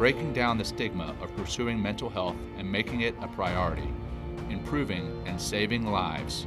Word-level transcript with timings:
breaking 0.00 0.32
down 0.32 0.56
the 0.56 0.64
stigma 0.64 1.14
of 1.20 1.36
pursuing 1.36 1.80
mental 1.80 2.08
health 2.08 2.34
and 2.56 2.72
making 2.72 3.02
it 3.02 3.14
a 3.20 3.28
priority, 3.28 3.92
improving 4.48 5.22
and 5.26 5.38
saving 5.38 5.84
lives. 5.84 6.46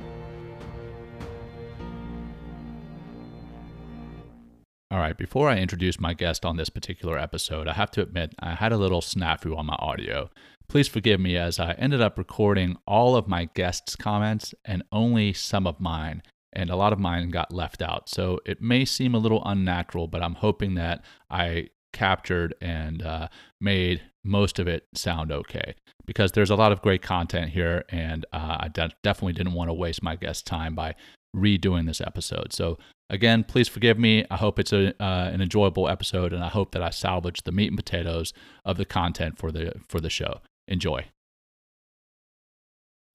All 4.90 4.98
right, 4.98 5.16
before 5.16 5.50
I 5.50 5.60
introduce 5.60 6.00
my 6.00 6.16
guest 6.16 6.46
on 6.46 6.58
this 6.58 6.72
particular 6.72 7.20
episode, 7.20 7.68
I 7.68 7.74
have 7.74 7.92
to 7.92 8.02
admit 8.02 8.34
I 8.40 8.56
had 8.56 8.74
a 8.74 8.78
little 8.78 9.02
snafu 9.02 9.56
on 9.56 9.68
my 9.68 9.76
audio. 9.78 10.32
Please 10.68 10.88
forgive 10.88 11.20
me 11.20 11.38
as 11.38 11.60
I 11.60 11.74
ended 11.74 12.02
up 12.02 12.18
recording 12.18 12.78
all 12.88 13.16
of 13.16 13.28
my 13.28 13.50
guests' 13.54 13.96
comments 13.96 14.56
and 14.66 14.82
only 14.92 15.32
some 15.32 15.68
of 15.68 15.80
mine, 15.80 16.24
and 16.54 16.72
a 16.72 16.76
lot 16.76 16.92
of 16.92 16.98
mine 16.98 17.30
got 17.30 17.54
left 17.54 17.84
out. 17.84 18.10
So 18.10 18.40
it 18.48 18.64
may 18.64 18.84
seem 18.84 19.14
a 19.14 19.20
little 19.20 19.44
unnatural, 19.46 20.08
but 20.08 20.24
I'm 20.24 20.34
hoping 20.34 20.74
that 20.74 21.06
I 21.30 21.70
captured 21.94 22.54
and 22.62 23.02
uh, 23.02 23.28
made 23.62 24.02
most 24.24 24.60
of 24.60 24.68
it 24.68 24.86
sound 24.94 25.32
okay 25.32 25.76
because 26.06 26.34
there's 26.34 26.50
a 26.50 26.56
lot 26.56 26.72
of 26.72 26.82
great 26.82 27.02
content 27.02 27.52
here 27.52 27.86
and 27.90 28.26
uh, 28.34 28.58
I 28.62 28.68
de- 28.68 28.92
definitely 29.04 29.34
didn't 29.34 29.54
want 29.54 29.70
to 29.70 29.74
waste 29.74 30.04
my 30.04 30.16
guest 30.16 30.46
time 30.46 30.76
by 30.76 30.96
redoing 31.36 31.88
this 31.88 32.00
episode 32.00 32.54
so 32.54 32.78
again 33.10 33.44
please 33.44 33.68
forgive 33.68 33.98
me 33.98 34.24
i 34.30 34.38
hope 34.38 34.60
it's 34.60 34.72
a, 34.72 34.90
uh, 35.04 35.30
an 35.34 35.42
enjoyable 35.42 35.90
episode 35.90 36.32
and 36.32 36.44
i 36.44 36.48
hope 36.48 36.74
that 36.74 36.84
i 36.84 36.92
salvage 36.92 37.42
the 37.44 37.52
meat 37.52 37.70
and 37.70 37.76
potatoes 37.76 38.34
of 38.64 38.78
the 38.78 38.86
content 38.86 39.36
for 39.40 39.52
the 39.52 39.74
for 39.90 40.00
the 40.00 40.12
show 40.12 40.42
enjoy 40.68 41.04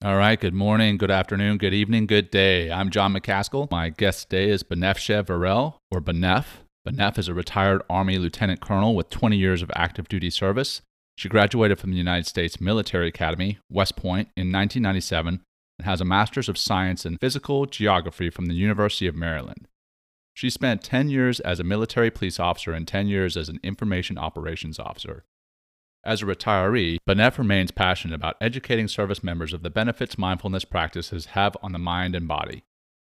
all 0.01 0.15
right, 0.15 0.39
good 0.39 0.53
morning, 0.53 0.97
good 0.97 1.11
afternoon, 1.11 1.57
good 1.57 1.73
evening, 1.73 2.07
good 2.07 2.31
day. 2.31 2.71
I'm 2.71 2.89
John 2.89 3.13
McCaskill. 3.13 3.69
My 3.69 3.89
guest 3.89 4.29
today 4.29 4.49
is 4.49 4.63
Banefsheh 4.63 5.25
Varel, 5.25 5.73
or 5.91 5.99
Banef. 5.99 6.45
Banef 6.89 7.19
is 7.19 7.27
a 7.27 7.35
retired 7.35 7.83
Army 7.87 8.17
lieutenant 8.17 8.61
colonel 8.61 8.95
with 8.95 9.11
20 9.11 9.37
years 9.37 9.61
of 9.61 9.69
active 9.75 10.07
duty 10.07 10.31
service. 10.31 10.81
She 11.15 11.29
graduated 11.29 11.77
from 11.77 11.91
the 11.91 11.97
United 11.97 12.25
States 12.25 12.59
Military 12.59 13.07
Academy, 13.07 13.59
West 13.69 13.95
Point, 13.95 14.29
in 14.35 14.51
1997 14.51 15.41
and 15.77 15.85
has 15.85 16.01
a 16.01 16.05
Master's 16.05 16.49
of 16.49 16.57
Science 16.57 17.05
in 17.05 17.17
Physical 17.17 17.67
Geography 17.67 18.31
from 18.31 18.47
the 18.47 18.55
University 18.55 19.05
of 19.05 19.15
Maryland. 19.15 19.67
She 20.33 20.49
spent 20.49 20.83
10 20.83 21.09
years 21.09 21.39
as 21.41 21.59
a 21.59 21.63
military 21.63 22.09
police 22.09 22.39
officer 22.39 22.71
and 22.71 22.87
10 22.87 23.07
years 23.07 23.37
as 23.37 23.49
an 23.49 23.59
information 23.61 24.17
operations 24.17 24.79
officer. 24.79 25.25
As 26.03 26.23
a 26.23 26.25
retiree, 26.25 26.97
Banef 27.07 27.37
remains 27.37 27.71
passionate 27.71 28.15
about 28.15 28.37
educating 28.41 28.87
service 28.87 29.23
members 29.23 29.53
of 29.53 29.61
the 29.61 29.69
benefits 29.69 30.17
mindfulness 30.17 30.65
practices 30.65 31.27
have 31.27 31.55
on 31.61 31.71
the 31.71 31.79
mind 31.79 32.15
and 32.15 32.27
body. 32.27 32.63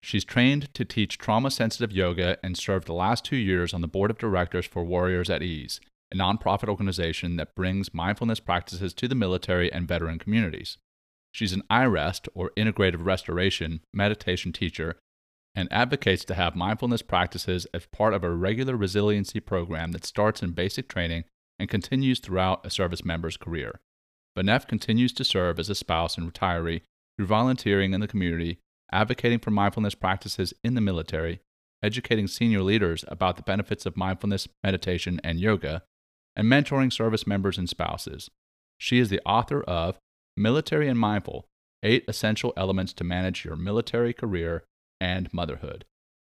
She's 0.02 0.24
trained 0.24 0.74
to 0.74 0.86
teach 0.86 1.18
trauma 1.18 1.52
sensitive 1.52 1.92
yoga 1.92 2.38
and 2.44 2.58
served 2.58 2.88
the 2.88 2.94
last 2.94 3.26
two 3.26 3.36
years 3.36 3.74
on 3.74 3.82
the 3.82 3.88
board 3.88 4.12
of 4.12 4.18
directors 4.18 4.66
for 4.66 4.84
Warriors 4.84 5.30
at 5.30 5.44
Ease, 5.44 5.80
a 6.12 6.16
nonprofit 6.16 6.70
organization 6.70 7.36
that 7.38 7.56
brings 7.56 7.94
mindfulness 7.94 8.40
practices 8.40 8.94
to 8.94 9.08
the 9.08 9.16
military 9.16 9.72
and 9.72 9.88
veteran 9.88 10.20
communities. 10.20 10.78
She's 11.32 11.54
an 11.54 11.64
IREST, 11.70 12.30
or 12.34 12.52
Integrative 12.58 13.06
Restoration, 13.06 13.82
meditation 13.94 14.54
teacher 14.54 14.98
and 15.58 15.68
advocates 15.72 16.24
to 16.24 16.36
have 16.36 16.56
mindfulness 16.56 17.02
practices 17.02 17.66
as 17.74 17.88
part 17.88 18.14
of 18.14 18.24
a 18.24 18.30
regular 18.30 18.76
resiliency 18.76 19.40
program 19.40 19.92
that 19.92 20.06
starts 20.06 20.44
in 20.44 20.52
basic 20.52 20.88
training 20.88 21.24
and 21.58 21.68
continues 21.68 22.20
throughout 22.20 22.64
a 22.64 22.70
service 22.70 23.04
member's 23.04 23.38
career. 23.38 23.80
Banef 24.38 24.68
continues 24.68 25.12
to 25.14 25.24
serve 25.24 25.58
as 25.58 25.68
a 25.68 25.76
spouse 25.76 26.16
and 26.16 26.32
retiree 26.32 26.82
through 27.18 27.26
volunteering 27.26 27.94
in 27.94 28.02
the 28.02 28.08
community 28.08 28.60
advocating 28.92 29.40
for 29.40 29.52
mindfulness 29.52 29.96
practices 29.96 30.54
in 30.64 30.76
the 30.76 30.82
military, 30.82 31.40
educating 31.84 32.28
senior 32.28 32.62
leaders 32.62 33.04
about 33.08 33.36
the 33.36 33.44
benefits 33.44 33.86
of 33.86 33.98
mindfulness, 33.98 34.48
meditation, 34.64 35.20
and 35.24 35.40
yoga, 35.40 35.84
and 36.36 36.48
mentoring 36.48 36.92
service 36.92 37.28
members 37.28 37.58
and 37.58 37.70
spouses. 37.70 38.30
She 38.78 39.00
is 39.00 39.10
the 39.10 39.22
author 39.26 39.62
of 39.64 39.98
Military 40.36 40.88
and 40.88 41.00
Mindful 41.00 41.48
Eight 41.84 42.06
Essential 42.08 42.54
Elements 42.56 42.94
to 42.94 43.04
Manage 43.04 43.44
Your 43.44 43.56
Military 43.56 44.14
Career 44.14 44.64
and 45.00 45.32
Motherhood, 45.34 45.86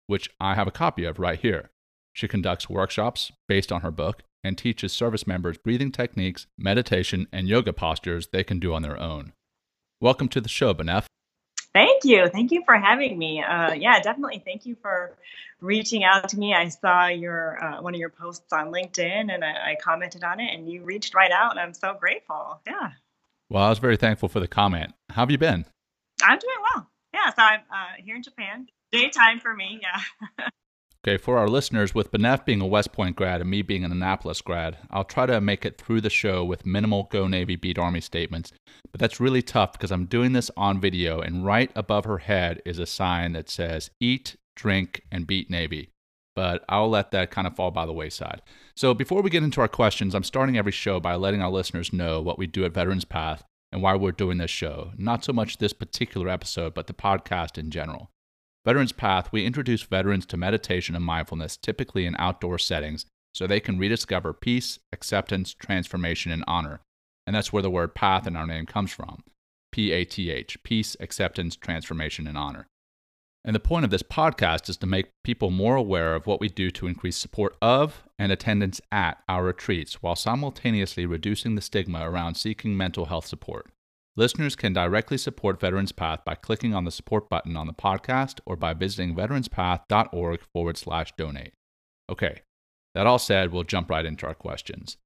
which 0.07 0.29
I 0.39 0.55
have 0.55 0.67
a 0.67 0.71
copy 0.71 1.05
of 1.05 1.19
right 1.19 1.39
here. 1.39 1.69
She 2.13 2.27
conducts 2.27 2.69
workshops 2.69 3.31
based 3.47 3.71
on 3.71 3.81
her 3.81 3.91
book 3.91 4.23
and 4.43 4.57
teaches 4.57 4.93
service 4.93 5.27
members 5.27 5.57
breathing 5.57 5.91
techniques, 5.91 6.47
meditation, 6.57 7.27
and 7.31 7.47
yoga 7.47 7.73
postures 7.73 8.27
they 8.27 8.43
can 8.43 8.59
do 8.59 8.73
on 8.73 8.81
their 8.81 8.99
own. 8.99 9.33
Welcome 10.01 10.29
to 10.29 10.41
the 10.41 10.49
show, 10.49 10.73
Banef. 10.73 11.05
Thank 11.73 12.03
you. 12.03 12.27
Thank 12.27 12.51
you 12.51 12.63
for 12.65 12.75
having 12.75 13.17
me. 13.17 13.43
Uh, 13.43 13.73
yeah, 13.73 13.99
definitely. 13.99 14.41
Thank 14.43 14.65
you 14.65 14.75
for 14.81 15.15
reaching 15.61 16.03
out 16.03 16.29
to 16.29 16.39
me. 16.39 16.53
I 16.53 16.69
saw 16.69 17.07
your 17.07 17.63
uh, 17.63 17.81
one 17.81 17.93
of 17.93 17.99
your 17.99 18.09
posts 18.09 18.51
on 18.51 18.71
LinkedIn, 18.71 19.33
and 19.33 19.43
I, 19.43 19.71
I, 19.71 19.77
commented 19.81 20.23
on 20.23 20.39
it, 20.39 20.53
and 20.53 20.69
you 20.69 20.83
reached 20.83 21.13
right 21.13 21.31
out, 21.31 21.51
and 21.51 21.59
I'm 21.59 21.73
so 21.73 21.95
grateful. 21.99 22.59
Yeah. 22.65 22.91
Well, 23.49 23.63
I 23.63 23.69
was 23.69 23.79
very 23.79 23.97
thankful 23.97 24.29
for 24.29 24.39
the 24.39 24.47
comment. 24.47 24.93
How 25.09 25.21
have 25.21 25.31
you 25.31 25.37
been? 25.37 25.65
I'm 26.23 26.39
doing 26.39 26.57
well. 26.73 26.89
Yeah. 27.13 27.29
So 27.33 27.41
I'm 27.41 27.61
uh, 27.71 28.03
here 28.03 28.15
in 28.15 28.23
Japan. 28.23 28.67
Daytime 28.91 29.39
for 29.39 29.53
me. 29.53 29.79
Yeah. 29.81 30.47
Okay, 31.07 31.15
for 31.15 31.37
our 31.37 31.47
listeners, 31.47 31.95
with 31.95 32.11
Banef 32.11 32.43
being 32.43 32.59
a 32.59 32.67
West 32.67 32.91
Point 32.91 33.15
grad 33.15 33.39
and 33.39 33.49
me 33.49 33.61
being 33.61 33.85
an 33.85 33.91
Annapolis 33.91 34.41
grad, 34.41 34.79
I'll 34.91 35.05
try 35.05 35.25
to 35.27 35.39
make 35.39 35.63
it 35.63 35.77
through 35.77 36.01
the 36.01 36.09
show 36.09 36.43
with 36.43 36.65
minimal 36.65 37.07
Go 37.09 37.25
Navy 37.25 37.55
Beat 37.55 37.79
Army 37.79 38.01
statements. 38.01 38.51
But 38.91 38.99
that's 38.99 39.21
really 39.21 39.41
tough 39.41 39.71
because 39.71 39.91
I'm 39.91 40.07
doing 40.07 40.33
this 40.33 40.51
on 40.57 40.81
video, 40.81 41.21
and 41.21 41.45
right 41.45 41.71
above 41.73 42.03
her 42.03 42.17
head 42.17 42.61
is 42.65 42.79
a 42.79 42.85
sign 42.85 43.31
that 43.31 43.49
says 43.49 43.91
Eat, 44.01 44.35
Drink, 44.57 45.03
and 45.09 45.25
Beat 45.25 45.49
Navy. 45.49 45.89
But 46.35 46.65
I'll 46.67 46.89
let 46.89 47.11
that 47.11 47.31
kind 47.31 47.47
of 47.47 47.55
fall 47.55 47.71
by 47.71 47.85
the 47.85 47.93
wayside. 47.93 48.41
So 48.75 48.93
before 48.93 49.21
we 49.21 49.29
get 49.29 49.43
into 49.43 49.61
our 49.61 49.69
questions, 49.69 50.13
I'm 50.13 50.23
starting 50.25 50.57
every 50.57 50.73
show 50.73 50.99
by 50.99 51.15
letting 51.15 51.41
our 51.41 51.49
listeners 51.49 51.93
know 51.93 52.21
what 52.21 52.37
we 52.37 52.45
do 52.45 52.65
at 52.65 52.73
Veterans 52.73 53.05
Path 53.05 53.45
and 53.71 53.81
why 53.81 53.95
we're 53.95 54.11
doing 54.11 54.37
this 54.37 54.51
show. 54.51 54.91
Not 54.97 55.23
so 55.23 55.31
much 55.31 55.59
this 55.59 55.73
particular 55.73 56.27
episode, 56.27 56.73
but 56.73 56.87
the 56.87 56.93
podcast 56.93 57.57
in 57.57 57.71
general. 57.71 58.11
Veterans 58.69 58.91
Path, 58.91 59.31
we 59.31 59.47
introduce 59.47 59.81
veterans 59.81 60.27
to 60.27 60.37
meditation 60.37 60.95
and 60.95 61.03
mindfulness, 61.03 61.57
typically 61.57 62.05
in 62.05 62.15
outdoor 62.19 62.59
settings, 62.59 63.07
so 63.33 63.47
they 63.47 63.59
can 63.59 63.79
rediscover 63.79 64.31
peace, 64.31 64.77
acceptance, 64.93 65.55
transformation, 65.55 66.31
and 66.31 66.43
honor. 66.45 66.79
And 67.25 67.35
that's 67.35 67.51
where 67.51 67.63
the 67.63 67.71
word 67.71 67.95
path 67.95 68.27
in 68.27 68.35
our 68.35 68.45
name 68.45 68.67
comes 68.67 68.91
from 68.91 69.23
P 69.71 69.91
A 69.91 70.05
T 70.05 70.29
H, 70.29 70.61
peace, 70.61 70.95
acceptance, 70.99 71.55
transformation, 71.55 72.27
and 72.27 72.37
honor. 72.37 72.67
And 73.43 73.55
the 73.55 73.59
point 73.59 73.85
of 73.85 73.89
this 73.89 74.03
podcast 74.03 74.69
is 74.69 74.77
to 74.77 74.85
make 74.85 75.09
people 75.23 75.49
more 75.49 75.75
aware 75.75 76.13
of 76.13 76.27
what 76.27 76.39
we 76.39 76.47
do 76.47 76.69
to 76.69 76.85
increase 76.85 77.17
support 77.17 77.57
of 77.63 78.03
and 78.19 78.31
attendance 78.31 78.79
at 78.91 79.17
our 79.27 79.45
retreats 79.45 80.03
while 80.03 80.15
simultaneously 80.15 81.07
reducing 81.07 81.55
the 81.55 81.61
stigma 81.61 82.07
around 82.07 82.35
seeking 82.35 82.77
mental 82.77 83.05
health 83.05 83.25
support. 83.25 83.65
Listeners 84.19 84.57
can 84.57 84.73
directly 84.73 85.17
support 85.17 85.61
Veterans 85.61 85.93
Path 85.93 86.25
by 86.25 86.35
clicking 86.35 86.75
on 86.75 86.83
the 86.83 86.91
support 86.91 87.29
button 87.29 87.55
on 87.55 87.67
the 87.67 87.73
podcast 87.73 88.41
or 88.45 88.57
by 88.57 88.73
visiting 88.73 89.15
veteranspath.org 89.15 90.41
forward 90.53 90.75
slash 90.75 91.13
donate. 91.17 91.53
Okay, 92.11 92.41
that 92.95 93.07
all 93.07 93.17
said, 93.17 93.53
we'll 93.53 93.63
jump 93.63 93.89
right 93.89 94.05
into 94.05 94.27
our 94.27 94.33
questions. 94.33 94.97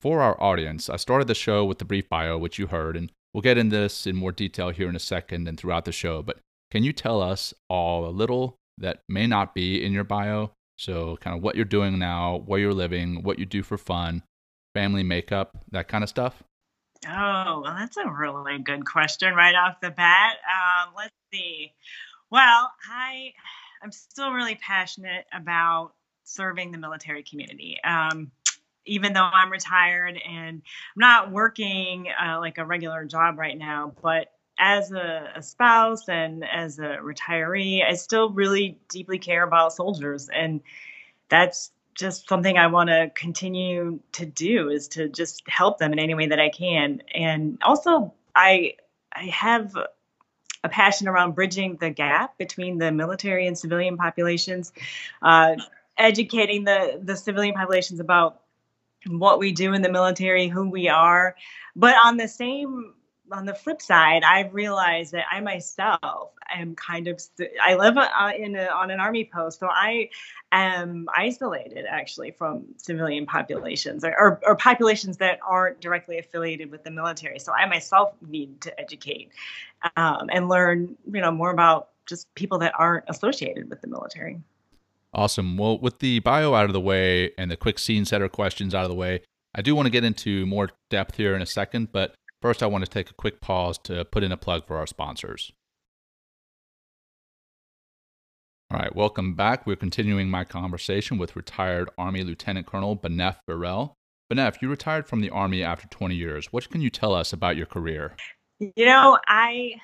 For 0.00 0.20
our 0.20 0.40
audience, 0.40 0.88
I 0.88 0.98
started 0.98 1.26
the 1.26 1.34
show 1.34 1.64
with 1.64 1.80
the 1.80 1.84
brief 1.84 2.08
bio, 2.08 2.38
which 2.38 2.56
you 2.60 2.68
heard, 2.68 2.96
and 2.96 3.10
we'll 3.32 3.42
get 3.42 3.58
into 3.58 3.74
this 3.74 4.06
in 4.06 4.14
more 4.14 4.30
detail 4.30 4.70
here 4.70 4.88
in 4.88 4.94
a 4.94 5.00
second 5.00 5.48
and 5.48 5.58
throughout 5.58 5.84
the 5.84 5.90
show. 5.90 6.22
But 6.22 6.38
can 6.70 6.84
you 6.84 6.92
tell 6.92 7.20
us 7.20 7.54
all 7.68 8.06
a 8.06 8.14
little 8.14 8.54
that 8.78 9.00
may 9.08 9.26
not 9.26 9.56
be 9.56 9.84
in 9.84 9.92
your 9.92 10.04
bio? 10.04 10.52
So, 10.78 11.16
kind 11.16 11.36
of 11.36 11.42
what 11.42 11.56
you're 11.56 11.64
doing 11.64 11.98
now, 11.98 12.44
where 12.46 12.60
you're 12.60 12.72
living, 12.72 13.24
what 13.24 13.40
you 13.40 13.46
do 13.46 13.64
for 13.64 13.76
fun, 13.76 14.22
family 14.76 15.02
makeup, 15.02 15.58
that 15.72 15.88
kind 15.88 16.04
of 16.04 16.08
stuff? 16.08 16.44
Oh, 17.06 17.60
well, 17.64 17.74
that's 17.76 17.96
a 17.96 18.08
really 18.08 18.58
good 18.58 18.84
question 18.86 19.34
right 19.34 19.54
off 19.54 19.80
the 19.80 19.90
bat. 19.90 20.36
Um, 20.44 20.94
let's 20.96 21.14
see. 21.32 21.72
Well, 22.30 22.72
I 22.90 23.32
I'm 23.82 23.92
still 23.92 24.32
really 24.32 24.54
passionate 24.54 25.26
about 25.32 25.92
serving 26.24 26.72
the 26.72 26.78
military 26.78 27.22
community. 27.22 27.78
Um, 27.84 28.32
even 28.86 29.12
though 29.12 29.28
I'm 29.30 29.50
retired 29.50 30.20
and 30.26 30.62
I'm 30.62 30.62
not 30.96 31.30
working 31.30 32.06
uh, 32.08 32.38
like 32.38 32.58
a 32.58 32.64
regular 32.64 33.04
job 33.04 33.38
right 33.38 33.56
now, 33.56 33.92
but 34.02 34.28
as 34.58 34.92
a, 34.92 35.32
a, 35.36 35.42
spouse 35.42 36.08
and 36.08 36.44
as 36.44 36.78
a 36.78 36.98
retiree, 37.02 37.84
I 37.84 37.94
still 37.94 38.30
really 38.30 38.78
deeply 38.88 39.18
care 39.18 39.42
about 39.42 39.72
soldiers, 39.72 40.28
and 40.28 40.60
that's 41.28 41.72
just 41.94 42.28
something 42.28 42.58
I 42.58 42.66
want 42.66 42.90
to 42.90 43.10
continue 43.14 44.00
to 44.12 44.26
do 44.26 44.68
is 44.70 44.88
to 44.88 45.08
just 45.08 45.42
help 45.48 45.78
them 45.78 45.92
in 45.92 45.98
any 45.98 46.14
way 46.14 46.26
that 46.28 46.40
I 46.40 46.48
can. 46.48 47.02
And 47.14 47.58
also, 47.62 48.14
I 48.34 48.74
I 49.12 49.26
have 49.26 49.76
a 50.64 50.68
passion 50.68 51.08
around 51.08 51.34
bridging 51.34 51.76
the 51.76 51.90
gap 51.90 52.36
between 52.38 52.78
the 52.78 52.90
military 52.90 53.46
and 53.46 53.56
civilian 53.56 53.96
populations, 53.96 54.72
uh, 55.22 55.56
educating 55.96 56.64
the 56.64 57.00
the 57.02 57.16
civilian 57.16 57.54
populations 57.54 58.00
about 58.00 58.40
what 59.06 59.38
we 59.38 59.52
do 59.52 59.74
in 59.74 59.82
the 59.82 59.92
military, 59.92 60.48
who 60.48 60.68
we 60.68 60.88
are. 60.88 61.36
But 61.76 61.96
on 62.02 62.16
the 62.16 62.28
same 62.28 62.94
on 63.32 63.46
the 63.46 63.54
flip 63.54 63.80
side, 63.80 64.22
I've 64.22 64.52
realized 64.52 65.12
that 65.12 65.24
I 65.30 65.40
myself 65.40 66.30
am 66.54 66.74
kind 66.74 67.08
of 67.08 67.20
I 67.62 67.74
live 67.74 67.96
uh, 67.96 68.30
in 68.36 68.56
a, 68.56 68.66
on 68.66 68.90
an 68.90 69.00
army 69.00 69.28
post, 69.32 69.60
so 69.60 69.68
I 69.68 70.10
am 70.52 71.08
isolated 71.16 71.86
actually 71.88 72.32
from 72.32 72.64
civilian 72.76 73.26
populations 73.26 74.04
or, 74.04 74.10
or, 74.18 74.40
or, 74.46 74.56
populations 74.56 75.16
that 75.16 75.38
aren't 75.44 75.80
directly 75.80 76.18
affiliated 76.18 76.70
with 76.70 76.84
the 76.84 76.90
military. 76.90 77.38
So 77.38 77.52
I 77.52 77.66
myself 77.66 78.14
need 78.26 78.60
to 78.60 78.80
educate 78.80 79.30
um, 79.96 80.28
and 80.30 80.48
learn, 80.48 80.96
you 81.10 81.20
know, 81.20 81.32
more 81.32 81.50
about 81.50 81.88
just 82.06 82.32
people 82.34 82.58
that 82.58 82.72
aren't 82.78 83.04
associated 83.08 83.70
with 83.70 83.80
the 83.80 83.88
military. 83.88 84.40
Awesome. 85.12 85.56
Well, 85.56 85.78
with 85.78 86.00
the 86.00 86.18
bio 86.20 86.54
out 86.54 86.66
of 86.66 86.72
the 86.72 86.80
way 86.80 87.32
and 87.38 87.50
the 87.50 87.56
quick 87.56 87.78
scene 87.78 88.04
setter 88.04 88.28
questions 88.28 88.74
out 88.74 88.84
of 88.84 88.90
the 88.90 88.96
way, 88.96 89.22
I 89.54 89.62
do 89.62 89.74
want 89.74 89.86
to 89.86 89.90
get 89.90 90.04
into 90.04 90.44
more 90.46 90.70
depth 90.90 91.16
here 91.16 91.34
in 91.34 91.42
a 91.42 91.46
second, 91.46 91.92
but 91.92 92.14
First, 92.44 92.62
I 92.62 92.66
want 92.66 92.84
to 92.84 92.90
take 92.90 93.08
a 93.08 93.14
quick 93.14 93.40
pause 93.40 93.78
to 93.84 94.04
put 94.04 94.22
in 94.22 94.30
a 94.30 94.36
plug 94.36 94.66
for 94.66 94.76
our 94.76 94.86
sponsors. 94.86 95.50
All 98.70 98.78
right, 98.78 98.94
welcome 98.94 99.34
back. 99.34 99.66
We're 99.66 99.76
continuing 99.76 100.28
my 100.28 100.44
conversation 100.44 101.16
with 101.16 101.36
retired 101.36 101.88
Army 101.96 102.22
Lieutenant 102.22 102.66
Colonel 102.66 102.98
Banef 102.98 103.38
Burrell. 103.46 103.96
Banef, 104.30 104.60
you 104.60 104.68
retired 104.68 105.06
from 105.06 105.22
the 105.22 105.30
Army 105.30 105.62
after 105.62 105.88
20 105.88 106.14
years. 106.14 106.52
What 106.52 106.68
can 106.68 106.82
you 106.82 106.90
tell 106.90 107.14
us 107.14 107.32
about 107.32 107.56
your 107.56 107.64
career? 107.64 108.14
You 108.60 108.84
know, 108.84 109.18
I 109.26 109.76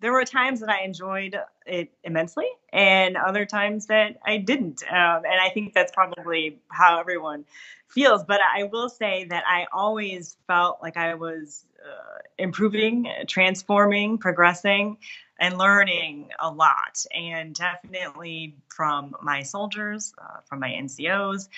there 0.00 0.12
were 0.12 0.24
times 0.24 0.60
that 0.60 0.70
I 0.70 0.82
enjoyed 0.82 1.36
it 1.66 1.90
immensely, 2.04 2.46
and 2.72 3.16
other 3.16 3.44
times 3.44 3.86
that 3.86 4.18
I 4.24 4.38
didn't. 4.38 4.82
Um, 4.84 5.24
and 5.24 5.40
I 5.40 5.50
think 5.52 5.74
that's 5.74 5.92
probably 5.92 6.60
how 6.68 7.00
everyone 7.00 7.44
feels. 7.88 8.24
But 8.24 8.40
I 8.40 8.64
will 8.64 8.88
say 8.88 9.24
that 9.30 9.44
I 9.46 9.66
always 9.72 10.36
felt 10.46 10.78
like 10.82 10.96
I 10.96 11.14
was 11.14 11.64
uh, 11.84 12.18
improving, 12.38 13.08
transforming, 13.26 14.18
progressing, 14.18 14.98
and 15.38 15.58
learning 15.58 16.30
a 16.40 16.50
lot. 16.50 17.04
And 17.14 17.54
definitely 17.54 18.56
from 18.68 19.16
my 19.22 19.42
soldiers, 19.42 20.14
uh, 20.18 20.40
from 20.44 20.60
my 20.60 20.70
NCOs, 20.70 21.48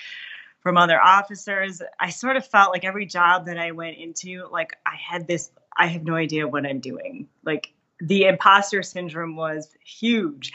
from 0.61 0.77
other 0.77 1.01
officers, 1.01 1.81
I 1.99 2.11
sort 2.11 2.37
of 2.37 2.47
felt 2.47 2.71
like 2.71 2.85
every 2.85 3.07
job 3.07 3.47
that 3.47 3.59
I 3.59 3.73
went 3.73 3.97
into, 3.97 4.47
like 4.51 4.77
I 4.85 4.97
had 4.97 5.27
this, 5.27 5.51
I 5.77 5.87
have 5.87 6.05
no 6.05 6.15
idea 6.15 6.47
what 6.47 6.67
I'm 6.67 6.81
doing. 6.81 7.29
Like 7.45 7.73
the 8.01 8.25
imposter 8.25 8.83
syndrome 8.83 9.37
was 9.37 9.69
huge. 9.85 10.53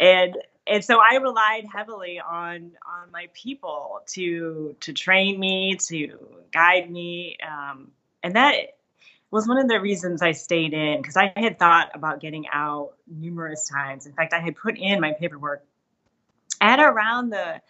And 0.00 0.36
and 0.66 0.84
so 0.84 0.98
I 0.98 1.16
relied 1.16 1.64
heavily 1.72 2.20
on 2.20 2.72
on 2.86 3.10
my 3.12 3.28
people 3.32 4.02
to 4.08 4.76
to 4.80 4.92
train 4.92 5.38
me, 5.38 5.76
to 5.88 6.18
guide 6.52 6.90
me, 6.90 7.38
um, 7.46 7.90
and 8.22 8.36
that 8.36 8.76
was 9.30 9.46
one 9.46 9.58
of 9.58 9.68
the 9.68 9.80
reasons 9.80 10.22
I 10.22 10.32
stayed 10.32 10.72
in 10.72 11.00
because 11.00 11.16
I 11.16 11.32
had 11.36 11.58
thought 11.58 11.90
about 11.94 12.20
getting 12.20 12.46
out 12.52 12.94
numerous 13.06 13.68
times. 13.68 14.06
In 14.06 14.12
fact, 14.12 14.32
I 14.32 14.40
had 14.40 14.56
put 14.56 14.78
in 14.78 15.00
my 15.00 15.12
paperwork 15.12 15.64
at 16.60 16.80
around 16.80 17.30
the 17.30 17.60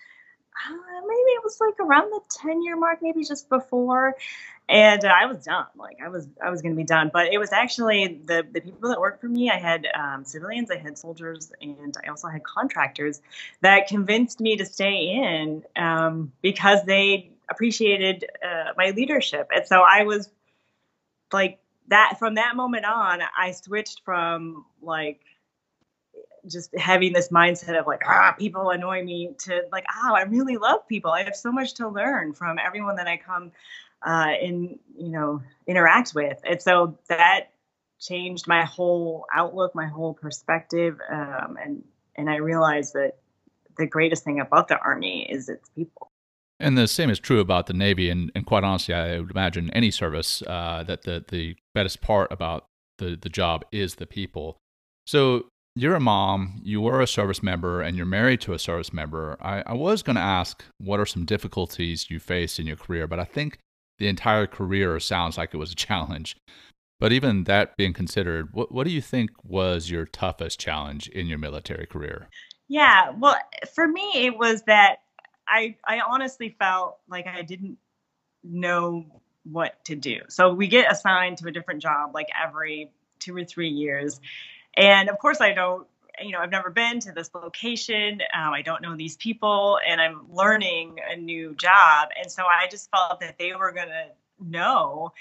uh, 0.67 1.01
maybe 1.07 1.31
it 1.31 1.45
was 1.45 1.61
like 1.61 1.79
around 1.81 2.11
the 2.11 2.21
10 2.43 2.63
year 2.63 2.77
mark 2.77 3.01
maybe 3.03 3.25
just 3.25 3.49
before 3.49 4.15
and 4.69 5.05
uh, 5.05 5.13
i 5.15 5.27
was 5.27 5.45
done 5.45 5.67
like 5.77 5.99
i 6.05 6.09
was 6.09 6.27
i 6.43 6.51
was 6.51 6.63
going 6.63 6.73
to 6.73 6.77
be 6.77 6.85
done 6.85 7.11
but 7.13 7.33
it 7.33 7.39
was 7.39 7.53
actually 7.53 8.21
the 8.25 8.47
the 8.53 8.61
people 8.61 8.89
that 8.89 9.01
worked 9.01 9.21
for 9.21 9.29
me 9.29 9.51
i 9.51 9.57
had 9.57 9.87
um, 9.95 10.25
civilians 10.25 10.71
i 10.71 10.77
had 10.77 10.99
soldiers 10.99 11.53
and 11.61 11.97
i 12.05 12.09
also 12.09 12.29
had 12.29 12.43
contractors 12.45 13.21
that 13.61 13.87
convinced 13.87 14.41
me 14.41 14.57
to 14.57 14.65
stay 14.65 15.11
in 15.11 15.63
um, 15.77 16.33
because 16.43 16.85
they 16.85 17.31
appreciated 17.51 18.25
uh, 18.45 18.73
my 18.77 18.91
leadership 18.91 19.49
and 19.55 19.67
so 19.67 19.81
i 19.81 20.03
was 20.03 20.29
like 21.33 21.59
that 21.89 22.17
from 22.19 22.35
that 22.35 22.57
moment 22.57 22.85
on, 22.85 23.21
I 23.37 23.53
switched 23.53 24.03
from 24.05 24.65
like 24.83 25.21
just 26.47 26.77
having 26.77 27.13
this 27.13 27.29
mindset 27.29 27.79
of 27.79 27.87
like 27.87 28.03
ah 28.07 28.35
people 28.39 28.71
annoy 28.71 29.03
me 29.03 29.35
to 29.39 29.63
like 29.73 29.85
oh 30.03 30.15
I 30.15 30.23
really 30.23 30.57
love 30.57 30.87
people. 30.89 31.11
I 31.11 31.25
have 31.25 31.37
so 31.37 31.53
much 31.53 31.75
to 31.75 31.89
learn 31.89 32.35
from 32.35 32.59
everyone 32.59 32.97
that 32.97 33.07
I 33.07 33.17
come 33.17 33.53
uh, 34.07 34.33
in 34.41 34.79
you 34.97 35.11
know 35.11 35.43
interact 35.67 36.15
with, 36.15 36.39
and 36.45 36.61
so 36.61 36.99
that 37.09 37.51
changed 38.01 38.47
my 38.47 38.65
whole 38.65 39.27
outlook, 39.35 39.75
my 39.75 39.87
whole 39.87 40.15
perspective, 40.15 40.99
um, 41.11 41.57
and 41.63 41.85
and 42.17 42.31
I 42.31 42.37
realized 42.37 42.95
that 42.95 43.19
the 43.77 43.87
greatest 43.87 44.25
thing 44.25 44.41
about 44.41 44.69
the 44.69 44.79
army 44.79 45.27
is 45.31 45.49
its 45.49 45.69
people. 45.71 46.11
And 46.61 46.77
the 46.77 46.89
same 46.89 47.09
is 47.09 47.21
true 47.21 47.39
about 47.39 47.67
the 47.67 47.73
Navy, 47.73 48.11
and, 48.11 48.33
and 48.35 48.45
quite 48.45 48.65
honestly, 48.65 48.93
I 48.93 49.21
would 49.21 49.31
imagine 49.31 49.71
any 49.71 49.93
service 49.93 50.43
uh, 50.43 50.83
that 50.89 51.03
the, 51.03 51.25
the 51.29 51.55
best 51.73 52.01
part 52.01 52.33
about 52.33 52.67
the, 52.99 53.17
the 53.21 53.29
job 53.29 53.65
is 53.71 53.95
the 53.95 54.07
people. 54.07 54.57
So 55.07 55.47
you're 55.81 55.95
a 55.95 56.01
mom, 56.01 56.61
you 56.65 56.81
were 56.81 57.01
a 57.01 57.07
service 57.07 57.43
member, 57.43 57.81
and 57.81 57.97
you're 57.97 58.07
married 58.07 58.41
to 58.43 58.53
a 58.53 58.59
service 58.59 58.93
member. 58.93 59.37
I, 59.41 59.63
I 59.65 59.75
was 59.75 60.03
going 60.03 60.17
to 60.17 60.23
ask 60.23 60.65
what 60.79 60.99
are 60.99 61.07
some 61.07 61.25
difficulties 61.25 62.11
you 62.11 62.19
faced 62.19 62.59
in 62.59 62.67
your 62.67 62.77
career, 62.77 63.07
but 63.07 63.21
I 63.21 63.25
think 63.25 63.59
the 63.99 64.09
entire 64.09 64.47
career 64.47 64.99
sounds 64.99 65.39
like 65.39 65.55
it 65.55 65.59
was 65.59 65.73
a 65.73 65.77
challenge. 65.87 66.37
But 67.01 67.13
even 67.13 67.45
that 67.45 67.77
being 67.77 67.93
considered, 67.93 68.53
what, 68.53 68.73
what 68.73 68.85
do 68.85 68.91
you 68.91 69.01
think 69.01 69.31
was 69.45 69.89
your 69.89 70.05
toughest 70.05 70.59
challenge 70.59 71.09
in 71.09 71.29
your 71.29 71.39
military 71.39 71.87
career? 71.87 72.29
Yeah, 72.67 73.13
well, 73.17 73.37
for 73.73 73.87
me, 73.87 74.27
it 74.27 74.37
was 74.37 74.63
that 74.63 74.97
I 75.47 75.77
I 75.87 76.01
honestly 76.01 76.57
felt 76.59 76.99
like 77.09 77.27
I 77.27 77.43
didn't 77.43 77.79
know 78.43 79.07
what 79.45 79.83
to 79.87 79.95
do. 79.95 80.21
So 80.29 80.53
we 80.53 80.67
get 80.67 80.91
assigned 80.91 81.39
to 81.39 81.49
a 81.49 81.53
different 81.53 81.81
job 81.81 82.11
like 82.15 82.29
every 82.45 82.91
two 83.21 83.35
or 83.37 83.45
three 83.45 83.71
years, 83.71 84.21
and 84.77 85.09
of 85.09 85.19
course 85.19 85.41
I 85.41 85.53
don't. 85.53 85.87
You 86.21 86.33
know, 86.33 86.41
I've 86.41 86.51
never 86.51 86.71
been 86.71 86.99
to 87.01 87.13
this 87.13 87.31
location. 87.33 88.21
Um, 88.35 88.53
I 88.53 88.61
don't 88.63 88.83
know 88.83 88.97
these 88.97 89.17
people, 89.17 89.79
and 89.87 90.01
I'm 90.01 90.27
learning 90.33 90.97
a 91.09 91.17
new 91.17 91.55
job. 91.55 92.09
And 92.21 92.29
so 92.29 92.43
I 92.43 92.67
just 92.69 92.91
felt 92.91 93.21
that 93.21 93.39
they 93.39 93.55
were 93.55 93.71
gonna 93.71 94.09
know 94.41 95.13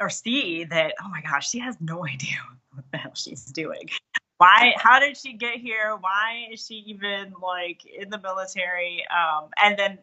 or 0.00 0.08
see 0.08 0.64
that. 0.64 0.94
Oh 1.04 1.08
my 1.10 1.20
gosh, 1.20 1.50
she 1.50 1.58
has 1.58 1.76
no 1.80 2.06
idea 2.06 2.38
what 2.72 2.84
the 2.90 2.96
hell 2.96 3.14
she's 3.14 3.44
doing 3.44 3.90
why 4.38 4.72
how 4.76 4.98
did 4.98 5.16
she 5.16 5.34
get 5.34 5.56
here 5.56 5.96
why 6.00 6.46
is 6.50 6.64
she 6.64 6.76
even 6.86 7.34
like 7.42 7.84
in 7.84 8.08
the 8.08 8.18
military 8.18 9.04
um, 9.10 9.48
and 9.62 9.76
then 9.78 9.98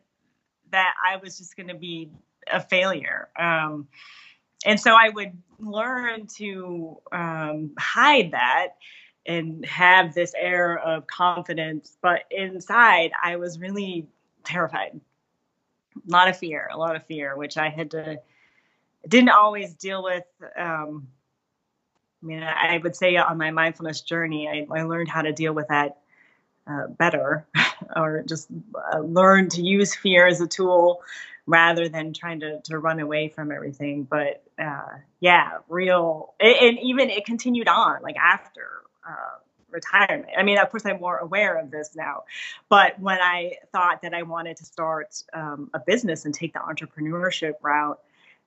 that 0.72 0.94
i 1.04 1.18
was 1.18 1.38
just 1.38 1.58
going 1.58 1.70
to 1.70 1.76
be 1.76 2.10
a 2.52 2.60
failure 2.60 3.30
um, 3.40 3.88
and 4.66 4.80
so 4.80 4.94
i 4.94 5.10
would 5.10 5.32
learn 5.60 6.28
to 6.28 6.98
um, 7.12 7.72
hide 7.78 8.32
that 8.32 8.76
and 9.26 9.66
have 9.66 10.14
this 10.14 10.34
air 10.38 10.78
of 10.80 11.08
confidence 11.08 11.98
but 12.02 12.24
inside 12.32 13.12
i 13.24 13.36
was 13.36 13.60
really 13.60 14.08
terrified. 14.44 15.00
A 15.96 16.12
lot 16.12 16.28
of 16.28 16.38
fear 16.38 16.70
a 16.72 16.78
lot 16.78 16.96
of 16.96 17.06
fear 17.06 17.36
which 17.36 17.58
i 17.58 17.70
had 17.70 17.92
to 17.92 18.20
didn't 19.08 19.30
always 19.30 19.74
deal 19.74 20.04
with 20.04 20.26
um, 20.58 21.08
I 22.26 22.28
mean, 22.28 22.42
I 22.42 22.80
would 22.80 22.96
say 22.96 23.18
on 23.18 23.38
my 23.38 23.52
mindfulness 23.52 24.02
journey, 24.02 24.48
I, 24.48 24.66
I 24.76 24.82
learned 24.84 25.10
how 25.10 25.22
to 25.22 25.32
deal 25.32 25.54
with 25.54 25.68
that 25.68 25.98
uh, 26.66 26.88
better, 26.88 27.46
or 27.96 28.24
just 28.28 28.48
uh, 28.92 29.00
learn 29.00 29.50
to 29.50 29.62
use 29.62 29.94
fear 29.94 30.26
as 30.26 30.42
a 30.42 30.48
tool 30.48 31.02
rather 31.46 31.88
than 31.90 32.14
trying 32.14 32.40
to, 32.40 32.62
to 32.62 32.78
run 32.78 33.00
away 33.00 33.30
from 33.30 33.52
everything. 33.52 34.04
But 34.04 34.44
uh, 34.60 34.98
yeah, 35.20 35.60
real, 35.70 36.34
and 36.40 36.80
even 36.80 37.10
it 37.10 37.26
continued 37.26 37.68
on 37.68 38.02
like 38.02 38.16
after 38.18 38.82
uh, 39.08 39.40
retirement. 39.70 40.32
I 40.38 40.44
mean, 40.44 40.58
of 40.58 40.70
course, 40.72 40.86
I'm 40.86 41.00
more 41.00 41.18
aware 41.18 41.58
of 41.58 41.70
this 41.70 41.96
now. 41.96 42.24
But 42.70 43.00
when 43.00 43.20
I 43.20 43.58
thought 43.72 44.02
that 44.02 44.14
I 44.14 44.24
wanted 44.24 44.58
to 44.58 44.66
start 44.66 45.22
um, 45.34 45.70
a 45.74 45.80
business 45.80 46.26
and 46.26 46.34
take 46.34 46.54
the 46.54 46.60
entrepreneurship 46.60 47.54
route, 47.62 48.00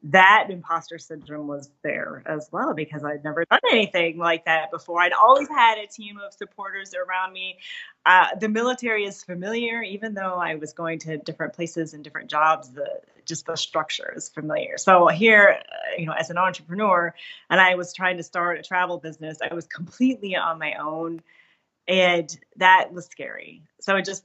that 0.05 0.47
imposter 0.49 0.97
syndrome 0.99 1.49
was 1.49 1.71
there 1.83 2.23
as 2.25 2.49
well 2.53 2.73
because 2.73 3.05
I'd 3.05 3.25
never 3.25 3.45
done 3.45 3.61
anything 3.71 4.17
like 4.17 4.45
that 4.45 4.71
before. 4.71 5.03
I'd 5.03 5.13
always 5.13 5.49
had 5.49 5.79
a 5.79 5.89
team 5.89 6.19
of 6.25 6.33
supporters 6.33 6.95
around 6.95 7.33
me. 7.33 7.59
Uh, 8.07 8.29
the 8.41 8.49
military 8.49 9.05
is 9.07 9.25
familiar, 9.25 9.83
even 9.83 10.15
though 10.15 10.37
I 10.37 10.55
was 10.55 10.73
going 10.73 11.01
to 11.01 11.19
different 11.19 11.55
places 11.55 11.95
and 11.95 12.05
different 12.05 12.31
jobs. 12.31 12.71
The 12.71 13.01
just 13.25 13.45
the 13.47 13.57
structure 13.57 14.13
is 14.17 14.29
familiar. 14.29 14.79
So 14.79 15.09
here, 15.09 15.61
uh, 15.61 16.01
you 16.01 16.07
know, 16.07 16.15
as 16.19 16.31
an 16.31 16.39
entrepreneur, 16.39 17.15
and 17.51 17.61
I 17.61 17.75
was 17.75 17.93
trying 17.93 18.17
to 18.17 18.23
start 18.23 18.59
a 18.59 18.63
travel 18.63 18.99
business, 18.99 19.39
I 19.43 19.53
was 19.53 19.67
completely 19.67 20.37
on 20.37 20.59
my 20.59 20.75
own, 20.75 21.23
and 21.87 22.35
that 22.57 22.93
was 22.93 23.07
scary. 23.07 23.65
So 23.81 24.01
just 24.01 24.25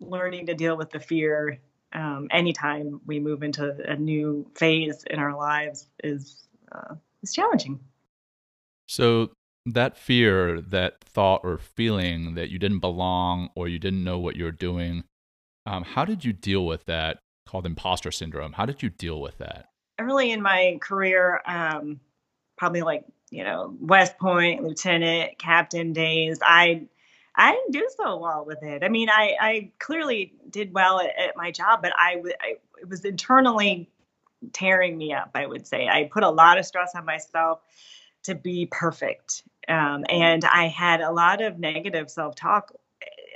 learning 0.00 0.46
to 0.46 0.54
deal 0.54 0.76
with 0.76 0.90
the 0.90 0.98
fear 0.98 1.60
um, 1.92 2.28
anytime 2.30 3.00
we 3.06 3.18
move 3.18 3.42
into 3.42 3.76
a 3.86 3.96
new 3.96 4.50
phase 4.54 5.04
in 5.10 5.18
our 5.18 5.36
lives 5.36 5.86
is 6.04 6.44
uh, 6.72 6.94
is 7.22 7.32
challenging. 7.32 7.80
So 8.86 9.30
that 9.66 9.96
fear, 9.96 10.60
that 10.60 11.02
thought 11.04 11.42
or 11.44 11.58
feeling 11.58 12.34
that 12.34 12.50
you 12.50 12.58
didn't 12.58 12.80
belong 12.80 13.50
or 13.54 13.68
you 13.68 13.78
didn't 13.78 14.04
know 14.04 14.18
what 14.18 14.36
you 14.36 14.44
were 14.44 14.52
doing, 14.52 15.04
um, 15.66 15.84
how 15.84 16.04
did 16.04 16.24
you 16.24 16.32
deal 16.32 16.66
with 16.66 16.84
that? 16.86 17.18
Called 17.46 17.66
imposter 17.66 18.12
syndrome. 18.12 18.52
How 18.52 18.66
did 18.66 18.82
you 18.82 18.90
deal 18.90 19.20
with 19.20 19.38
that? 19.38 19.66
Early 19.98 20.30
in 20.30 20.40
my 20.40 20.78
career, 20.80 21.40
um, 21.46 22.00
probably 22.56 22.82
like 22.82 23.04
you 23.30 23.44
know 23.44 23.76
West 23.80 24.18
Point, 24.18 24.62
lieutenant, 24.62 25.38
captain 25.38 25.92
days, 25.92 26.38
I 26.42 26.86
I 27.34 27.52
didn't 27.52 27.72
do 27.72 27.88
so 27.96 28.18
well 28.18 28.44
with 28.44 28.62
it. 28.62 28.82
I 28.82 28.88
mean, 28.88 29.08
I, 29.08 29.36
I 29.40 29.70
clearly 29.78 30.34
did 30.50 30.72
well 30.74 31.00
at, 31.00 31.10
at 31.18 31.36
my 31.36 31.50
job, 31.50 31.80
but 31.82 31.92
I, 31.96 32.22
I 32.40 32.54
it 32.80 32.88
was 32.88 33.04
internally 33.04 33.88
tearing 34.52 34.96
me 34.96 35.12
up. 35.12 35.30
I 35.34 35.46
would 35.46 35.66
say 35.66 35.86
I 35.88 36.08
put 36.12 36.22
a 36.22 36.30
lot 36.30 36.58
of 36.58 36.66
stress 36.66 36.92
on 36.94 37.04
myself 37.04 37.60
to 38.24 38.34
be 38.34 38.66
perfect, 38.70 39.44
um, 39.68 40.04
and 40.08 40.44
I 40.44 40.68
had 40.68 41.00
a 41.00 41.10
lot 41.10 41.40
of 41.40 41.58
negative 41.58 42.10
self 42.10 42.34
talk. 42.34 42.72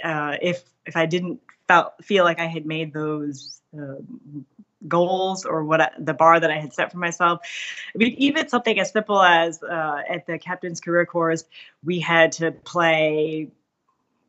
Uh, 0.02 0.36
if 0.42 0.62
if 0.86 0.96
I 0.96 1.06
didn't 1.06 1.40
felt 1.68 1.92
feel 2.04 2.24
like 2.24 2.38
I 2.40 2.46
had 2.46 2.66
made 2.66 2.92
those 2.92 3.60
uh, 3.78 3.96
goals 4.86 5.44
or 5.44 5.64
what 5.64 5.80
I, 5.80 5.90
the 5.98 6.14
bar 6.14 6.40
that 6.40 6.50
I 6.50 6.58
had 6.58 6.72
set 6.72 6.92
for 6.92 6.98
myself. 6.98 7.40
I 7.94 7.98
mean, 7.98 8.14
even 8.18 8.48
something 8.48 8.78
as 8.78 8.90
simple 8.90 9.22
as 9.22 9.62
uh, 9.62 10.02
at 10.08 10.26
the 10.26 10.38
captain's 10.38 10.80
career 10.80 11.06
course, 11.06 11.44
we 11.82 12.00
had 12.00 12.32
to 12.32 12.50
play 12.52 13.50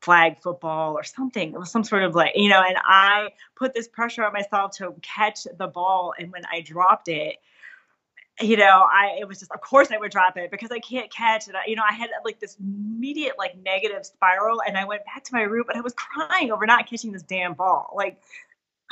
flag 0.05 0.39
football 0.39 0.93
or 0.93 1.03
something. 1.03 1.51
It 1.51 1.57
was 1.57 1.71
some 1.71 1.83
sort 1.83 2.03
of 2.03 2.13
like, 2.13 2.33
you 2.35 2.47
know, 2.47 2.61
and 2.61 2.77
I 2.85 3.29
put 3.55 3.73
this 3.73 3.87
pressure 3.87 4.23
on 4.23 4.33
myself 4.33 4.77
to 4.77 4.95
catch 5.01 5.45
the 5.57 5.67
ball. 5.67 6.13
And 6.17 6.31
when 6.31 6.43
I 6.45 6.61
dropped 6.61 7.07
it, 7.07 7.37
you 8.39 8.55
know, 8.55 8.83
I 8.91 9.17
it 9.19 9.27
was 9.27 9.39
just 9.39 9.51
of 9.51 9.61
course 9.61 9.91
I 9.91 9.97
would 9.97 10.11
drop 10.11 10.37
it 10.37 10.51
because 10.51 10.69
I 10.69 10.79
can't 10.79 11.11
catch 11.11 11.47
it. 11.47 11.55
You 11.67 11.75
know, 11.75 11.83
I 11.89 11.93
had 11.93 12.09
like 12.23 12.39
this 12.39 12.57
immediate 12.59 13.35
like 13.37 13.57
negative 13.57 14.05
spiral, 14.05 14.61
and 14.61 14.77
I 14.77 14.85
went 14.85 15.05
back 15.05 15.23
to 15.23 15.33
my 15.33 15.41
room 15.41 15.65
and 15.69 15.77
I 15.77 15.81
was 15.81 15.93
crying 15.93 16.51
over 16.51 16.65
not 16.65 16.87
catching 16.87 17.13
this 17.13 17.23
damn 17.23 17.53
ball. 17.53 17.93
Like, 17.95 18.19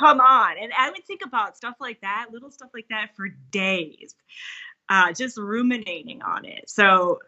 come 0.00 0.20
on! 0.20 0.56
And 0.58 0.72
I 0.76 0.90
would 0.90 1.04
think 1.04 1.20
about 1.22 1.58
stuff 1.58 1.76
like 1.78 2.00
that, 2.00 2.28
little 2.32 2.50
stuff 2.50 2.70
like 2.72 2.86
that, 2.88 3.10
for 3.16 3.28
days, 3.50 4.14
uh, 4.88 5.12
just 5.12 5.36
ruminating 5.36 6.22
on 6.22 6.46
it. 6.46 6.70
So, 6.70 7.18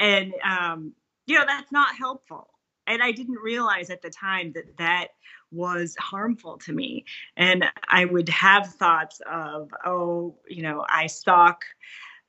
and 0.00 0.32
um, 0.48 0.92
you 1.26 1.36
know, 1.36 1.44
that's 1.44 1.72
not 1.72 1.96
helpful 1.96 2.53
and 2.86 3.02
I 3.02 3.12
didn't 3.12 3.38
realize 3.42 3.90
at 3.90 4.02
the 4.02 4.10
time 4.10 4.52
that 4.52 4.76
that 4.78 5.08
was 5.50 5.96
harmful 5.98 6.58
to 6.58 6.72
me. 6.72 7.04
And 7.36 7.64
I 7.88 8.04
would 8.04 8.28
have 8.28 8.66
thoughts 8.74 9.20
of, 9.30 9.70
oh, 9.84 10.36
you 10.48 10.62
know, 10.62 10.84
I 10.88 11.06
suck. 11.06 11.64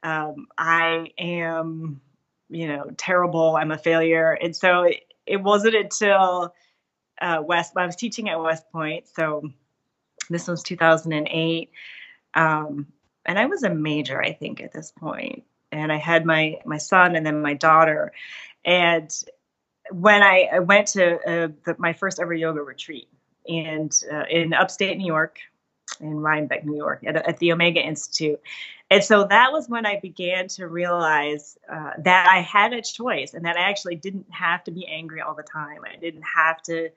Um, 0.03 0.47
I 0.57 1.11
am, 1.17 2.01
you 2.49 2.67
know, 2.67 2.91
terrible. 2.97 3.55
I'm 3.55 3.71
a 3.71 3.77
failure. 3.77 4.31
And 4.31 4.55
so 4.55 4.83
it, 4.83 5.01
it 5.25 5.41
wasn't 5.41 5.75
until 5.75 6.53
uh, 7.19 7.41
West, 7.43 7.73
I 7.75 7.85
was 7.85 7.95
teaching 7.95 8.29
at 8.29 8.39
West 8.39 8.69
Point. 8.71 9.07
So 9.07 9.49
this 10.29 10.47
was 10.47 10.61
2008. 10.63 11.71
Um, 12.33 12.87
and 13.25 13.39
I 13.39 13.45
was 13.47 13.63
a 13.63 13.69
major, 13.69 14.21
I 14.21 14.33
think, 14.33 14.61
at 14.61 14.71
this 14.71 14.91
point. 14.91 15.43
And 15.71 15.91
I 15.91 15.97
had 15.97 16.25
my 16.25 16.59
my 16.65 16.77
son 16.77 17.15
and 17.15 17.25
then 17.25 17.41
my 17.41 17.53
daughter, 17.53 18.13
and 18.63 19.11
when 19.91 20.23
I, 20.23 20.49
I 20.53 20.59
went 20.59 20.87
to 20.89 21.15
uh, 21.15 21.47
the, 21.65 21.75
my 21.77 21.93
first 21.93 22.19
ever 22.19 22.33
yoga 22.33 22.61
retreat 22.61 23.07
and 23.47 23.91
uh, 24.11 24.23
in 24.29 24.53
upstate 24.53 24.97
New 24.97 25.05
York, 25.05 25.39
in 25.99 26.19
Rhinebeck, 26.19 26.65
New 26.65 26.75
York, 26.75 27.03
at, 27.05 27.15
at, 27.15 27.37
the 27.37 27.51
Omega 27.51 27.79
Institute. 27.79 28.41
And 28.89 29.03
so 29.03 29.25
that 29.25 29.51
was 29.51 29.69
when 29.69 29.85
I 29.85 29.99
began 29.99 30.47
to 30.49 30.67
realize 30.67 31.57
uh, 31.71 31.91
that 31.99 32.27
I 32.29 32.41
had 32.41 32.73
a 32.73 32.81
choice 32.81 33.33
and 33.33 33.45
that 33.45 33.57
I 33.57 33.69
actually 33.69 33.95
didn't 33.95 34.27
have 34.31 34.63
to 34.65 34.71
be 34.71 34.85
angry 34.87 35.21
all 35.21 35.35
the 35.35 35.43
time. 35.43 35.79
I 35.91 35.95
didn't 35.97 36.23
have 36.23 36.61
to 36.63 36.89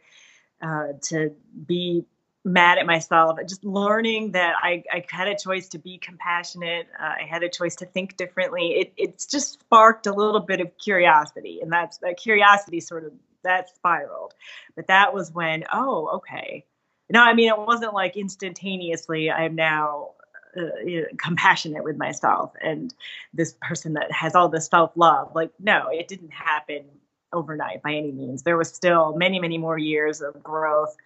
uh, 0.61 0.89
to 1.03 1.33
be 1.67 2.05
mad 2.49 2.79
at 2.79 2.87
myself. 2.87 3.39
Just 3.49 3.65
learning 3.65 4.33
that 4.33 4.55
I, 4.61 4.83
I 4.93 5.05
had 5.11 5.29
a 5.29 5.37
choice 5.37 5.69
to 5.69 5.79
be 5.79 5.99
compassionate. 5.99 6.89
Uh, 6.99 7.15
I 7.23 7.27
had 7.29 7.43
a 7.43 7.49
choice 7.49 7.77
to 7.77 7.87
think 7.87 8.17
differently. 8.17 8.73
It, 8.81 8.93
it's 8.97 9.27
just 9.27 9.61
sparked 9.61 10.07
a 10.07 10.13
little 10.13 10.41
bit 10.41 10.61
of 10.61 10.77
curiosity, 10.79 11.61
and 11.63 11.73
that's 11.73 11.99
that 11.99 12.17
curiosity 12.17 12.81
sort 12.81 13.05
of 13.05 13.13
that 13.45 13.69
spiraled. 13.75 14.35
But 14.75 14.89
that 14.89 15.15
was 15.15 15.33
when, 15.33 15.65
oh, 15.73 16.09
okay. 16.17 16.65
No, 17.11 17.23
I 17.23 17.35
mean 17.35 17.49
it 17.49 17.59
wasn't 17.59 17.95
like 17.95 18.17
instantaneously. 18.17 19.31
I'm 19.31 19.55
now 19.55 20.11
uh, 20.57 20.81
you 20.85 21.03
know, 21.03 21.07
compassionate 21.19 21.85
with 21.85 21.97
myself 21.97 22.53
and 22.61 22.93
this 23.33 23.55
person 23.61 23.95
that 23.95 24.11
has 24.13 24.35
all 24.35 24.49
this 24.49 24.67
self 24.67 24.93
love. 24.97 25.35
Like, 25.35 25.51
no, 25.59 25.89
it 25.91 26.09
didn't 26.09 26.33
happen 26.33 26.85
overnight 27.33 27.83
by 27.83 27.95
any 27.95 28.13
means. 28.13 28.43
There 28.43 28.57
was 28.57 28.73
still 28.73 29.15
many, 29.17 29.39
many 29.39 29.59
more 29.59 29.79
years 29.79 30.21
of 30.21 30.43
growth 30.43 30.97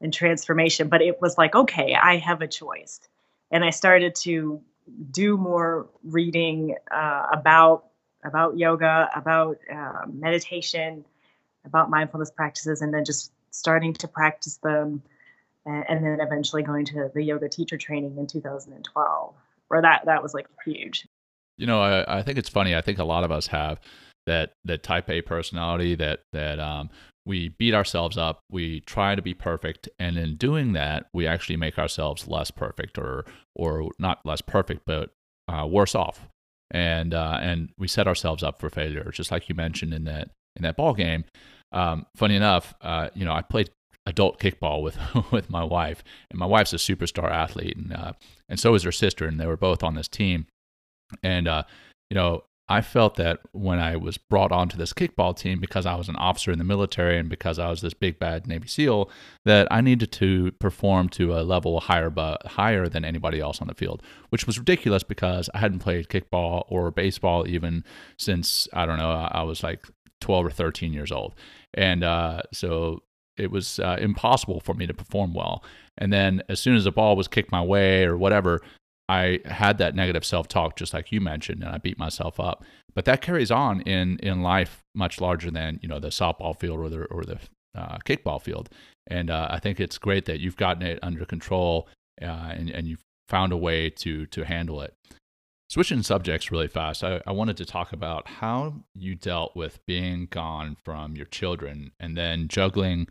and 0.00 0.12
transformation. 0.12 0.88
But 0.88 1.02
it 1.02 1.20
was 1.20 1.38
like, 1.38 1.54
okay, 1.54 1.94
I 1.94 2.16
have 2.16 2.42
a 2.42 2.48
choice. 2.48 3.00
And 3.50 3.64
I 3.64 3.70
started 3.70 4.14
to 4.16 4.60
do 5.10 5.36
more 5.36 5.88
reading 6.02 6.76
uh, 6.90 7.26
about 7.32 7.86
about 8.24 8.56
yoga, 8.56 9.10
about 9.14 9.58
uh, 9.70 10.06
meditation, 10.10 11.04
about 11.66 11.90
mindfulness 11.90 12.30
practices, 12.30 12.80
and 12.80 12.92
then 12.92 13.04
just 13.04 13.32
starting 13.50 13.92
to 13.92 14.08
practice 14.08 14.56
them, 14.62 15.02
and, 15.66 15.84
and 15.88 16.04
then 16.04 16.20
eventually 16.20 16.62
going 16.62 16.86
to 16.86 17.10
the 17.14 17.22
yoga 17.22 17.48
teacher 17.48 17.76
training 17.76 18.16
in 18.16 18.26
2012, 18.26 19.34
where 19.68 19.82
that 19.82 20.06
that 20.06 20.22
was 20.22 20.34
like 20.34 20.46
huge. 20.64 21.06
You 21.56 21.66
know, 21.66 21.80
I, 21.80 22.18
I 22.18 22.22
think 22.22 22.38
it's 22.38 22.48
funny. 22.48 22.74
I 22.74 22.80
think 22.80 22.98
a 22.98 23.04
lot 23.04 23.24
of 23.24 23.30
us 23.30 23.46
have 23.48 23.78
that 24.26 24.52
that 24.64 24.82
type 24.82 25.08
A 25.10 25.20
personality 25.22 25.94
that 25.96 26.20
that 26.32 26.58
um, 26.58 26.90
we 27.26 27.48
beat 27.48 27.74
ourselves 27.74 28.18
up, 28.18 28.40
we 28.50 28.80
try 28.80 29.14
to 29.14 29.22
be 29.22 29.34
perfect, 29.34 29.88
and 29.98 30.16
in 30.16 30.36
doing 30.36 30.72
that, 30.74 31.06
we 31.12 31.26
actually 31.26 31.56
make 31.56 31.78
ourselves 31.78 32.28
less 32.28 32.50
perfect, 32.50 32.98
or 32.98 33.24
or 33.54 33.90
not 33.98 34.20
less 34.24 34.40
perfect, 34.40 34.82
but 34.86 35.10
uh, 35.48 35.66
worse 35.66 35.94
off, 35.94 36.28
and 36.70 37.14
uh, 37.14 37.38
and 37.40 37.70
we 37.78 37.88
set 37.88 38.06
ourselves 38.06 38.42
up 38.42 38.58
for 38.58 38.68
failure, 38.68 39.10
just 39.12 39.30
like 39.30 39.48
you 39.48 39.54
mentioned 39.54 39.94
in 39.94 40.04
that 40.04 40.30
in 40.56 40.62
that 40.62 40.76
ball 40.76 40.94
game. 40.94 41.24
Um, 41.72 42.06
funny 42.16 42.36
enough, 42.36 42.74
uh, 42.80 43.08
you 43.14 43.24
know, 43.24 43.32
I 43.32 43.42
played 43.42 43.70
adult 44.06 44.38
kickball 44.38 44.82
with 44.82 44.98
with 45.32 45.50
my 45.50 45.64
wife, 45.64 46.04
and 46.30 46.38
my 46.38 46.46
wife's 46.46 46.72
a 46.72 46.76
superstar 46.76 47.30
athlete, 47.30 47.76
and 47.76 47.92
uh, 47.92 48.12
and 48.48 48.60
so 48.60 48.74
is 48.74 48.82
her 48.82 48.92
sister, 48.92 49.26
and 49.26 49.40
they 49.40 49.46
were 49.46 49.56
both 49.56 49.82
on 49.82 49.94
this 49.94 50.08
team, 50.08 50.46
and 51.22 51.48
uh, 51.48 51.62
you 52.10 52.14
know, 52.14 52.44
I 52.74 52.80
felt 52.80 53.14
that 53.16 53.38
when 53.52 53.78
I 53.78 53.94
was 53.94 54.18
brought 54.18 54.50
onto 54.50 54.76
this 54.76 54.92
kickball 54.92 55.36
team 55.36 55.60
because 55.60 55.86
I 55.86 55.94
was 55.94 56.08
an 56.08 56.16
officer 56.16 56.50
in 56.50 56.58
the 56.58 56.64
military 56.64 57.16
and 57.16 57.28
because 57.28 57.60
I 57.60 57.70
was 57.70 57.82
this 57.82 57.94
big 57.94 58.18
bad 58.18 58.48
Navy 58.48 58.66
SEAL, 58.66 59.08
that 59.44 59.68
I 59.70 59.80
needed 59.80 60.10
to 60.12 60.50
perform 60.58 61.08
to 61.10 61.38
a 61.38 61.42
level 61.42 61.78
higher 61.78 62.10
but 62.10 62.44
higher 62.44 62.88
than 62.88 63.04
anybody 63.04 63.38
else 63.38 63.60
on 63.60 63.68
the 63.68 63.74
field, 63.74 64.02
which 64.30 64.48
was 64.48 64.58
ridiculous 64.58 65.04
because 65.04 65.48
I 65.54 65.58
hadn't 65.58 65.78
played 65.78 66.08
kickball 66.08 66.64
or 66.66 66.90
baseball 66.90 67.46
even 67.46 67.84
since 68.16 68.66
I 68.72 68.86
don't 68.86 68.98
know 68.98 69.12
I 69.12 69.42
was 69.42 69.62
like 69.62 69.86
12 70.20 70.46
or 70.46 70.50
13 70.50 70.92
years 70.92 71.12
old, 71.12 71.36
and 71.74 72.02
uh, 72.02 72.42
so 72.52 73.04
it 73.36 73.52
was 73.52 73.78
uh, 73.78 73.98
impossible 74.00 74.58
for 74.58 74.74
me 74.74 74.88
to 74.88 74.94
perform 74.94 75.32
well. 75.32 75.62
And 75.96 76.12
then 76.12 76.42
as 76.48 76.58
soon 76.58 76.74
as 76.74 76.82
the 76.82 76.92
ball 76.92 77.14
was 77.14 77.28
kicked 77.28 77.52
my 77.52 77.62
way 77.62 78.04
or 78.04 78.16
whatever, 78.16 78.60
I 79.08 79.40
had 79.44 79.78
that 79.78 79.94
negative 79.94 80.24
self 80.24 80.48
talk, 80.48 80.76
just 80.76 80.94
like 80.94 81.12
you 81.12 81.20
mentioned, 81.20 81.62
and 81.62 81.70
I 81.70 81.78
beat 81.78 81.98
myself 81.98 82.40
up. 82.40 82.64
But 82.94 83.04
that 83.04 83.20
carries 83.20 83.50
on 83.50 83.82
in 83.82 84.18
in 84.20 84.42
life 84.42 84.82
much 84.94 85.20
larger 85.20 85.50
than 85.50 85.78
you 85.82 85.88
know 85.88 85.98
the 85.98 86.08
softball 86.08 86.58
field 86.58 86.80
or 86.80 86.88
the 86.88 87.04
or 87.06 87.24
the 87.24 87.38
uh, 87.74 87.98
kickball 88.04 88.40
field. 88.40 88.68
And 89.06 89.30
uh, 89.30 89.48
I 89.50 89.58
think 89.58 89.80
it's 89.80 89.98
great 89.98 90.24
that 90.26 90.40
you've 90.40 90.56
gotten 90.56 90.82
it 90.82 90.98
under 91.02 91.24
control 91.24 91.88
uh, 92.22 92.24
and 92.24 92.70
and 92.70 92.86
you've 92.86 93.02
found 93.28 93.52
a 93.52 93.56
way 93.56 93.90
to 93.90 94.26
to 94.26 94.44
handle 94.44 94.80
it. 94.80 94.94
Switching 95.68 96.02
subjects 96.02 96.52
really 96.52 96.68
fast, 96.68 97.02
I, 97.02 97.20
I 97.26 97.32
wanted 97.32 97.56
to 97.56 97.64
talk 97.64 97.92
about 97.92 98.28
how 98.28 98.84
you 98.94 99.14
dealt 99.14 99.56
with 99.56 99.84
being 99.86 100.28
gone 100.30 100.76
from 100.84 101.16
your 101.16 101.26
children 101.26 101.92
and 101.98 102.16
then 102.16 102.48
juggling 102.48 103.08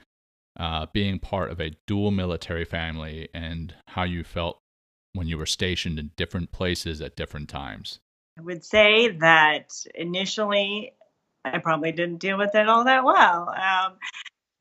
uh, 0.59 0.85
being 0.93 1.19
part 1.19 1.51
of 1.51 1.59
a 1.59 1.71
dual 1.87 2.11
military 2.11 2.63
family 2.63 3.27
and 3.33 3.73
how 3.89 4.03
you 4.03 4.23
felt 4.23 4.59
when 5.13 5.27
you 5.27 5.37
were 5.37 5.45
stationed 5.45 5.99
in 5.99 6.11
different 6.15 6.51
places 6.51 7.01
at 7.01 7.15
different 7.15 7.49
times? 7.49 7.99
I 8.37 8.41
would 8.41 8.65
say 8.65 9.09
that 9.09 9.73
initially 9.95 10.93
I 11.45 11.59
probably 11.59 11.91
didn't 11.91 12.17
deal 12.17 12.37
with 12.37 12.55
it 12.55 12.67
all 12.67 12.85
that 12.85 13.03
well. 13.03 13.49
Um, 13.49 13.93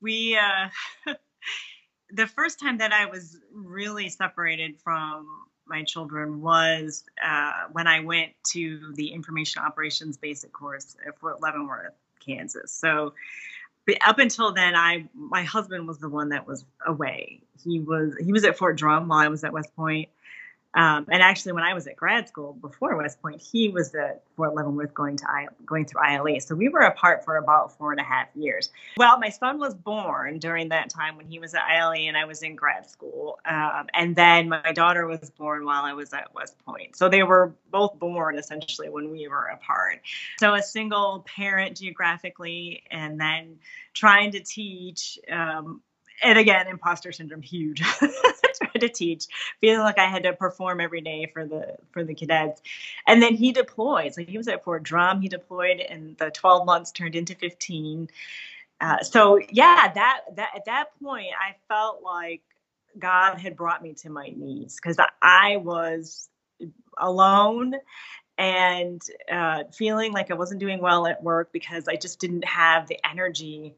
we, 0.01 0.37
uh, 0.37 1.13
the 2.11 2.27
first 2.27 2.59
time 2.59 2.77
that 2.79 2.93
I 2.93 3.05
was 3.05 3.37
really 3.51 4.09
separated 4.09 4.79
from 4.83 5.27
my 5.65 5.83
children 5.83 6.41
was 6.41 7.03
uh, 7.23 7.51
when 7.71 7.87
I 7.87 8.01
went 8.01 8.33
to 8.51 8.93
the 8.95 9.07
Information 9.07 9.63
Operations 9.63 10.17
Basic 10.17 10.51
course 10.51 10.95
at 11.07 11.17
Fort 11.19 11.41
Leavenworth, 11.41 11.93
Kansas. 12.19 12.71
So 12.71 13.13
up 14.05 14.19
until 14.19 14.53
then, 14.53 14.75
I 14.75 15.05
my 15.13 15.43
husband 15.43 15.87
was 15.87 15.99
the 15.99 16.09
one 16.09 16.29
that 16.29 16.47
was 16.47 16.65
away. 16.85 17.41
He 17.63 17.79
was 17.79 18.15
he 18.19 18.31
was 18.31 18.43
at 18.43 18.57
Fort 18.57 18.77
Drum 18.77 19.07
while 19.07 19.19
I 19.19 19.27
was 19.27 19.43
at 19.43 19.53
West 19.53 19.75
Point. 19.75 20.09
Um, 20.75 21.05
and 21.09 21.21
actually, 21.21 21.51
when 21.51 21.63
I 21.63 21.73
was 21.73 21.87
at 21.87 21.95
grad 21.95 22.27
school 22.27 22.53
before 22.53 22.95
West 22.97 23.21
Point, 23.21 23.41
he 23.41 23.69
was 23.69 23.93
at 23.93 24.23
Fort 24.35 24.55
Leavenworth 24.55 24.93
going 24.93 25.17
to 25.17 25.29
I, 25.29 25.47
going 25.65 25.85
through 25.85 26.01
ILE. 26.01 26.39
So 26.39 26.55
we 26.55 26.69
were 26.69 26.81
apart 26.81 27.23
for 27.23 27.37
about 27.37 27.77
four 27.77 27.91
and 27.91 27.99
a 27.99 28.03
half 28.03 28.27
years. 28.35 28.71
Well, 28.97 29.19
my 29.19 29.29
son 29.29 29.59
was 29.59 29.73
born 29.73 30.39
during 30.39 30.69
that 30.69 30.89
time 30.89 31.15
when 31.15 31.27
he 31.27 31.39
was 31.39 31.53
at 31.53 31.61
ILE 31.61 31.93
and 31.93 32.17
I 32.17 32.25
was 32.25 32.41
in 32.41 32.55
grad 32.55 32.89
school. 32.89 33.39
Um, 33.45 33.87
and 33.93 34.15
then 34.15 34.49
my 34.49 34.71
daughter 34.71 35.05
was 35.05 35.29
born 35.29 35.65
while 35.65 35.83
I 35.83 35.93
was 35.93 36.13
at 36.13 36.33
West 36.33 36.57
Point. 36.65 36.95
So 36.95 37.07
they 37.07 37.23
were 37.23 37.53
both 37.69 37.99
born 37.99 38.37
essentially 38.37 38.89
when 38.89 39.11
we 39.11 39.27
were 39.27 39.45
apart. 39.45 40.01
So 40.39 40.55
a 40.55 40.61
single 40.61 41.25
parent 41.27 41.77
geographically, 41.77 42.83
and 42.89 43.19
then 43.19 43.57
trying 43.93 44.31
to 44.31 44.39
teach. 44.39 45.19
Um, 45.31 45.81
and 46.21 46.37
again, 46.37 46.67
imposter 46.67 47.11
syndrome 47.11 47.41
huge. 47.41 47.81
trying 48.53 48.81
to 48.81 48.89
teach, 48.89 49.27
feeling 49.61 49.79
like 49.79 49.97
I 49.97 50.07
had 50.07 50.23
to 50.23 50.33
perform 50.33 50.79
every 50.79 51.01
day 51.01 51.29
for 51.33 51.45
the 51.45 51.75
for 51.91 52.03
the 52.03 52.13
cadets. 52.13 52.61
And 53.07 53.21
then 53.21 53.35
he 53.35 53.51
deployed. 53.51 54.13
So 54.13 54.23
he 54.23 54.37
was 54.37 54.47
at 54.47 54.63
Fort 54.63 54.83
Drum. 54.83 55.21
He 55.21 55.29
deployed, 55.29 55.79
and 55.79 56.17
the 56.17 56.31
12 56.31 56.65
months 56.65 56.91
turned 56.91 57.15
into 57.15 57.35
15. 57.35 58.09
Uh, 58.81 58.99
so 59.03 59.39
yeah, 59.49 59.91
that 59.93 60.21
that 60.35 60.49
at 60.55 60.65
that 60.65 60.85
point, 61.01 61.27
I 61.39 61.55
felt 61.67 62.03
like 62.03 62.41
God 62.97 63.37
had 63.37 63.55
brought 63.55 63.81
me 63.81 63.93
to 63.95 64.09
my 64.09 64.31
knees 64.35 64.79
because 64.81 64.97
I 65.21 65.57
was 65.57 66.29
alone 66.97 67.75
and 68.37 69.01
uh, 69.31 69.63
feeling 69.71 70.11
like 70.11 70.31
I 70.31 70.33
wasn't 70.33 70.59
doing 70.59 70.81
well 70.81 71.05
at 71.05 71.23
work 71.23 71.51
because 71.51 71.87
I 71.87 71.95
just 71.95 72.19
didn't 72.19 72.45
have 72.45 72.87
the 72.87 72.99
energy 73.07 73.75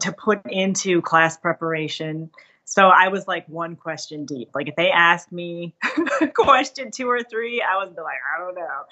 to 0.00 0.12
put 0.12 0.40
into 0.46 1.02
class 1.02 1.36
preparation. 1.36 2.30
So 2.64 2.88
I 2.88 3.08
was 3.08 3.26
like 3.26 3.48
one 3.48 3.76
question 3.76 4.24
deep. 4.24 4.50
Like 4.54 4.68
if 4.68 4.76
they 4.76 4.90
asked 4.90 5.32
me 5.32 5.74
question 6.34 6.90
two 6.90 7.08
or 7.08 7.22
three, 7.22 7.62
I 7.62 7.76
was 7.84 7.94
like, 7.96 8.18
I 8.34 8.38
don't 8.38 8.54
know. 8.54 8.82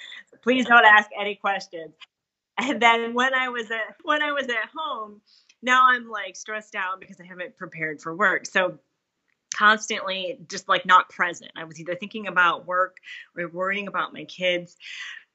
Please 0.43 0.67
don't 0.67 0.85
ask 0.85 1.09
any 1.19 1.35
questions. 1.37 1.93
And 2.59 2.81
then 2.81 3.15
when 3.15 3.35
I 3.35 3.49
was 3.49 3.71
at 3.71 3.97
when 4.03 4.23
I 4.23 4.33
was 4.33 4.49
at 4.49 4.69
home, 4.77 5.21
now 5.63 5.89
I'm 5.89 6.09
like 6.09 6.37
stressed 6.37 6.75
out 6.75 7.01
because 7.01 7.21
I 7.21 7.25
haven't 7.25 7.57
prepared 7.57 8.03
for 8.03 8.15
work. 8.15 8.47
So 8.47 8.79
constantly 9.55 10.39
just 10.49 10.69
like 10.69 10.87
not 10.87 11.09
present. 11.09 11.51
I 11.57 11.65
was 11.65 11.81
either 11.81 11.95
thinking 11.95 12.27
about 12.27 12.67
work 12.67 12.99
or 13.37 13.49
worrying 13.49 13.89
about 13.89 14.13
my 14.13 14.25
kids. 14.25 14.77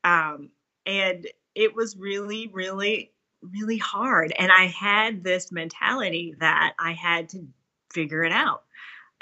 Um, 0.03 0.49
and 0.85 1.27
it 1.55 1.75
was 1.75 1.95
really, 1.97 2.47
really 2.47 3.11
really 3.51 3.77
hard. 3.77 4.33
And 4.37 4.51
I 4.51 4.67
had 4.67 5.23
this 5.23 5.51
mentality 5.51 6.35
that 6.39 6.73
I 6.79 6.93
had 6.93 7.29
to 7.29 7.47
figure 7.93 8.23
it 8.23 8.31
out. 8.31 8.63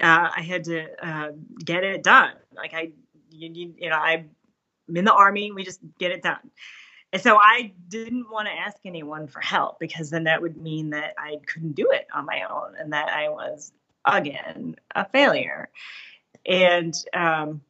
Uh, 0.01 0.30
I 0.36 0.42
had 0.42 0.63
to 0.65 1.06
uh, 1.06 1.32
get 1.63 1.84
it 1.84 2.03
done. 2.03 2.34
Like 2.56 2.74
I, 2.74 2.92
you, 3.30 3.74
you, 3.77 3.89
know, 3.89 3.98
I'm 3.98 4.32
in 4.94 5.06
the 5.06 5.13
army. 5.13 5.51
We 5.51 5.63
just 5.63 5.80
get 6.00 6.12
it 6.12 6.24
done. 6.24 6.51
And 7.12 7.22
so 7.22 7.38
I 7.38 7.74
didn't 7.89 8.32
want 8.32 8.48
to 8.48 8.53
ask 8.53 8.77
anyone 8.86 9.27
for 9.27 9.39
help 9.39 9.80
because 9.80 10.10
then 10.10 10.24
that 10.24 10.42
would 10.42 10.58
mean 10.58 10.89
that 10.92 11.13
I 11.18 11.38
couldn't 11.46 11.74
do 11.74 11.92
it 11.92 12.08
on 12.13 12.25
my 12.25 12.44
own 12.50 12.74
and 12.80 12.94
that 12.94 13.10
I 13.10 13.30
was 13.30 13.72
again 14.03 14.75
a 14.96 15.06
failure. 15.06 15.70
And 16.46 16.94
um, 17.13 17.62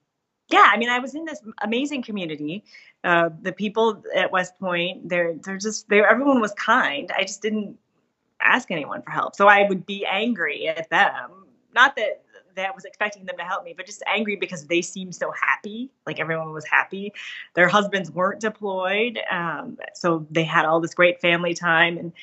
yeah, 0.50 0.70
I 0.72 0.78
mean, 0.78 0.90
I 0.90 1.00
was 1.00 1.16
in 1.16 1.26
this 1.26 1.42
amazing 1.62 2.04
community. 2.04 2.64
Uh, 3.04 3.30
the 3.42 3.52
people 3.52 4.04
at 4.16 4.32
West 4.32 4.58
Point, 4.60 5.10
they're 5.10 5.36
they're 5.36 5.58
just 5.58 5.90
they 5.90 6.02
everyone 6.02 6.42
was 6.42 6.54
kind. 6.54 7.12
I 7.18 7.24
just 7.24 7.42
didn't 7.42 7.78
ask 8.42 8.72
anyone 8.72 9.02
for 9.02 9.12
help, 9.12 9.36
so 9.36 9.48
I 9.48 9.68
would 9.68 9.86
be 9.86 10.06
angry 10.06 10.68
at 10.68 10.90
them. 10.90 11.32
Not 11.74 11.96
that 11.96 12.24
that 12.56 12.76
was 12.76 12.86
expecting 12.86 13.26
them 13.26 13.38
to 13.38 13.44
help 13.44 13.64
me, 13.64 13.74
but 13.76 13.86
just 13.86 14.04
angry 14.06 14.36
because 14.36 14.68
they 14.68 14.82
seemed 14.82 15.16
so 15.16 15.32
happy. 15.32 15.90
Like 16.06 16.20
everyone 16.20 16.52
was 16.54 16.66
happy. 16.66 17.14
Their 17.56 17.68
husbands 17.68 18.12
weren't 18.12 18.40
deployed, 18.40 19.20
um, 19.32 19.78
so 19.96 20.26
they 20.30 20.44
had 20.44 20.66
all 20.66 20.80
this 20.80 20.94
great 20.94 21.20
family 21.20 21.54
time, 21.54 21.98
and 21.98 22.14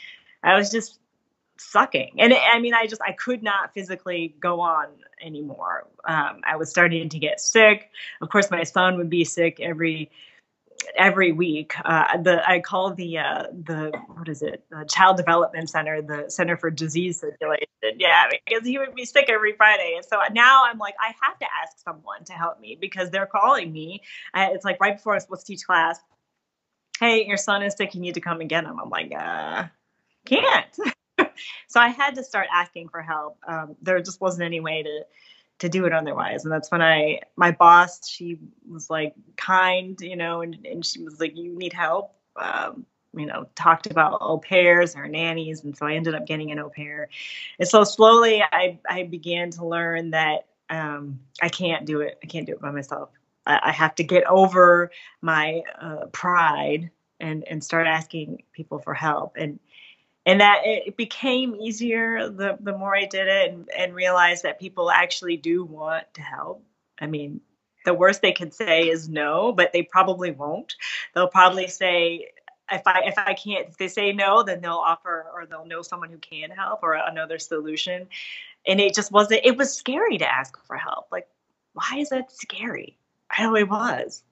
I 0.42 0.56
was 0.56 0.70
just 0.70 1.00
sucking. 1.60 2.16
And 2.18 2.32
I 2.34 2.58
mean, 2.58 2.74
I 2.74 2.86
just 2.86 3.02
I 3.06 3.12
could 3.12 3.42
not 3.42 3.74
physically 3.74 4.34
go 4.40 4.60
on 4.60 4.88
anymore. 5.22 5.86
Um, 6.04 6.40
I 6.44 6.56
was 6.56 6.70
starting 6.70 7.08
to 7.08 7.18
get 7.18 7.40
sick. 7.40 7.90
Of 8.20 8.30
course, 8.30 8.50
my 8.50 8.64
son 8.64 8.96
would 8.96 9.10
be 9.10 9.24
sick 9.24 9.60
every 9.60 10.10
every 10.96 11.32
week. 11.32 11.74
Uh, 11.84 12.16
the 12.18 12.48
I 12.48 12.60
call 12.60 12.94
the 12.94 13.18
uh, 13.18 13.44
the 13.52 13.92
what 14.08 14.28
is 14.28 14.42
it? 14.42 14.64
The 14.70 14.84
Child 14.84 15.16
Development 15.16 15.68
Center, 15.68 16.02
the 16.02 16.30
Center 16.30 16.56
for 16.56 16.70
Disease 16.70 17.20
Circulation. 17.20 17.66
Yeah, 17.98 18.28
because 18.30 18.66
he 18.66 18.78
would 18.78 18.94
be 18.94 19.04
sick 19.04 19.26
every 19.28 19.52
Friday, 19.54 19.94
and 19.96 20.04
so 20.04 20.18
now 20.32 20.64
I'm 20.64 20.78
like, 20.78 20.94
I 21.00 21.12
have 21.22 21.38
to 21.38 21.46
ask 21.62 21.78
someone 21.84 22.24
to 22.24 22.32
help 22.32 22.60
me 22.60 22.76
because 22.80 23.10
they're 23.10 23.26
calling 23.26 23.72
me. 23.72 24.02
Uh, 24.32 24.48
it's 24.52 24.64
like 24.64 24.80
right 24.80 24.96
before 24.96 25.12
I 25.12 25.16
was 25.16 25.24
supposed 25.24 25.46
to 25.46 25.52
teach 25.52 25.64
class. 25.66 25.98
Hey, 26.98 27.26
your 27.26 27.38
son 27.38 27.62
is 27.62 27.74
sick. 27.74 27.94
You 27.94 28.00
need 28.00 28.14
to 28.14 28.20
come 28.20 28.40
and 28.40 28.48
get 28.50 28.64
him. 28.64 28.78
I'm 28.78 28.90
like, 28.90 29.12
uh, 29.14 29.64
can't. 30.24 30.78
so 31.68 31.80
I 31.80 31.88
had 31.88 32.14
to 32.16 32.24
start 32.24 32.46
asking 32.52 32.88
for 32.88 33.02
help. 33.02 33.38
Um, 33.46 33.76
there 33.82 34.00
just 34.00 34.20
wasn't 34.20 34.44
any 34.44 34.60
way 34.60 34.82
to 34.82 35.04
to 35.60 35.68
do 35.68 35.84
it 35.84 35.92
otherwise. 35.92 36.44
And 36.44 36.52
that's 36.52 36.70
when 36.70 36.82
I 36.82 37.20
my 37.36 37.52
boss, 37.52 38.08
she 38.08 38.38
was 38.68 38.90
like 38.90 39.14
kind, 39.36 39.98
you 40.00 40.16
know, 40.16 40.40
and, 40.40 40.56
and 40.64 40.84
she 40.84 41.02
was 41.02 41.20
like, 41.20 41.36
You 41.36 41.56
need 41.56 41.72
help. 41.72 42.14
Um, 42.36 42.86
you 43.12 43.26
know, 43.26 43.46
talked 43.56 43.86
about 43.86 44.18
au 44.20 44.38
pairs 44.38 44.94
or 44.94 45.08
nannies, 45.08 45.64
and 45.64 45.76
so 45.76 45.84
I 45.86 45.94
ended 45.94 46.14
up 46.14 46.26
getting 46.26 46.52
an 46.52 46.60
au 46.60 46.70
pair. 46.70 47.08
And 47.58 47.68
so 47.68 47.84
slowly, 47.84 48.42
I 48.42 48.78
I 48.88 49.02
began 49.04 49.50
to 49.52 49.66
learn 49.66 50.10
that 50.10 50.46
um, 50.70 51.20
I 51.42 51.48
can't 51.48 51.84
do 51.86 52.00
it. 52.00 52.18
I 52.22 52.26
can't 52.26 52.46
do 52.46 52.52
it 52.52 52.60
by 52.60 52.70
myself. 52.70 53.10
I, 53.46 53.72
have 53.72 53.96
to 53.96 54.04
get 54.04 54.24
over 54.26 54.92
my 55.22 55.62
uh, 55.80 56.06
pride 56.12 56.90
and 57.18 57.42
and 57.48 57.64
start 57.64 57.88
asking 57.88 58.44
people 58.52 58.78
for 58.78 58.94
help. 58.94 59.36
And 59.36 59.58
and 60.30 60.40
that 60.40 60.60
it 60.64 60.96
became 60.96 61.56
easier 61.56 62.30
the, 62.30 62.56
the 62.60 62.78
more 62.78 62.94
I 62.94 63.04
did 63.04 63.26
it 63.26 63.50
and, 63.50 63.68
and 63.76 63.92
realized 63.92 64.44
that 64.44 64.60
people 64.60 64.88
actually 64.88 65.36
do 65.36 65.64
want 65.64 66.04
to 66.14 66.22
help. 66.22 66.62
I 67.00 67.06
mean, 67.06 67.40
the 67.84 67.94
worst 67.94 68.22
they 68.22 68.30
could 68.30 68.54
say 68.54 68.88
is 68.88 69.08
no, 69.08 69.50
but 69.50 69.72
they 69.72 69.82
probably 69.82 70.30
won't. 70.30 70.76
They'll 71.14 71.26
probably 71.26 71.66
say, 71.66 72.28
if 72.70 72.82
I 72.86 73.00
if 73.06 73.18
I 73.18 73.34
can't 73.34 73.70
if 73.70 73.76
they 73.76 73.88
say 73.88 74.12
no, 74.12 74.44
then 74.44 74.60
they'll 74.60 74.74
offer 74.74 75.26
or 75.34 75.46
they'll 75.46 75.66
know 75.66 75.82
someone 75.82 76.10
who 76.10 76.18
can 76.18 76.50
help 76.50 76.84
or 76.84 76.94
another 76.94 77.40
solution. 77.40 78.06
And 78.68 78.80
it 78.80 78.94
just 78.94 79.10
wasn't 79.10 79.40
it 79.42 79.56
was 79.56 79.74
scary 79.74 80.16
to 80.18 80.32
ask 80.32 80.56
for 80.64 80.76
help. 80.76 81.06
Like, 81.10 81.26
why 81.72 81.96
is 81.98 82.10
that 82.10 82.30
scary? 82.30 82.96
I 83.36 83.42
know 83.42 83.56
it 83.56 83.68
was. 83.68 84.22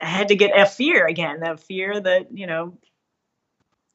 I 0.00 0.06
had 0.06 0.28
to 0.28 0.36
get 0.36 0.58
a 0.58 0.64
fear 0.64 1.06
again, 1.06 1.40
that 1.40 1.60
fear 1.60 2.00
that, 2.00 2.34
you 2.34 2.46
know, 2.46 2.78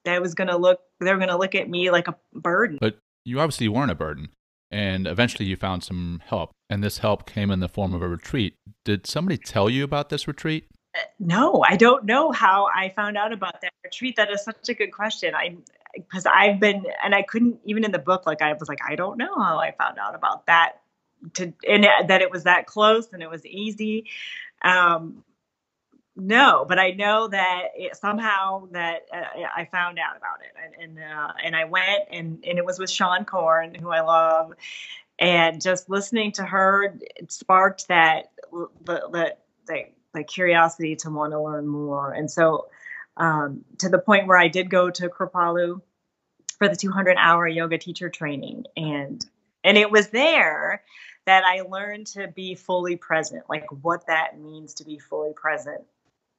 that 0.06 0.22
was 0.22 0.36
gonna 0.36 0.58
look 0.58 0.82
they 1.00 1.12
were 1.12 1.18
going 1.18 1.30
to 1.30 1.38
look 1.38 1.56
at 1.56 1.70
me 1.70 1.92
like 1.92 2.08
a 2.08 2.16
burden. 2.34 2.78
But 2.80 3.00
you 3.24 3.40
obviously 3.40 3.68
weren't 3.68 3.92
a 3.92 3.96
burden. 3.96 4.30
And 4.70 5.08
eventually 5.08 5.48
you 5.48 5.56
found 5.56 5.84
some 5.84 6.22
help. 6.26 6.52
And 6.70 6.84
this 6.84 6.98
help 6.98 7.26
came 7.26 7.52
in 7.52 7.60
the 7.60 7.70
form 7.70 7.94
of 7.94 8.02
a 8.02 8.08
retreat. 8.08 8.56
Did 8.84 9.08
somebody 9.08 9.38
tell 9.38 9.70
you 9.70 9.84
about 9.84 10.10
this 10.10 10.28
retreat? 10.28 10.68
Uh, 10.96 11.00
no, 11.20 11.64
I 11.68 11.78
don't 11.78 12.06
know 12.06 12.32
how 12.32 12.68
I 12.76 12.90
found 12.90 13.18
out 13.18 13.32
about 13.32 13.62
that 13.62 13.72
retreat. 13.84 14.16
That 14.18 14.32
is 14.32 14.44
such 14.44 14.68
a 14.70 14.74
good 14.74 14.92
question. 14.92 15.34
I 15.36 15.58
because 15.94 16.26
I've 16.26 16.60
been 16.60 16.86
and 17.04 17.16
I 17.16 17.22
couldn't 17.24 17.60
even 17.64 17.84
in 17.84 17.92
the 17.92 18.00
book 18.00 18.26
like 18.26 18.42
I 18.42 18.54
was 18.54 18.68
like 18.68 18.80
I 18.88 18.96
don't 18.96 19.18
know 19.18 19.34
how 19.36 19.58
I 19.58 19.72
found 19.72 19.98
out 19.98 20.16
about 20.16 20.46
that 20.48 20.82
to 21.36 21.54
and 21.68 21.86
that 22.08 22.22
it 22.22 22.30
was 22.30 22.44
that 22.44 22.66
close 22.66 23.12
and 23.14 23.24
it 23.24 23.30
was 23.30 23.46
easy. 23.46 24.06
Um, 24.64 25.24
no, 26.20 26.66
but 26.68 26.80
I 26.80 26.92
know 26.92 27.28
that 27.28 27.70
it, 27.76 27.96
somehow 27.96 28.68
that 28.72 29.08
uh, 29.14 29.22
I 29.56 29.66
found 29.66 30.00
out 30.00 30.18
about 30.18 30.40
it, 30.42 30.52
and 30.82 30.98
and, 30.98 31.12
uh, 31.12 31.34
and 31.44 31.56
I 31.56 31.66
went 31.66 32.06
and 32.12 32.44
and 32.44 32.58
it 32.58 32.66
was 32.66 32.80
with 32.80 32.90
Sean 32.90 33.24
Corn, 33.24 33.76
who 33.76 33.90
I 33.90 34.02
love, 34.02 34.54
and 35.20 35.62
just 35.62 35.90
listening 35.90 36.32
to 36.34 36.44
her 36.44 36.98
sparked 37.30 37.88
that 37.90 38.32
the 38.84 39.36
the, 39.68 39.84
the 40.14 40.24
curiosity 40.24 40.96
to 40.98 41.12
want 41.12 41.34
to 41.34 41.42
learn 41.42 41.68
more, 41.68 42.12
and 42.12 42.32
so 42.32 42.68
um, 43.16 43.64
to 43.78 43.90
the 43.90 44.00
point 44.00 44.26
where 44.26 44.40
I 44.40 44.48
did 44.48 44.72
go 44.72 44.90
to 44.90 45.10
Kripalu 45.10 45.82
for 46.58 46.68
the 46.68 46.76
200 46.76 47.18
hour 47.20 47.48
yoga 47.48 47.78
teacher 47.78 48.10
training, 48.10 48.66
and 48.76 49.24
and 49.64 49.78
it 49.78 49.92
was 49.92 50.08
there 50.08 50.82
that 51.26 51.44
I 51.44 51.62
learned 51.62 52.08
to 52.08 52.28
be 52.28 52.56
fully 52.56 52.96
present, 52.96 53.44
like 53.48 53.66
what 53.84 54.08
that 54.08 54.40
means 54.40 54.76
to 54.76 54.86
be 54.86 54.98
fully 54.98 55.34
present 55.34 55.84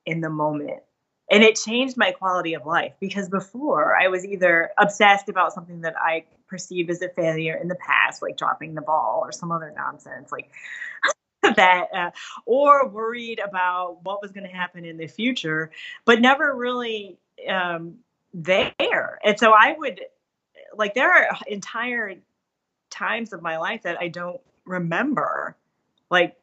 in 0.09 0.23
the 0.23 0.31
moment. 0.31 0.81
And 1.31 1.45
it 1.45 1.57
changed 1.57 1.99
my 1.99 2.13
quality 2.13 2.55
of 2.55 2.65
life 2.65 2.95
because 3.01 3.29
before 3.29 3.95
I 3.95 4.09
was 4.09 4.25
either 4.25 4.71
obsessed 4.79 5.29
about 5.29 5.53
something 5.53 5.83
that 5.83 5.95
I 6.01 6.25
perceived 6.47 6.89
as 6.89 7.03
a 7.03 7.11
failure 7.11 7.55
in 7.55 7.69
the 7.69 7.75
past, 7.75 8.23
like 8.23 8.39
dropping 8.39 8.75
the 8.75 8.81
ball 8.81 9.21
or 9.23 9.31
some 9.31 9.53
other 9.53 9.73
nonsense, 9.77 10.33
like 10.33 10.51
that, 11.43 11.89
uh, 11.95 12.11
or 12.47 12.89
worried 12.89 13.41
about 13.41 13.99
what 14.03 14.23
was 14.23 14.33
going 14.33 14.49
to 14.49 14.55
happen 14.55 14.87
in 14.87 14.97
the 14.97 15.07
future, 15.07 15.71
but 16.07 16.23
never 16.23 16.57
really 16.57 17.19
um, 17.47 17.97
there. 18.33 19.19
And 19.23 19.39
so 19.39 19.53
I 19.53 19.75
would 19.77 20.01
like 20.75 20.95
there 20.95 21.13
are 21.13 21.29
entire 21.47 22.15
times 22.89 23.35
of 23.35 23.43
my 23.43 23.59
life 23.59 23.83
that 23.83 23.99
I 24.01 24.09
don't 24.09 24.41
remember. 24.65 25.57
Like 26.11 26.37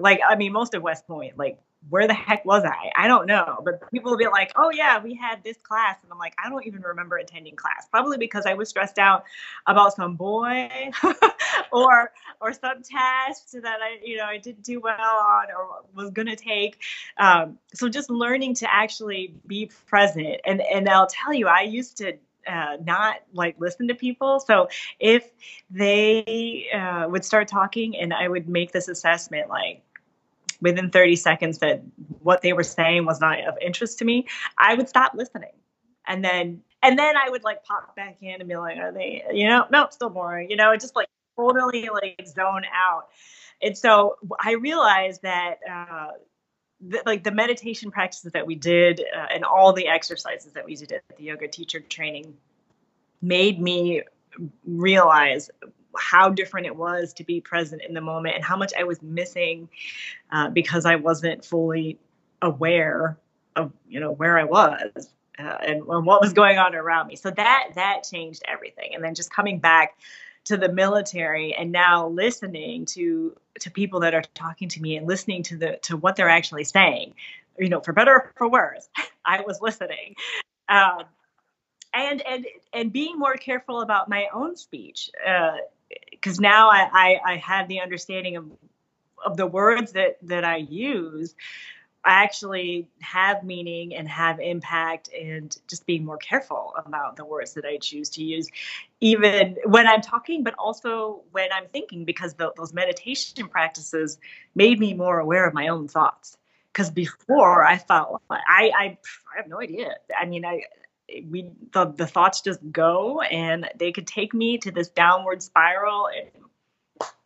like 0.00 0.18
I 0.28 0.34
mean 0.34 0.52
most 0.52 0.74
of 0.74 0.82
West 0.82 1.06
Point, 1.06 1.38
like 1.38 1.60
where 1.88 2.06
the 2.06 2.14
heck 2.14 2.44
was 2.44 2.64
I? 2.64 2.90
I 2.96 3.08
don't 3.08 3.26
know. 3.26 3.60
But 3.64 3.90
people 3.90 4.10
will 4.10 4.18
be 4.18 4.26
like, 4.26 4.52
oh, 4.56 4.70
yeah, 4.70 5.02
we 5.02 5.14
had 5.14 5.42
this 5.42 5.56
class. 5.58 5.96
And 6.02 6.12
I'm 6.12 6.18
like, 6.18 6.34
I 6.42 6.48
don't 6.48 6.66
even 6.66 6.82
remember 6.82 7.16
attending 7.16 7.56
class. 7.56 7.86
Probably 7.90 8.18
because 8.18 8.46
I 8.46 8.54
was 8.54 8.68
stressed 8.68 8.98
out 8.98 9.24
about 9.66 9.94
some 9.94 10.16
boy 10.16 10.68
or 11.72 12.12
or 12.40 12.52
some 12.52 12.82
test 12.82 13.52
that 13.62 13.78
I, 13.80 13.98
you 14.04 14.16
know, 14.16 14.24
I 14.24 14.38
didn't 14.38 14.62
do 14.62 14.80
well 14.80 14.98
on 14.98 15.46
or 15.56 15.84
was 15.94 16.10
going 16.10 16.28
to 16.28 16.36
take. 16.36 16.78
Um, 17.18 17.58
so 17.74 17.88
just 17.88 18.10
learning 18.10 18.54
to 18.56 18.72
actually 18.72 19.34
be 19.46 19.70
present. 19.86 20.40
And, 20.44 20.60
and 20.60 20.88
I'll 20.88 21.06
tell 21.06 21.32
you, 21.32 21.46
I 21.46 21.62
used 21.62 21.98
to 21.98 22.14
uh, 22.46 22.76
not 22.82 23.16
like 23.32 23.56
listen 23.58 23.88
to 23.88 23.94
people. 23.94 24.40
So 24.40 24.68
if 24.98 25.30
they 25.70 26.66
uh, 26.74 27.06
would 27.08 27.24
start 27.24 27.48
talking 27.48 27.96
and 27.96 28.12
I 28.12 28.28
would 28.28 28.48
make 28.48 28.72
this 28.72 28.88
assessment 28.88 29.48
like, 29.48 29.82
within 30.62 30.90
30 30.90 31.16
seconds 31.16 31.58
that 31.58 31.82
what 32.20 32.40
they 32.40 32.54
were 32.54 32.62
saying 32.62 33.04
was 33.04 33.20
not 33.20 33.40
of 33.40 33.56
interest 33.60 33.98
to 33.98 34.04
me, 34.04 34.26
I 34.56 34.74
would 34.74 34.88
stop 34.88 35.12
listening. 35.14 35.52
And 36.06 36.24
then 36.24 36.62
and 36.82 36.98
then 36.98 37.16
I 37.16 37.28
would 37.30 37.44
like 37.44 37.64
pop 37.64 37.94
back 37.94 38.18
in 38.22 38.40
and 38.40 38.48
be 38.48 38.56
like, 38.56 38.78
are 38.78 38.92
they, 38.92 39.24
you 39.32 39.48
know, 39.48 39.66
no, 39.70 39.86
still 39.90 40.10
boring, 40.10 40.50
you 40.50 40.56
know, 40.56 40.74
just 40.76 40.96
like 40.96 41.06
totally 41.36 41.88
like 41.92 42.26
zone 42.26 42.62
out. 42.74 43.08
And 43.60 43.76
so 43.78 44.16
I 44.40 44.52
realized 44.54 45.22
that 45.22 45.58
uh, 45.70 46.08
like 47.06 47.22
the 47.22 47.30
meditation 47.30 47.92
practices 47.92 48.32
that 48.32 48.46
we 48.46 48.56
did 48.56 49.00
uh, 49.00 49.26
and 49.32 49.44
all 49.44 49.72
the 49.72 49.86
exercises 49.86 50.52
that 50.54 50.64
we 50.64 50.74
did 50.74 50.92
at 50.92 51.02
the 51.16 51.24
yoga 51.24 51.46
teacher 51.46 51.78
training 51.78 52.34
made 53.20 53.60
me 53.60 54.02
realize 54.66 55.50
how 55.98 56.28
different 56.30 56.66
it 56.66 56.76
was 56.76 57.12
to 57.14 57.24
be 57.24 57.40
present 57.40 57.82
in 57.86 57.94
the 57.94 58.00
moment 58.00 58.34
and 58.34 58.44
how 58.44 58.56
much 58.56 58.72
I 58.78 58.84
was 58.84 59.02
missing 59.02 59.68
uh, 60.30 60.48
because 60.48 60.86
I 60.86 60.96
wasn't 60.96 61.44
fully 61.44 61.98
aware 62.40 63.18
of 63.54 63.72
you 63.88 64.00
know 64.00 64.12
where 64.12 64.38
I 64.38 64.44
was 64.44 65.08
uh, 65.38 65.56
and, 65.66 65.82
and 65.82 66.06
what 66.06 66.20
was 66.20 66.32
going 66.32 66.58
on 66.58 66.74
around 66.74 67.08
me. 67.08 67.16
So 67.16 67.30
that 67.30 67.68
that 67.74 68.02
changed 68.10 68.42
everything. 68.46 68.94
And 68.94 69.02
then 69.02 69.14
just 69.14 69.32
coming 69.32 69.58
back 69.58 69.98
to 70.44 70.56
the 70.56 70.68
military 70.68 71.54
and 71.54 71.70
now 71.70 72.08
listening 72.08 72.84
to 72.86 73.36
to 73.60 73.70
people 73.70 74.00
that 74.00 74.14
are 74.14 74.22
talking 74.34 74.68
to 74.70 74.82
me 74.82 74.96
and 74.96 75.06
listening 75.06 75.42
to 75.44 75.56
the 75.56 75.78
to 75.82 75.96
what 75.96 76.16
they're 76.16 76.28
actually 76.28 76.64
saying, 76.64 77.14
you 77.58 77.68
know, 77.68 77.80
for 77.80 77.92
better 77.92 78.12
or 78.12 78.32
for 78.36 78.48
worse, 78.48 78.88
I 79.24 79.42
was 79.42 79.60
listening. 79.60 80.16
Um, 80.68 81.04
and 81.94 82.22
and 82.22 82.46
and 82.72 82.92
being 82.92 83.18
more 83.18 83.34
careful 83.34 83.82
about 83.82 84.08
my 84.08 84.26
own 84.32 84.56
speech. 84.56 85.10
Uh, 85.26 85.56
because 86.10 86.40
now 86.40 86.70
I, 86.70 86.88
I, 86.92 87.20
I 87.32 87.36
have 87.36 87.68
the 87.68 87.80
understanding 87.80 88.36
of 88.36 88.50
of 89.24 89.36
the 89.36 89.46
words 89.46 89.92
that 89.92 90.18
that 90.22 90.44
I 90.44 90.56
use 90.56 91.34
I 92.04 92.24
actually 92.24 92.88
have 93.00 93.44
meaning 93.44 93.94
and 93.94 94.08
have 94.08 94.40
impact 94.40 95.08
and 95.12 95.56
just 95.68 95.86
being 95.86 96.04
more 96.04 96.16
careful 96.16 96.74
about 96.76 97.16
the 97.16 97.24
words 97.24 97.54
that 97.54 97.64
I 97.64 97.76
choose 97.76 98.10
to 98.10 98.24
use, 98.24 98.48
even 99.00 99.56
when 99.66 99.86
I'm 99.86 100.00
talking, 100.00 100.42
but 100.42 100.54
also 100.54 101.22
when 101.30 101.52
I'm 101.52 101.68
thinking, 101.68 102.04
because 102.04 102.34
the, 102.34 102.52
those 102.56 102.72
meditation 102.72 103.46
practices 103.48 104.18
made 104.56 104.80
me 104.80 104.94
more 104.94 105.20
aware 105.20 105.46
of 105.46 105.54
my 105.54 105.68
own 105.68 105.86
thoughts. 105.86 106.36
Because 106.72 106.90
before 106.90 107.64
I 107.64 107.76
felt 107.78 108.20
I, 108.30 108.40
I, 108.48 108.70
I 108.74 108.98
have 109.36 109.46
no 109.46 109.60
idea. 109.60 109.94
I 110.18 110.24
mean, 110.24 110.44
I 110.44 110.62
we 111.28 111.50
the, 111.72 111.86
the 111.96 112.06
thoughts 112.06 112.40
just 112.40 112.60
go 112.70 113.20
and 113.20 113.68
they 113.76 113.92
could 113.92 114.06
take 114.06 114.34
me 114.34 114.58
to 114.58 114.70
this 114.70 114.88
downward 114.88 115.42
spiral 115.42 116.08
in 116.08 116.28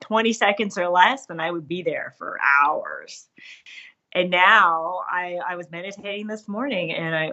20 0.00 0.32
seconds 0.32 0.78
or 0.78 0.88
less 0.88 1.26
and 1.28 1.40
i 1.40 1.50
would 1.50 1.68
be 1.68 1.82
there 1.82 2.14
for 2.18 2.38
hours 2.42 3.28
and 4.12 4.30
now 4.30 5.00
i 5.10 5.38
i 5.46 5.56
was 5.56 5.70
meditating 5.70 6.26
this 6.26 6.48
morning 6.48 6.92
and 6.92 7.14
i 7.14 7.32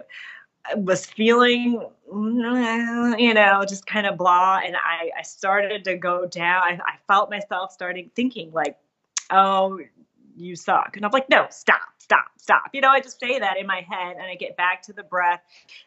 I 0.66 0.76
was 0.76 1.04
feeling, 1.04 1.86
mm, 2.10 3.20
you 3.20 3.34
know, 3.34 3.64
just 3.68 3.86
kind 3.86 4.06
of 4.06 4.16
blah. 4.16 4.60
And 4.64 4.76
I, 4.76 5.10
I 5.18 5.22
started 5.22 5.84
to 5.84 5.96
go 5.96 6.26
down. 6.26 6.62
I, 6.62 6.80
I 6.86 6.96
felt 7.06 7.30
myself 7.30 7.72
starting 7.72 8.10
thinking, 8.16 8.50
like, 8.50 8.78
oh, 9.30 9.78
you 10.36 10.56
suck. 10.56 10.96
And 10.96 11.04
I'm 11.04 11.12
like, 11.12 11.28
no, 11.28 11.46
stop, 11.50 11.80
stop, 12.04 12.26
stop. 12.36 12.70
You 12.72 12.82
know, 12.82 12.90
I 12.90 13.00
just 13.00 13.18
say 13.18 13.38
that 13.38 13.56
in 13.58 13.66
my 13.66 13.80
head 13.80 14.16
and 14.16 14.22
I 14.22 14.34
get 14.34 14.56
back 14.56 14.82
to 14.82 14.92
the 14.92 15.02
breath. 15.02 15.40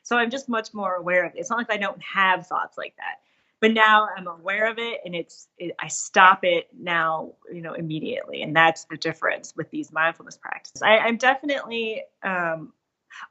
So 0.04 0.18
I'm 0.18 0.32
just 0.32 0.50
much 0.50 0.74
more 0.74 0.96
aware 0.96 1.26
of 1.26 1.36
it. 1.36 1.40
It's 1.40 1.50
not 1.50 1.58
like 1.60 1.72
I 1.72 1.78
don't 1.78 2.02
have 2.02 2.48
thoughts 2.48 2.78
like 2.78 2.96
that. 2.98 3.20
But 3.60 3.74
now 3.74 4.08
I'm 4.16 4.28
aware 4.28 4.70
of 4.70 4.78
it 4.78 5.02
and 5.06 5.16
it's, 5.16 5.48
it, 5.58 5.76
I 5.80 5.88
stop 5.88 6.44
it 6.44 6.68
now, 6.78 7.34
you 7.52 7.62
know, 7.62 7.74
immediately. 7.74 8.42
And 8.42 8.56
that's 8.56 8.86
the 8.86 8.98
difference 8.98 9.56
with 9.56 9.70
these 9.72 9.92
mindfulness 9.92 10.38
practices. 10.38 10.82
I, 10.82 10.98
I'm 10.98 11.18
definitely 11.18 12.04
um, 12.24 12.74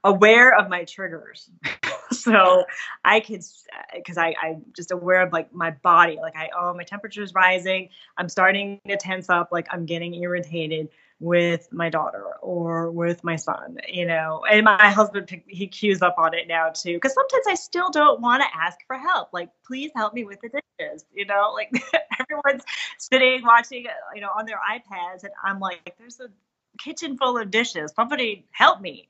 aware 0.03 0.53
of 0.53 0.69
my 0.69 0.85
triggers. 0.85 1.49
so 2.23 2.65
I 3.05 3.19
could, 3.19 3.41
uh, 3.41 3.95
because 3.95 4.17
I, 4.17 4.35
I'm 4.41 4.65
just 4.75 4.91
aware 4.91 5.21
of 5.21 5.33
like 5.33 5.53
my 5.53 5.71
body, 5.71 6.17
like 6.21 6.35
I, 6.35 6.49
oh, 6.57 6.73
my 6.73 6.83
temperature 6.83 7.23
is 7.23 7.33
rising. 7.33 7.89
I'm 8.17 8.29
starting 8.29 8.79
to 8.87 8.97
tense 8.97 9.29
up, 9.29 9.49
like 9.51 9.67
I'm 9.71 9.85
getting 9.85 10.13
irritated 10.15 10.89
with 11.19 11.67
my 11.71 11.89
daughter 11.89 12.25
or 12.41 12.91
with 12.91 13.23
my 13.23 13.35
son, 13.35 13.77
you 13.87 14.05
know. 14.05 14.43
And 14.49 14.65
my 14.65 14.89
husband 14.89 15.41
he 15.47 15.67
cues 15.67 16.01
up 16.01 16.15
on 16.17 16.33
it 16.33 16.47
now 16.47 16.69
too, 16.69 16.93
because 16.93 17.13
sometimes 17.13 17.45
I 17.47 17.55
still 17.55 17.89
don't 17.89 18.21
want 18.21 18.43
to 18.43 18.47
ask 18.55 18.77
for 18.85 18.97
help. 18.97 19.33
Like, 19.33 19.49
please 19.65 19.91
help 19.95 20.13
me 20.13 20.25
with 20.25 20.39
the 20.41 20.49
dishes, 20.49 21.05
you 21.13 21.25
know. 21.25 21.53
Like 21.53 21.71
everyone's 22.19 22.63
sitting 22.97 23.41
watching, 23.43 23.87
uh, 23.87 24.13
you 24.13 24.21
know, 24.21 24.29
on 24.37 24.45
their 24.45 24.59
iPads, 24.59 25.23
and 25.23 25.31
I'm 25.43 25.59
like, 25.59 25.95
there's 25.97 26.19
a 26.19 26.27
kitchen 26.77 27.17
full 27.17 27.37
of 27.37 27.49
dishes. 27.49 27.91
Somebody 27.95 28.45
help 28.51 28.81
me, 28.81 29.07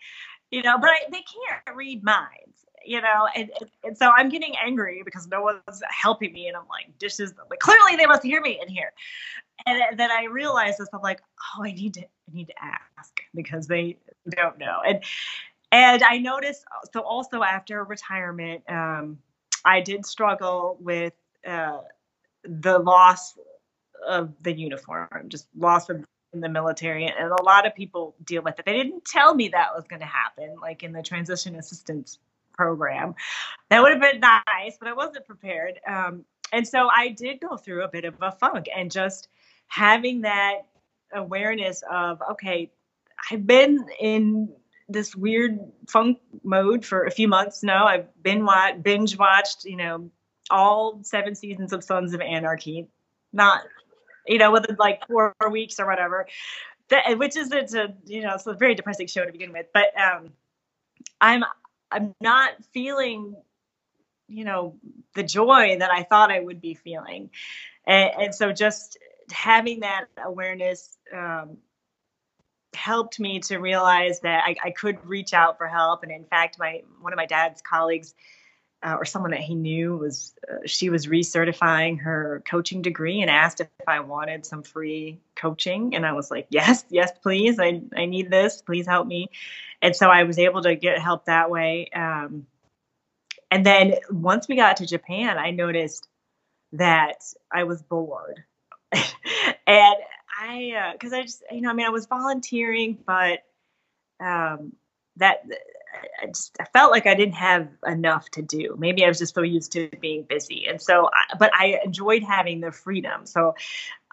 you 0.52 0.64
know. 0.64 0.78
But 0.78 0.92
I, 0.92 1.00
they 1.12 1.24
can't 1.24 1.76
read 1.76 2.04
minds 2.04 2.67
you 2.88 3.02
know, 3.02 3.28
and, 3.36 3.52
and 3.84 3.98
so 3.98 4.10
I'm 4.16 4.30
getting 4.30 4.54
angry 4.64 5.02
because 5.04 5.28
no 5.28 5.42
one's 5.42 5.82
helping 5.90 6.34
me, 6.34 6.48
and 6.48 6.56
I'm 6.56 6.68
like, 6.70 6.98
dishes, 6.98 7.34
like 7.50 7.60
clearly 7.60 7.96
they 7.96 8.06
must 8.06 8.24
hear 8.24 8.42
me 8.42 8.60
in 8.62 8.70
here, 8.70 8.94
and 9.66 10.00
then 10.00 10.12
I 10.12 10.26
realized 10.26 10.80
this. 10.80 10.88
I'm 10.94 11.02
like, 11.02 11.22
oh, 11.58 11.64
I 11.64 11.72
need 11.72 11.96
to, 11.96 12.02
I 12.02 12.34
need 12.34 12.48
to 12.48 12.54
ask 12.62 13.22
because 13.36 13.68
they 13.68 13.98
don't 14.30 14.58
know, 14.58 14.80
and 14.86 15.04
and 15.72 16.02
I 16.04 16.18
noticed. 16.18 16.64
So 16.94 17.02
also 17.02 17.44
after 17.44 17.84
retirement, 17.84 18.64
um, 18.70 19.20
I 19.66 19.82
did 19.82 20.06
struggle 20.06 20.78
with 20.80 21.14
uh, 21.46 21.80
the 22.44 22.80
loss 22.80 23.38
of 24.08 24.32
the 24.42 24.54
uniform, 24.54 25.26
just 25.28 25.48
loss 25.56 25.90
of 25.90 26.06
in 26.34 26.42
the 26.42 26.50
military 26.50 27.06
and 27.06 27.32
a 27.32 27.44
lot 27.44 27.66
of 27.66 27.74
people 27.74 28.14
deal 28.26 28.42
with 28.42 28.60
it 28.60 28.66
they 28.66 28.74
didn't 28.74 29.06
tell 29.06 29.34
me 29.34 29.48
that 29.48 29.74
was 29.74 29.86
going 29.88 30.02
to 30.02 30.06
happen 30.06 30.56
like 30.62 30.84
in 30.84 30.92
the 30.92 31.02
transition 31.02 31.56
assistance 31.56 32.20
program. 32.58 33.16
That 33.70 33.82
would 33.82 33.92
have 33.92 34.02
been 34.02 34.20
nice, 34.20 34.78
but 34.80 34.88
I 34.88 34.94
wasn't 34.94 35.26
prepared. 35.26 35.80
Um, 35.88 36.26
and 36.52 36.68
so 36.68 36.90
I 36.90 37.10
did 37.10 37.40
go 37.40 37.58
through 37.58 37.84
a 37.84 37.88
bit 37.88 38.06
of 38.06 38.16
a 38.22 38.32
funk 38.32 38.68
and 38.76 38.92
just 38.92 39.28
having 39.68 40.22
that 40.22 40.62
awareness 41.14 41.84
of, 41.90 42.22
okay, 42.32 42.72
I've 43.32 43.46
been 43.46 43.86
in 44.00 44.54
this 44.90 45.16
weird 45.16 45.60
funk 45.90 46.20
mode 46.44 46.86
for 46.86 47.04
a 47.04 47.12
few 47.12 47.28
months 47.28 47.64
now. 47.64 47.86
I've 47.86 48.08
been 48.22 48.46
watch, 48.46 48.82
binge 48.82 49.18
watched, 49.18 49.66
you 49.66 49.76
know, 49.76 50.10
all 50.50 51.00
seven 51.04 51.36
seasons 51.36 51.74
of 51.74 51.84
Sons 51.84 52.14
of 52.14 52.22
Anarchy, 52.22 52.88
not, 53.34 53.62
you 54.26 54.38
know, 54.38 54.52
within 54.52 54.78
like 54.80 55.06
four 55.08 55.36
weeks 55.52 55.80
or 55.80 55.86
whatever. 55.86 56.28
That, 56.90 57.18
which 57.18 57.36
is 57.36 57.52
it's 57.52 57.74
a 57.74 57.94
you 58.06 58.22
know 58.22 58.36
it's 58.36 58.48
a 58.48 58.54
very 58.54 58.74
depressing 58.74 59.08
show 59.08 59.26
to 59.26 59.32
begin 59.34 59.52
with, 59.52 59.66
but 59.74 59.88
um, 60.00 60.30
I'm 61.20 61.44
I'm 61.92 62.16
not 62.22 62.52
feeling, 62.72 63.36
you 64.28 64.44
know, 64.44 64.76
the 65.16 65.24
joy 65.24 65.78
that 65.80 65.92
I 65.92 66.04
thought 66.04 66.32
I 66.32 66.40
would 66.40 66.62
be 66.62 66.74
feeling. 66.74 67.30
And, 67.86 68.12
and 68.20 68.36
so 68.36 68.52
just 68.52 68.98
having 69.32 69.82
that 69.82 70.06
awareness 70.24 70.98
um, 71.14 71.58
helped 72.74 73.20
me 73.20 73.40
to 73.40 73.58
realize 73.58 74.20
that 74.22 74.44
I, 74.46 74.56
I, 74.64 74.72
could 74.72 75.04
reach 75.06 75.34
out 75.34 75.58
for 75.58 75.68
help. 75.68 76.04
And 76.04 76.12
in 76.12 76.26
fact, 76.26 76.58
my 76.60 76.84
one 77.02 77.14
of 77.14 77.18
my 77.18 77.26
dad's 77.26 77.62
colleagues 77.62 78.14
uh, 78.88 78.96
or 78.96 79.04
someone 79.04 79.32
that 79.32 79.42
he 79.42 79.54
knew 79.54 79.98
was 79.98 80.34
uh, 80.50 80.60
she 80.66 80.90
was 80.90 81.08
recertifying 81.08 82.00
her 82.00 82.42
coaching 82.50 82.82
degree 82.82 83.22
and 83.22 83.30
asked 83.30 83.60
if 83.60 83.68
I 83.86 84.00
wanted 84.00 84.46
some 84.46 84.64
free 84.64 85.20
coaching. 85.36 85.94
And 85.94 86.06
I 86.06 86.14
was 86.14 86.32
like 86.32 86.48
yes 86.50 86.86
yes 86.90 87.12
please. 87.22 87.60
I, 87.60 87.82
I 87.96 88.06
need 88.06 88.32
this. 88.32 88.62
Please 88.62 88.88
help 88.88 89.06
me. 89.06 89.30
And 89.82 89.96
so 89.96 90.10
I 90.10 90.24
was 90.24 90.40
able 90.40 90.62
to 90.62 90.76
get 90.76 91.00
help 91.00 91.26
that 91.26 91.50
way. 91.50 91.90
Um, 91.94 92.48
and 93.52 93.66
then 93.66 93.96
once 94.10 94.48
we 94.48 94.56
got 94.56 94.78
to 94.78 94.86
Japan 94.86 95.38
I 95.38 95.52
noticed 95.52 96.08
that 96.74 97.24
I 97.52 97.66
was 97.66 97.82
bored. 97.82 98.44
And 99.70 99.96
I 100.40 100.94
because 100.94 101.12
uh, 101.12 101.18
I 101.18 101.22
just 101.24 101.44
you 101.52 101.60
know 101.60 101.70
I 101.70 101.74
mean 101.74 101.86
I 101.86 101.90
was 101.90 102.06
volunteering 102.06 102.98
but 103.06 103.40
um, 104.22 104.72
that 105.18 105.44
I 106.22 106.28
just 106.28 106.58
I 106.60 106.66
felt 106.66 106.92
like 106.92 107.08
I 107.08 107.16
didn't 107.16 107.36
have 107.36 107.68
enough 107.86 108.30
to 108.32 108.42
do. 108.42 108.76
Maybe 108.78 109.04
I 109.06 109.08
was 109.08 109.20
just 109.20 109.36
so 109.36 109.42
used 109.42 109.72
to 109.74 109.90
being 110.02 110.24
busy, 110.24 110.68
and 110.68 110.82
so 110.82 111.10
but 111.40 111.52
I 111.54 111.80
enjoyed 111.84 112.24
having 112.24 112.62
the 112.62 112.72
freedom. 112.72 113.26
So 113.26 113.56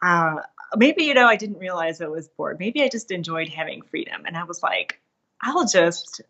uh, 0.03 0.37
maybe 0.77 1.05
you 1.05 1.15
know 1.15 1.27
I 1.27 1.37
didn't 1.37 1.59
realize 1.59 2.01
I 2.01 2.07
was 2.07 2.29
bored. 2.29 2.59
Maybe 2.59 2.83
I 2.83 2.89
just 2.89 3.11
enjoyed 3.11 3.49
having 3.49 3.83
freedom, 3.83 4.23
and 4.27 4.37
I 4.37 4.45
was 4.45 4.63
like, 4.63 5.01
I'll 5.43 5.67
just 5.67 6.23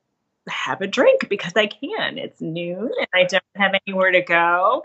have 0.48 0.80
a 0.80 0.86
drink 0.86 1.28
because 1.28 1.52
I 1.56 1.66
can. 1.66 2.18
It's 2.18 2.40
noon 2.40 2.90
and 2.98 3.08
I 3.14 3.24
don't 3.24 3.42
have 3.56 3.74
anywhere 3.86 4.10
to 4.10 4.22
go. 4.22 4.84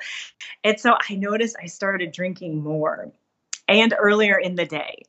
And 0.63 0.79
so 0.79 0.95
I 1.09 1.15
noticed 1.15 1.55
I 1.61 1.67
started 1.67 2.11
drinking 2.11 2.63
more 2.63 3.11
and 3.67 3.93
earlier 3.97 4.37
in 4.37 4.55
the 4.55 4.65
day. 4.65 5.03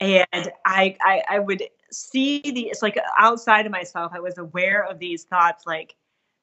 And 0.00 0.52
I, 0.64 0.96
I, 1.00 1.22
I 1.28 1.38
would 1.38 1.62
see 1.90 2.40
the, 2.40 2.68
it's 2.68 2.82
like 2.82 2.98
outside 3.18 3.66
of 3.66 3.72
myself, 3.72 4.12
I 4.14 4.20
was 4.20 4.38
aware 4.38 4.84
of 4.84 4.98
these 4.98 5.24
thoughts 5.24 5.64
like, 5.66 5.94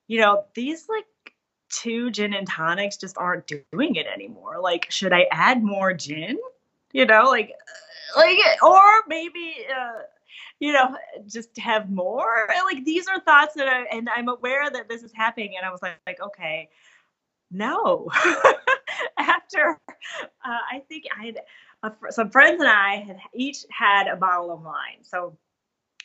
you 0.08 0.20
know, 0.20 0.46
these 0.54 0.88
like 0.90 1.06
two 1.70 2.12
gin 2.12 2.34
and 2.34 2.48
tonics 2.48 2.98
just 2.98 3.18
aren't 3.18 3.48
doing 3.48 3.96
it 3.96 4.08
anymore. 4.08 4.60
Like, 4.62 4.90
should 4.92 5.14
I 5.14 5.28
add 5.32 5.64
more 5.64 5.94
gin? 5.94 6.38
You 6.94 7.06
know, 7.06 7.24
like, 7.24 7.54
like, 8.16 8.38
or 8.64 9.04
maybe, 9.08 9.56
uh, 9.70 10.04
you 10.60 10.74
know, 10.74 10.96
just 11.28 11.58
have 11.58 11.90
more. 11.90 12.48
Like 12.66 12.86
these 12.86 13.08
are 13.08 13.20
thoughts 13.20 13.56
that 13.56 13.68
I, 13.68 13.84
and 13.96 14.10
I'm 14.10 14.30
aware 14.30 14.70
that 14.70 14.88
this 14.88 15.04
is 15.04 15.12
happening. 15.14 15.54
And 15.58 15.66
I 15.66 15.72
was 15.72 15.82
like, 15.82 15.98
like 16.08 16.22
okay, 16.22 16.70
no. 17.52 18.10
After 19.18 19.80
uh, 19.90 20.60
I 20.72 20.80
think 20.88 21.06
I 21.18 21.34
uh, 21.88 22.12
some 22.12 22.30
friends 22.30 22.60
and 22.60 22.70
I 22.70 22.98
had 23.08 23.18
each 23.34 23.66
had 23.70 24.08
a 24.08 24.16
bottle 24.16 24.52
of 24.52 24.62
wine. 24.62 25.04
So 25.04 25.38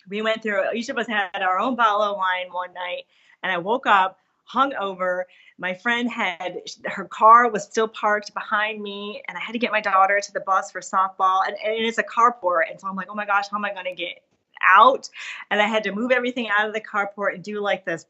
we 0.08 0.22
went 0.22 0.42
through, 0.42 0.72
each 0.74 0.88
of 0.88 0.98
us 0.98 1.06
had 1.06 1.42
our 1.42 1.58
own 1.58 1.76
bottle 1.76 2.02
of 2.02 2.16
wine 2.16 2.46
one 2.50 2.72
night. 2.74 3.04
And 3.42 3.50
I 3.52 3.58
woke 3.58 3.86
up 3.86 4.18
hung 4.44 4.74
over. 4.74 5.26
My 5.58 5.74
friend 5.74 6.10
had 6.10 6.62
her 6.86 7.04
car 7.04 7.50
was 7.50 7.62
still 7.62 7.86
parked 7.86 8.34
behind 8.34 8.82
me, 8.82 9.22
and 9.28 9.38
I 9.38 9.40
had 9.40 9.52
to 9.52 9.58
get 9.58 9.70
my 9.70 9.80
daughter 9.80 10.18
to 10.20 10.32
the 10.32 10.40
bus 10.40 10.72
for 10.72 10.80
softball. 10.80 11.46
And, 11.46 11.56
and 11.64 11.84
it's 11.84 11.98
a 11.98 12.02
carport, 12.02 12.68
and 12.68 12.80
so 12.80 12.88
I'm 12.88 12.96
like, 12.96 13.06
oh 13.10 13.14
my 13.14 13.26
gosh, 13.26 13.46
how 13.50 13.58
am 13.58 13.64
I 13.64 13.72
going 13.72 13.84
to 13.84 13.94
get 13.94 14.22
out 14.62 15.08
and 15.50 15.60
I 15.60 15.66
had 15.66 15.84
to 15.84 15.92
move 15.92 16.10
everything 16.10 16.48
out 16.48 16.66
of 16.66 16.74
the 16.74 16.80
carport 16.80 17.34
and 17.34 17.42
do 17.42 17.60
like 17.60 17.84
this 17.84 18.06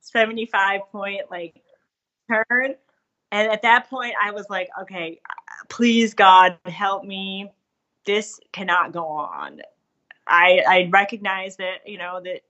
75 0.00 0.80
point 0.90 1.30
like 1.30 1.60
turn. 2.28 2.74
And 3.32 3.50
at 3.50 3.62
that 3.62 3.90
point, 3.90 4.14
I 4.22 4.30
was 4.30 4.48
like, 4.48 4.68
okay, 4.82 5.20
please, 5.68 6.14
God, 6.14 6.56
help 6.66 7.02
me. 7.04 7.50
This 8.04 8.38
cannot 8.52 8.92
go 8.92 9.06
on. 9.06 9.62
I, 10.26 10.62
I 10.68 10.88
recognized 10.92 11.58
that, 11.58 11.78
you 11.86 11.98
know, 11.98 12.20
that 12.22 12.42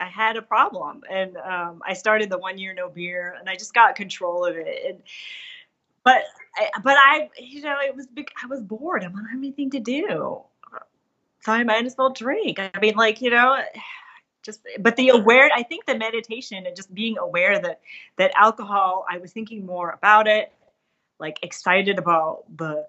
I 0.00 0.06
had 0.06 0.36
a 0.36 0.42
problem. 0.42 1.02
And 1.10 1.36
um, 1.36 1.82
I 1.86 1.92
started 1.92 2.30
the 2.30 2.38
one 2.38 2.56
year 2.56 2.72
no 2.72 2.88
beer 2.88 3.36
and 3.38 3.50
I 3.50 3.54
just 3.54 3.74
got 3.74 3.96
control 3.96 4.46
of 4.46 4.56
it. 4.56 4.82
And, 4.86 5.02
but, 6.04 6.22
but 6.82 6.96
I, 6.96 7.28
you 7.38 7.62
know, 7.62 7.76
it 7.84 7.94
was, 7.94 8.06
I 8.42 8.46
was 8.46 8.62
bored. 8.62 9.02
I 9.02 9.08
don't 9.08 9.26
have 9.26 9.38
anything 9.38 9.70
to 9.70 9.80
do 9.80 10.42
so 11.46 11.52
I 11.52 11.62
might 11.62 11.86
as 11.86 11.94
well 11.96 12.10
drink. 12.10 12.58
I 12.58 12.72
mean, 12.80 12.96
like, 12.96 13.22
you 13.22 13.30
know, 13.30 13.56
just 14.46 14.60
but 14.80 14.96
the 14.96 15.10
aware 15.10 15.50
I 15.54 15.62
think 15.64 15.84
the 15.84 15.98
meditation 15.98 16.64
and 16.64 16.74
just 16.74 16.94
being 16.94 17.18
aware 17.18 17.58
that 17.58 17.80
that 18.16 18.32
alcohol, 18.36 19.04
I 19.10 19.18
was 19.18 19.32
thinking 19.32 19.66
more 19.66 19.90
about 19.90 20.26
it, 20.28 20.52
like 21.18 21.38
excited 21.42 21.98
about 21.98 22.44
the 22.56 22.86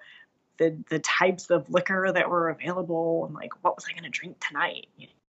the 0.59 0.77
the 0.89 0.99
types 0.99 1.49
of 1.49 1.69
liquor 1.69 2.11
that 2.13 2.29
were 2.29 2.49
available 2.49 3.25
and 3.25 3.35
like 3.35 3.51
what 3.63 3.75
was 3.75 3.85
I 3.89 3.93
gonna 3.93 4.09
drink 4.09 4.37
tonight? 4.47 4.87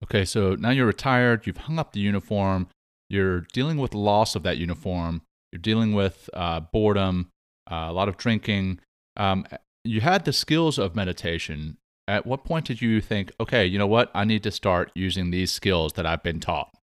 Okay, 0.04 0.24
so 0.24 0.54
now 0.56 0.70
you're 0.70 0.86
retired, 0.86 1.46
you've 1.46 1.56
hung 1.56 1.78
up 1.78 1.92
the 1.92 2.00
uniform, 2.00 2.68
you're 3.08 3.40
dealing 3.52 3.78
with 3.78 3.94
loss 3.94 4.34
of 4.34 4.42
that 4.42 4.58
uniform, 4.58 5.22
you're 5.52 5.60
dealing 5.60 5.92
with 5.92 6.28
uh, 6.34 6.60
boredom, 6.60 7.30
uh, 7.70 7.86
a 7.88 7.92
lot 7.92 8.08
of 8.08 8.16
drinking. 8.16 8.80
Um, 9.16 9.46
you 9.84 10.00
had 10.00 10.24
the 10.24 10.32
skills 10.32 10.78
of 10.78 10.94
meditation 10.94 11.78
at 12.08 12.26
what 12.26 12.42
point 12.42 12.64
did 12.64 12.80
you 12.80 13.00
think, 13.00 13.30
okay, 13.38 13.66
you 13.66 13.78
know 13.78 13.86
what, 13.86 14.10
I 14.14 14.24
need 14.24 14.42
to 14.44 14.50
start 14.50 14.90
using 14.94 15.30
these 15.30 15.52
skills 15.52 15.92
that 15.92 16.06
I've 16.06 16.22
been 16.22 16.40
taught? 16.40 16.74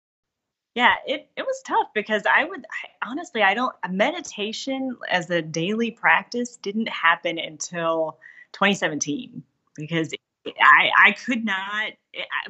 Yeah, 0.74 0.94
it, 1.06 1.28
it 1.36 1.42
was 1.42 1.62
tough 1.66 1.88
because 1.94 2.22
I 2.32 2.44
would 2.44 2.60
I, 2.60 3.10
honestly, 3.10 3.42
I 3.42 3.54
don't, 3.54 3.74
meditation 3.90 4.96
as 5.10 5.28
a 5.30 5.42
daily 5.42 5.90
practice 5.90 6.56
didn't 6.56 6.88
happen 6.88 7.38
until 7.38 8.18
2017 8.52 9.42
because 9.74 10.12
I, 10.46 10.90
I 11.06 11.12
could 11.12 11.44
not, 11.44 11.92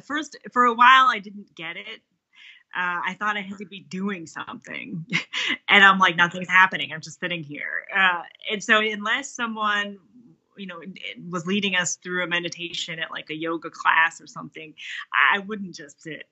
first, 0.04 0.36
for 0.52 0.64
a 0.64 0.74
while, 0.74 1.06
I 1.08 1.18
didn't 1.18 1.54
get 1.54 1.76
it. 1.76 2.02
Uh, 2.76 3.00
I 3.06 3.16
thought 3.18 3.38
I 3.38 3.40
had 3.40 3.56
to 3.58 3.66
be 3.66 3.80
doing 3.80 4.26
something. 4.26 5.06
and 5.68 5.82
I'm 5.82 5.98
like, 5.98 6.16
nothing's 6.16 6.48
happening. 6.48 6.92
I'm 6.92 7.00
just 7.00 7.20
sitting 7.20 7.42
here. 7.42 7.86
Uh, 7.96 8.22
and 8.52 8.62
so, 8.62 8.80
unless 8.80 9.32
someone 9.32 9.98
you 10.56 10.66
know 10.66 10.80
was 11.28 11.46
leading 11.46 11.74
us 11.76 11.96
through 11.96 12.24
a 12.24 12.26
meditation 12.26 12.98
at 12.98 13.10
like 13.10 13.30
a 13.30 13.34
yoga 13.34 13.70
class 13.70 14.20
or 14.20 14.26
something 14.26 14.74
i 15.12 15.38
wouldn't 15.38 15.74
just 15.74 16.02
sit 16.02 16.24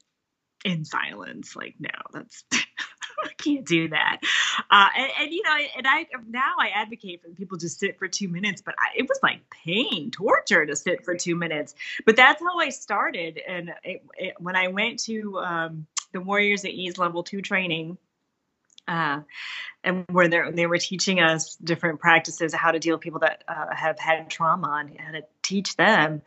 in 0.65 0.85
silence 0.85 1.55
like 1.55 1.75
no 1.79 1.91
that's 2.13 2.45
I 3.25 3.33
can't 3.39 3.67
do 3.67 3.89
that. 3.89 4.19
Uh, 4.71 4.89
and, 4.97 5.11
and, 5.21 5.33
you 5.33 5.43
know, 5.45 5.57
and 5.77 5.87
I 5.87 6.07
now 6.29 6.55
I 6.59 6.69
advocate 6.75 7.23
for 7.23 7.31
people 7.31 7.59
just 7.59 7.79
sit 7.79 7.99
for 7.99 8.09
two 8.09 8.29
minutes, 8.29 8.63
but 8.63 8.75
I, 8.79 8.99
it 8.99 9.09
was 9.09 9.19
like 9.23 9.49
pain, 9.51 10.11
torture 10.11 10.67
to 10.67 10.77
sit 10.77 11.05
for 11.05 11.15
two 11.15 11.37
minutes. 11.37 11.75
But 12.05 12.17
that's 12.17 12.43
how 12.43 12.59
I 12.59 12.71
started. 12.71 13.41
And 13.47 13.73
it, 13.83 14.05
it, 14.17 14.35
when 14.39 14.57
I 14.57 14.69
went 14.69 15.01
to 15.05 15.39
um, 15.39 15.87
the 16.13 16.21
Warriors 16.21 16.65
at 16.65 16.73
Ease 16.73 16.99
Level 16.99 17.23
Two 17.23 17.43
training, 17.43 17.99
uh, 18.87 19.21
and 19.83 20.05
where 20.11 20.29
they 20.29 20.67
were 20.67 20.79
teaching 20.79 21.21
us 21.21 21.57
different 21.57 22.01
practices 22.01 22.55
how 22.55 22.71
to 22.71 22.79
deal 22.79 22.95
with 22.95 23.03
people 23.03 23.21
that 23.21 23.45
uh, 23.49 23.75
have 23.75 23.99
had 23.99 24.31
trauma 24.31 24.85
and 24.87 24.99
how 24.99 25.13
to 25.13 25.23
teach 25.43 25.77
them. 25.77 26.23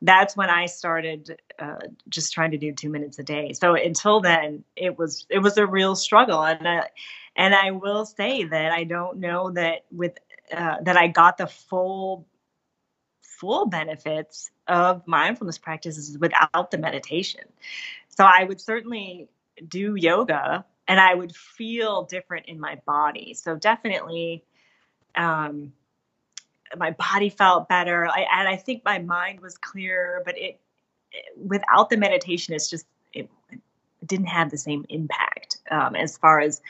That's 0.00 0.36
when 0.36 0.48
I 0.48 0.66
started 0.66 1.40
uh, 1.58 1.78
just 2.08 2.32
trying 2.32 2.52
to 2.52 2.58
do 2.58 2.72
two 2.72 2.88
minutes 2.88 3.18
a 3.18 3.24
day. 3.24 3.52
So 3.52 3.74
until 3.74 4.20
then, 4.20 4.64
it 4.76 4.96
was 4.96 5.26
it 5.28 5.40
was 5.40 5.58
a 5.58 5.66
real 5.66 5.96
struggle, 5.96 6.44
and 6.44 6.68
I, 6.68 6.88
and 7.34 7.54
I 7.54 7.72
will 7.72 8.06
say 8.06 8.44
that 8.44 8.72
I 8.72 8.84
don't 8.84 9.18
know 9.18 9.50
that 9.50 9.84
with 9.90 10.16
uh, 10.52 10.76
that 10.82 10.96
I 10.96 11.08
got 11.08 11.36
the 11.36 11.48
full 11.48 12.26
full 13.22 13.66
benefits 13.66 14.50
of 14.66 15.06
mindfulness 15.06 15.58
practices 15.58 16.16
without 16.18 16.70
the 16.70 16.78
meditation. 16.78 17.42
So 18.08 18.24
I 18.24 18.44
would 18.44 18.60
certainly 18.60 19.28
do 19.66 19.94
yoga 19.96 20.64
and 20.88 20.98
I 20.98 21.14
would 21.14 21.36
feel 21.36 22.04
different 22.04 22.46
in 22.46 22.58
my 22.58 22.80
body. 22.86 23.34
So 23.34 23.56
definitely, 23.56 24.42
um, 25.14 25.72
my 26.76 26.90
body 26.92 27.28
felt 27.28 27.68
better, 27.68 28.08
I, 28.08 28.26
and 28.32 28.48
I 28.48 28.56
think 28.56 28.84
my 28.84 28.98
mind 28.98 29.40
was 29.40 29.56
clearer. 29.56 30.22
But 30.24 30.36
it, 30.38 30.58
it 31.12 31.26
without 31.36 31.90
the 31.90 31.98
meditation, 31.98 32.54
it's 32.54 32.68
just 32.68 32.86
it, 33.12 33.30
it 33.50 33.60
didn't 34.06 34.26
have 34.26 34.50
the 34.50 34.58
same 34.58 34.86
impact 34.88 35.58
um, 35.70 35.94
as 35.94 36.16
far 36.16 36.40
as 36.40 36.60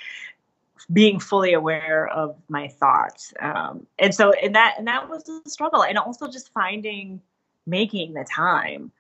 being 0.93 1.21
fully 1.21 1.53
aware 1.53 2.09
of 2.09 2.37
my 2.49 2.69
thoughts. 2.69 3.33
Um, 3.41 3.87
and 3.99 4.15
so, 4.15 4.33
and 4.33 4.55
that 4.55 4.75
and 4.79 4.87
that 4.89 5.09
was 5.09 5.29
a 5.29 5.49
struggle, 5.49 5.85
and 5.85 5.97
also 5.97 6.29
just 6.29 6.53
finding 6.53 7.21
making 7.67 8.15
the 8.15 8.25
time 8.25 8.91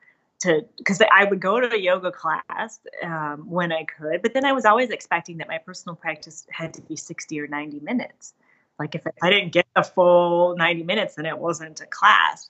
to 0.40 0.64
because 0.76 1.00
I 1.12 1.24
would 1.24 1.40
go 1.40 1.60
to 1.60 1.72
a 1.72 1.78
yoga 1.78 2.12
class 2.12 2.78
um, 3.02 3.48
when 3.48 3.72
I 3.72 3.84
could, 3.84 4.22
but 4.22 4.34
then 4.34 4.44
I 4.44 4.52
was 4.52 4.64
always 4.64 4.90
expecting 4.90 5.38
that 5.38 5.48
my 5.48 5.58
personal 5.58 5.96
practice 5.96 6.46
had 6.50 6.74
to 6.74 6.82
be 6.82 6.96
60 6.96 7.40
or 7.40 7.46
90 7.48 7.80
minutes. 7.80 8.34
Like 8.78 8.94
if 8.94 9.02
I 9.22 9.30
didn't 9.30 9.52
get 9.52 9.66
the 9.74 9.82
full 9.82 10.56
90 10.56 10.84
minutes, 10.84 11.16
then 11.16 11.26
it 11.26 11.36
wasn't 11.36 11.80
a 11.80 11.86
class, 11.86 12.48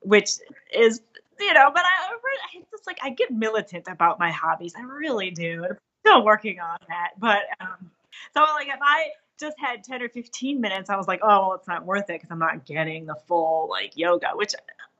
which 0.00 0.30
is 0.72 1.02
you 1.38 1.52
know. 1.52 1.70
But 1.72 1.84
I, 1.84 2.14
I 2.56 2.62
just 2.70 2.86
like 2.86 2.98
I 3.02 3.10
get 3.10 3.30
militant 3.30 3.86
about 3.88 4.18
my 4.18 4.30
hobbies. 4.30 4.74
I 4.76 4.82
really 4.82 5.30
do. 5.30 5.66
I'm 5.68 5.76
still 6.04 6.24
working 6.24 6.60
on 6.60 6.78
that, 6.88 7.10
but 7.18 7.42
um, 7.60 7.90
so 8.34 8.40
like 8.40 8.68
if 8.68 8.80
I 8.80 9.08
just 9.38 9.58
had 9.58 9.84
10 9.84 10.02
or 10.02 10.08
15 10.08 10.60
minutes, 10.60 10.90
I 10.90 10.96
was 10.96 11.06
like, 11.06 11.20
oh, 11.22 11.28
well, 11.28 11.54
it's 11.54 11.68
not 11.68 11.84
worth 11.84 12.10
it 12.10 12.14
because 12.14 12.30
I'm 12.30 12.38
not 12.38 12.64
getting 12.64 13.06
the 13.06 13.14
full 13.26 13.68
like 13.70 13.96
yoga, 13.96 14.30
which 14.34 14.54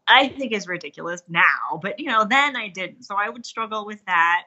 I 0.08 0.28
think 0.28 0.52
is 0.52 0.66
ridiculous 0.66 1.22
now, 1.28 1.78
but 1.82 2.00
you 2.00 2.06
know, 2.06 2.24
then 2.24 2.56
I 2.56 2.68
didn't. 2.68 3.04
So 3.04 3.14
I 3.16 3.28
would 3.28 3.44
struggle 3.46 3.86
with 3.86 4.04
that. 4.06 4.44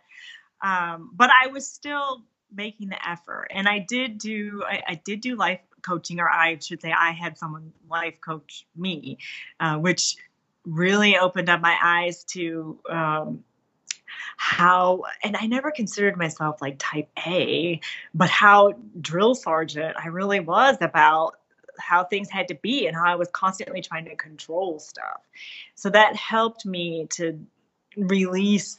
Um, 0.62 1.12
but 1.14 1.30
I 1.30 1.48
was 1.48 1.68
still 1.68 2.24
making 2.54 2.90
the 2.90 3.10
effort. 3.10 3.48
And 3.52 3.68
I 3.68 3.80
did 3.80 4.18
do, 4.18 4.64
I, 4.68 4.84
I, 4.90 4.96
did 4.96 5.22
do 5.22 5.36
life 5.36 5.62
coaching, 5.82 6.20
or 6.20 6.30
I 6.30 6.58
should 6.60 6.82
say, 6.82 6.92
I 6.92 7.12
had 7.12 7.38
someone 7.38 7.72
life 7.90 8.20
coach 8.22 8.66
me, 8.76 9.18
uh, 9.60 9.78
which 9.78 10.18
really 10.66 11.18
opened 11.18 11.50
up 11.50 11.62
my 11.62 11.78
eyes 11.82 12.24
to 12.26 12.78
um, 12.90 13.44
how, 14.38 15.04
and 15.24 15.36
I 15.38 15.48
never 15.48 15.72
considered 15.72 16.18
myself 16.18 16.62
like 16.62 16.76
type 16.78 17.10
A, 17.26 17.80
but 18.14 18.30
how 18.30 18.74
drill 19.00 19.36
sergeant 19.36 19.96
I 19.98 20.08
really 20.08 20.40
was 20.40 20.78
about 20.82 21.38
how 21.82 22.04
things 22.04 22.30
had 22.30 22.48
to 22.48 22.56
be 22.56 22.88
and 22.88 22.96
how 22.96 23.06
I 23.06 23.16
was 23.16 23.30
constantly 23.32 23.82
trying 23.82 24.06
to 24.06 24.16
control 24.16 24.80
stuff. 24.80 25.22
So 25.76 25.90
that 25.90 26.16
helped 26.16 26.66
me 26.66 27.08
to 27.12 27.40
release 27.98 28.78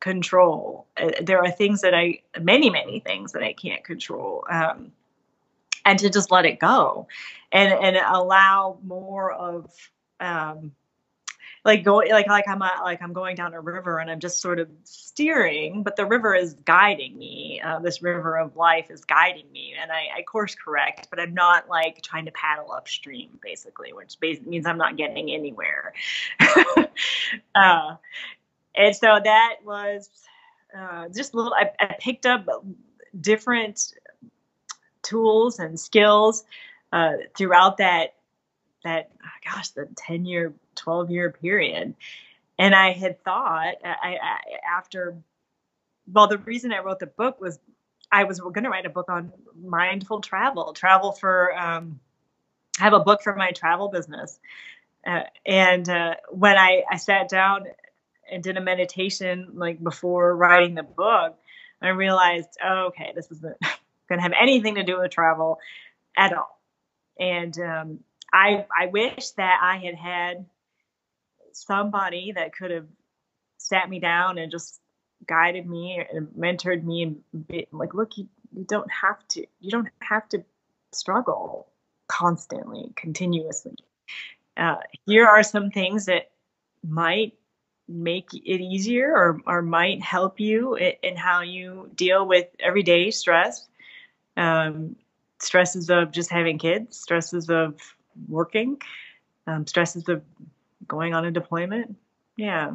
control. 0.00 0.86
Uh, 0.96 1.10
there 1.22 1.42
are 1.42 1.50
things 1.50 1.80
that 1.80 1.94
I, 1.94 2.20
many, 2.40 2.70
many 2.70 3.00
things 3.00 3.32
that 3.32 3.42
I 3.42 3.52
can't 3.52 3.82
control. 3.82 4.44
Um, 4.50 4.92
and 5.84 5.98
to 6.00 6.10
just 6.10 6.30
let 6.30 6.44
it 6.44 6.58
go 6.58 7.06
and, 7.52 7.72
and 7.72 7.96
allow 7.96 8.78
more 8.84 9.32
of, 9.32 9.72
um, 10.20 10.72
like 11.66 11.82
going 11.82 12.12
like 12.12 12.28
like 12.28 12.46
I'm 12.48 12.62
a, 12.62 12.70
like 12.84 13.02
I'm 13.02 13.12
going 13.12 13.34
down 13.34 13.52
a 13.52 13.60
river 13.60 13.98
and 13.98 14.08
I'm 14.08 14.20
just 14.20 14.40
sort 14.40 14.60
of 14.60 14.68
steering, 14.84 15.82
but 15.82 15.96
the 15.96 16.06
river 16.06 16.32
is 16.32 16.54
guiding 16.54 17.18
me. 17.18 17.60
Uh, 17.62 17.80
this 17.80 18.00
river 18.00 18.38
of 18.38 18.54
life 18.54 18.88
is 18.88 19.04
guiding 19.04 19.50
me, 19.50 19.74
and 19.78 19.90
I, 19.90 20.18
I, 20.18 20.22
course 20.22 20.54
correct, 20.54 21.08
but 21.10 21.18
I'm 21.18 21.34
not 21.34 21.68
like 21.68 22.02
trying 22.02 22.26
to 22.26 22.30
paddle 22.30 22.70
upstream, 22.70 23.30
basically, 23.42 23.92
which 23.92 24.16
means 24.46 24.64
I'm 24.64 24.78
not 24.78 24.96
getting 24.96 25.32
anywhere. 25.32 25.92
uh, 27.56 27.96
and 28.76 28.94
so 28.94 29.18
that 29.24 29.56
was 29.64 30.08
uh, 30.72 31.08
just 31.08 31.34
a 31.34 31.36
little. 31.36 31.52
I, 31.52 31.72
I, 31.80 31.96
picked 31.98 32.26
up 32.26 32.46
different 33.20 33.92
tools 35.02 35.58
and 35.58 35.80
skills 35.80 36.44
uh, 36.92 37.14
throughout 37.36 37.78
that 37.78 38.14
that 38.84 39.10
gosh 39.44 39.70
the 39.70 39.88
10 39.96 40.26
year 40.26 40.54
12 40.76 41.10
year 41.10 41.30
period. 41.30 41.94
And 42.58 42.74
i 42.74 42.92
had 42.92 43.22
thought 43.22 43.74
I, 43.84 44.18
I, 44.22 44.38
after 44.78 45.16
well 46.10 46.26
the 46.26 46.38
reason 46.38 46.72
i 46.72 46.78
wrote 46.78 47.00
the 47.00 47.06
book 47.06 47.38
was 47.38 47.58
i 48.10 48.24
was 48.24 48.40
going 48.40 48.64
to 48.64 48.70
write 48.70 48.86
a 48.86 48.90
book 48.90 49.10
on 49.10 49.30
mindful 49.62 50.20
travel 50.22 50.72
travel 50.72 51.12
for 51.12 51.54
um, 51.58 52.00
i 52.80 52.84
have 52.84 52.94
a 52.94 53.00
book 53.00 53.22
for 53.22 53.34
my 53.34 53.52
travel 53.52 53.88
business. 53.88 54.38
Uh, 55.06 55.22
and 55.44 55.88
uh, 55.88 56.14
when 56.30 56.56
I, 56.58 56.82
I 56.90 56.96
sat 56.96 57.28
down 57.28 57.66
and 58.28 58.42
did 58.42 58.56
a 58.56 58.60
meditation 58.60 59.50
like 59.54 59.80
before 59.80 60.34
writing 60.34 60.74
the 60.74 60.82
book 60.82 61.38
i 61.82 61.88
realized 61.88 62.56
oh, 62.64 62.86
okay 62.86 63.12
this 63.14 63.30
isn't 63.30 63.56
going 64.08 64.18
to 64.18 64.22
have 64.22 64.32
anything 64.40 64.76
to 64.76 64.82
do 64.82 64.98
with 64.98 65.10
travel 65.10 65.58
at 66.16 66.32
all. 66.32 66.60
And 67.18 67.58
um, 67.60 67.98
I 68.32 68.66
I 68.76 68.86
wish 68.86 69.30
that 69.30 69.60
I 69.62 69.76
had 69.78 69.94
had 69.94 70.46
somebody 71.56 72.32
that 72.32 72.54
could 72.54 72.70
have 72.70 72.86
sat 73.58 73.88
me 73.88 73.98
down 73.98 74.38
and 74.38 74.50
just 74.50 74.80
guided 75.26 75.66
me 75.66 76.04
and 76.12 76.28
mentored 76.28 76.84
me 76.84 77.02
and 77.02 77.46
be, 77.48 77.66
like 77.72 77.94
look 77.94 78.16
you, 78.16 78.28
you 78.54 78.64
don't 78.64 78.90
have 78.90 79.26
to 79.28 79.46
you 79.60 79.70
don't 79.70 79.88
have 80.00 80.28
to 80.28 80.44
struggle 80.92 81.68
constantly 82.08 82.92
continuously. 82.96 83.76
Uh, 84.56 84.76
here 85.06 85.26
are 85.26 85.42
some 85.42 85.70
things 85.70 86.06
that 86.06 86.30
might 86.86 87.34
make 87.88 88.32
it 88.34 88.60
easier 88.60 89.12
or, 89.14 89.40
or 89.46 89.62
might 89.62 90.02
help 90.02 90.40
you 90.40 90.74
in, 90.76 91.16
how 91.16 91.40
you 91.40 91.90
deal 91.94 92.26
with 92.26 92.46
everyday 92.60 93.10
stress. 93.10 93.68
Um, 94.36 94.96
stresses 95.38 95.90
of 95.90 96.12
just 96.12 96.30
having 96.30 96.58
kids 96.58 96.96
stresses 96.98 97.48
of 97.50 97.74
working, 98.28 98.80
um, 99.46 99.66
stresses 99.66 100.08
of 100.08 100.22
going 100.88 101.14
on 101.14 101.24
a 101.24 101.30
deployment. 101.30 101.96
Yeah. 102.36 102.74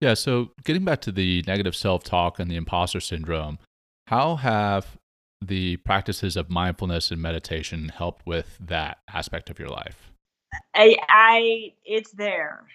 Yeah. 0.00 0.14
So 0.14 0.50
getting 0.64 0.84
back 0.84 1.00
to 1.02 1.12
the 1.12 1.42
negative 1.46 1.74
self 1.74 2.04
talk 2.04 2.38
and 2.38 2.50
the 2.50 2.56
imposter 2.56 3.00
syndrome, 3.00 3.58
how 4.06 4.36
have 4.36 4.96
the 5.40 5.76
practices 5.78 6.36
of 6.36 6.50
mindfulness 6.50 7.10
and 7.10 7.20
meditation 7.20 7.90
helped 7.90 8.26
with 8.26 8.58
that 8.60 8.98
aspect 9.12 9.50
of 9.50 9.58
your 9.58 9.68
life? 9.68 10.12
I, 10.74 10.96
I 11.08 11.72
it's 11.84 12.12
there. 12.12 12.66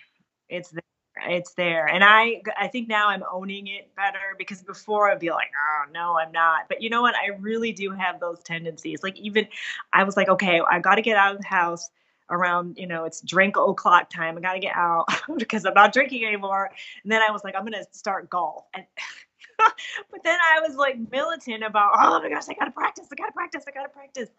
It's 0.50 0.70
there 0.72 0.82
it's 1.28 1.54
there 1.54 1.88
and 1.88 2.04
i 2.04 2.42
i 2.58 2.68
think 2.68 2.88
now 2.88 3.10
i'm 3.10 3.24
owning 3.32 3.68
it 3.68 3.94
better 3.96 4.36
because 4.38 4.62
before 4.62 5.10
i'd 5.10 5.20
be 5.20 5.32
like 5.32 5.52
oh 5.58 5.92
no 5.92 6.18
i'm 6.18 6.32
not 6.32 6.62
but 6.70 6.82
you 6.82 6.90
know 6.90 7.02
what 7.02 7.16
i 7.16 7.28
really 7.40 7.72
do 7.72 7.92
have 7.92 8.20
those 8.20 8.40
tendencies 8.44 9.04
like 9.04 9.18
even 9.18 9.48
i 9.94 10.04
was 10.04 10.16
like 10.16 10.30
okay 10.30 10.62
i 10.70 10.80
got 10.80 10.96
to 10.96 11.02
get 11.02 11.18
out 11.18 11.36
of 11.36 11.42
the 11.42 11.48
house 11.48 11.90
around 12.30 12.78
you 12.78 12.88
know 12.88 13.06
it's 13.06 13.22
drink 13.22 13.58
o'clock 13.58 14.10
time 14.10 14.38
i 14.38 14.42
got 14.42 14.54
to 14.54 14.60
get 14.60 14.76
out 14.76 15.06
because 15.38 15.66
i'm 15.66 15.74
not 15.74 15.94
drinking 15.94 16.26
anymore 16.26 16.70
and 17.04 17.12
then 17.12 17.22
i 17.22 17.32
was 17.32 17.44
like 17.44 17.56
i'm 17.56 17.64
gonna 17.64 17.84
start 17.92 18.30
golf 18.30 18.66
and 18.74 18.86
but 19.58 20.24
then 20.24 20.38
i 20.56 20.60
was 20.62 20.76
like 20.76 20.98
militant 21.12 21.64
about 21.64 21.92
oh 21.96 22.22
my 22.22 22.30
gosh 22.30 22.44
i 22.50 22.54
gotta 22.54 22.72
practice 22.72 23.08
i 23.12 23.16
gotta 23.16 23.34
practice 23.34 23.64
i 23.68 23.72
gotta 23.72 23.90
practice 23.90 24.30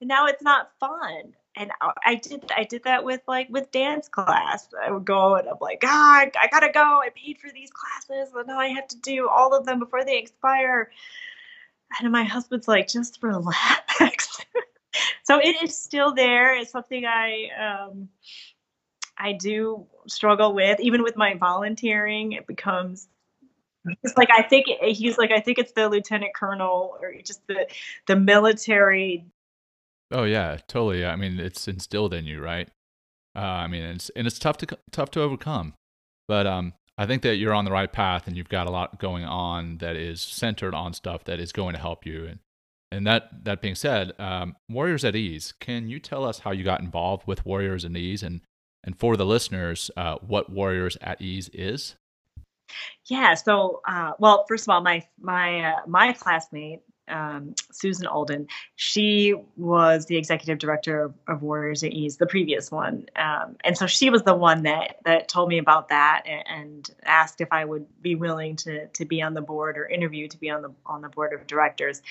and 0.00 0.08
now 0.08 0.26
it's 0.26 0.42
not 0.42 0.70
fun 0.78 1.34
and 1.56 1.70
I 2.04 2.16
did 2.16 2.50
I 2.54 2.64
did 2.64 2.84
that 2.84 3.02
with 3.02 3.22
like 3.26 3.48
with 3.48 3.70
dance 3.70 4.08
class. 4.08 4.68
I 4.84 4.90
would 4.90 5.06
go 5.06 5.36
and 5.36 5.48
I'm 5.48 5.56
like, 5.60 5.82
ah, 5.84 6.18
I, 6.18 6.30
I 6.38 6.48
gotta 6.48 6.70
go. 6.70 6.80
I 6.80 7.08
paid 7.14 7.38
for 7.38 7.50
these 7.50 7.70
classes, 7.70 8.34
and 8.34 8.46
now 8.46 8.58
I 8.58 8.68
have 8.68 8.86
to 8.88 8.98
do 9.00 9.28
all 9.28 9.54
of 9.54 9.64
them 9.64 9.78
before 9.78 10.04
they 10.04 10.18
expire. 10.18 10.90
And 11.98 12.12
my 12.12 12.24
husband's 12.24 12.68
like, 12.68 12.88
just 12.88 13.22
relax. 13.22 14.25
So 15.22 15.38
it 15.38 15.56
is 15.62 15.76
still 15.76 16.14
there. 16.14 16.56
It's 16.56 16.70
something 16.70 17.04
I 17.04 17.48
um, 17.88 18.08
I 19.18 19.32
do 19.32 19.86
struggle 20.06 20.54
with, 20.54 20.80
even 20.80 21.02
with 21.02 21.16
my 21.16 21.34
volunteering. 21.34 22.32
It 22.32 22.46
becomes 22.46 23.08
it's 24.02 24.16
like 24.16 24.30
I 24.32 24.42
think 24.42 24.66
he's 24.82 25.16
like 25.16 25.30
I 25.30 25.40
think 25.40 25.58
it's 25.58 25.72
the 25.72 25.88
lieutenant 25.88 26.34
colonel 26.34 26.96
or 27.00 27.14
just 27.22 27.46
the 27.46 27.66
the 28.06 28.16
military 28.16 29.24
Oh 30.12 30.24
yeah, 30.24 30.58
totally. 30.68 31.04
I 31.04 31.16
mean, 31.16 31.40
it's 31.40 31.66
instilled 31.66 32.14
in 32.14 32.26
you, 32.26 32.40
right? 32.40 32.68
Uh, 33.34 33.40
I 33.40 33.66
mean, 33.66 33.82
it's 33.82 34.08
and 34.10 34.26
it's 34.26 34.38
tough 34.38 34.56
to 34.58 34.78
tough 34.90 35.10
to 35.12 35.20
overcome, 35.20 35.74
but 36.28 36.46
um, 36.46 36.74
I 36.96 37.06
think 37.06 37.22
that 37.22 37.36
you're 37.36 37.52
on 37.52 37.64
the 37.64 37.72
right 37.72 37.92
path, 37.92 38.26
and 38.26 38.36
you've 38.36 38.48
got 38.48 38.66
a 38.66 38.70
lot 38.70 38.98
going 39.00 39.24
on 39.24 39.78
that 39.78 39.96
is 39.96 40.20
centered 40.20 40.74
on 40.74 40.92
stuff 40.94 41.24
that 41.24 41.40
is 41.40 41.52
going 41.52 41.74
to 41.74 41.80
help 41.80 42.06
you. 42.06 42.24
And 42.26 42.38
and 42.92 43.06
that 43.06 43.44
that 43.44 43.60
being 43.60 43.74
said, 43.74 44.12
um, 44.18 44.56
Warriors 44.68 45.04
at 45.04 45.16
Ease, 45.16 45.52
can 45.60 45.88
you 45.88 45.98
tell 45.98 46.24
us 46.24 46.40
how 46.40 46.52
you 46.52 46.64
got 46.64 46.80
involved 46.80 47.26
with 47.26 47.44
Warriors 47.44 47.84
at 47.84 47.96
Ease, 47.96 48.22
and 48.22 48.40
and 48.84 48.98
for 48.98 49.16
the 49.16 49.26
listeners, 49.26 49.90
uh, 49.96 50.16
what 50.26 50.50
Warriors 50.50 50.96
at 51.00 51.20
Ease 51.20 51.50
is? 51.52 51.96
Yeah. 53.06 53.34
So, 53.34 53.80
uh, 53.86 54.12
well, 54.18 54.44
first 54.48 54.64
of 54.64 54.70
all, 54.70 54.80
my 54.80 55.04
my 55.20 55.72
uh, 55.72 55.80
my 55.86 56.12
classmate 56.12 56.80
um, 57.08 57.54
Susan 57.70 58.06
Alden. 58.06 58.48
She 58.76 59.34
was 59.56 60.06
the 60.06 60.16
executive 60.16 60.58
director 60.58 61.02
of, 61.02 61.14
of 61.28 61.42
Warriors 61.42 61.82
at 61.82 61.92
Ease, 61.92 62.16
the 62.16 62.26
previous 62.26 62.70
one, 62.70 63.06
um, 63.16 63.56
and 63.64 63.76
so 63.76 63.86
she 63.86 64.10
was 64.10 64.22
the 64.22 64.34
one 64.34 64.62
that 64.64 64.98
that 65.04 65.28
told 65.28 65.48
me 65.48 65.58
about 65.58 65.88
that 65.88 66.22
and, 66.26 66.44
and, 66.48 66.90
asked 67.04 67.40
if 67.40 67.48
I 67.52 67.64
would 67.64 67.86
be 68.02 68.14
willing 68.14 68.56
to 68.56 68.86
to 68.88 69.04
be 69.04 69.22
on 69.22 69.34
the 69.34 69.40
board 69.40 69.78
or 69.78 69.86
interview 69.86 70.28
to 70.28 70.38
be 70.38 70.50
on 70.50 70.62
the 70.62 70.72
on 70.86 71.02
the 71.02 71.08
board 71.08 71.32
of 71.32 71.46
directors. 71.46 72.02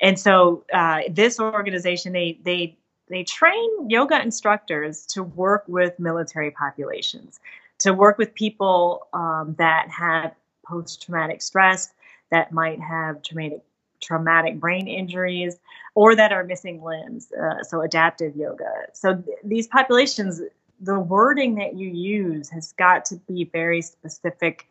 And 0.00 0.18
so 0.18 0.64
uh, 0.72 1.00
this 1.10 1.40
organization, 1.40 2.12
they 2.12 2.38
they 2.44 2.76
they 3.08 3.24
train 3.24 3.90
yoga 3.90 4.20
instructors 4.20 5.04
to 5.06 5.22
work 5.22 5.64
with 5.66 5.98
military 5.98 6.50
populations, 6.50 7.40
to 7.80 7.92
work 7.92 8.18
with 8.18 8.34
people 8.34 9.08
um, 9.12 9.54
that 9.58 9.88
have 9.90 10.34
post 10.64 11.02
traumatic 11.02 11.42
stress, 11.42 11.92
that 12.30 12.52
might 12.52 12.80
have 12.80 13.22
traumatic 13.22 13.60
traumatic 14.04 14.60
brain 14.60 14.86
injuries 14.86 15.58
or 15.94 16.14
that 16.14 16.32
are 16.32 16.44
missing 16.44 16.82
limbs, 16.82 17.32
uh, 17.32 17.62
so 17.62 17.80
adaptive 17.80 18.36
yoga. 18.36 18.70
So 18.92 19.16
th- 19.16 19.38
these 19.42 19.66
populations, 19.66 20.40
the 20.80 20.98
wording 20.98 21.54
that 21.56 21.74
you 21.74 21.88
use 21.88 22.50
has 22.50 22.72
got 22.72 23.04
to 23.06 23.16
be 23.28 23.44
very 23.44 23.82
specific. 23.82 24.68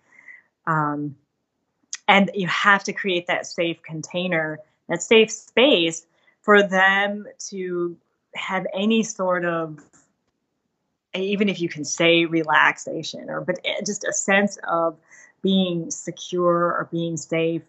Um, 0.68 1.16
and 2.08 2.30
you 2.34 2.48
have 2.48 2.84
to 2.86 2.94
create 2.94 3.28
that 3.28 3.48
safe 3.48 3.82
container, 3.82 4.60
that 4.90 5.02
safe 5.02 5.32
space 5.32 6.06
for 6.42 6.62
them 6.62 7.26
to 7.50 7.98
have 8.36 8.66
any 8.74 9.04
sort 9.04 9.46
of 9.46 9.80
even 11.16 11.48
if 11.48 11.62
you 11.62 11.70
can 11.70 11.86
say 11.86 12.26
relaxation 12.26 13.30
or 13.30 13.42
but 13.42 13.60
eh, 13.64 13.82
just 13.86 14.04
a 14.04 14.14
sense 14.14 14.58
of 14.68 14.98
being 15.42 15.92
secure 15.92 16.74
or 16.74 16.88
being 16.92 17.18
safe 17.18 17.62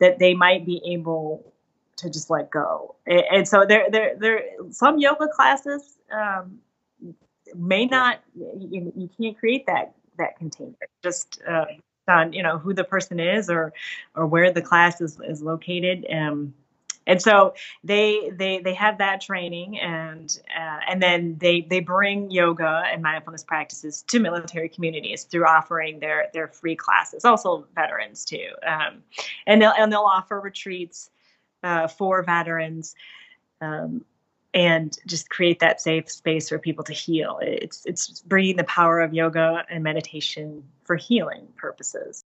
that 0.00 0.18
they 0.18 0.34
might 0.34 0.66
be 0.66 0.82
able 0.86 1.52
to 1.96 2.10
just 2.10 2.30
let 2.30 2.50
go. 2.50 2.96
And, 3.06 3.24
and 3.32 3.48
so 3.48 3.64
there, 3.66 3.86
there, 3.90 4.16
there, 4.18 4.42
some 4.70 4.98
yoga 4.98 5.28
classes 5.28 5.98
um, 6.12 6.58
may 7.54 7.86
not, 7.86 8.20
you, 8.34 8.92
you 8.96 9.10
can't 9.18 9.38
create 9.38 9.66
that 9.66 9.94
that 10.18 10.36
container. 10.36 10.76
Just 11.02 11.40
uh, 11.48 11.64
on 12.08 12.32
you 12.32 12.42
know 12.42 12.58
who 12.58 12.74
the 12.74 12.84
person 12.84 13.18
is 13.18 13.48
or 13.48 13.72
or 14.14 14.26
where 14.26 14.52
the 14.52 14.62
class 14.62 15.00
is 15.00 15.18
is 15.26 15.42
located. 15.42 16.06
Um, 16.12 16.54
and 17.06 17.20
so 17.20 17.54
they 17.82 18.30
they 18.34 18.60
they 18.60 18.74
have 18.74 18.98
that 18.98 19.20
training 19.20 19.78
and 19.78 20.40
uh, 20.54 20.78
and 20.88 21.02
then 21.02 21.36
they 21.38 21.62
they 21.62 21.80
bring 21.80 22.30
yoga 22.30 22.82
and 22.92 23.02
mindfulness 23.02 23.42
practices 23.42 24.04
to 24.08 24.18
military 24.18 24.68
communities 24.68 25.24
through 25.24 25.46
offering 25.46 26.00
their 26.00 26.28
their 26.32 26.48
free 26.48 26.76
classes 26.76 27.24
also 27.24 27.66
veterans 27.74 28.24
too. 28.24 28.48
Um, 28.66 29.02
and 29.46 29.60
they'll 29.60 29.72
and 29.76 29.92
they'll 29.92 30.00
offer 30.00 30.40
retreats 30.40 31.10
uh, 31.62 31.88
for 31.88 32.22
veterans 32.22 32.94
um, 33.60 34.04
and 34.52 34.98
just 35.06 35.30
create 35.30 35.60
that 35.60 35.80
safe 35.80 36.10
space 36.10 36.48
for 36.48 36.58
people 36.58 36.84
to 36.84 36.92
heal. 36.92 37.38
It's 37.42 37.84
it's 37.86 38.20
bringing 38.22 38.56
the 38.56 38.64
power 38.64 39.00
of 39.00 39.14
yoga 39.14 39.64
and 39.70 39.82
meditation 39.82 40.64
for 40.84 40.96
healing 40.96 41.46
purposes. 41.56 42.24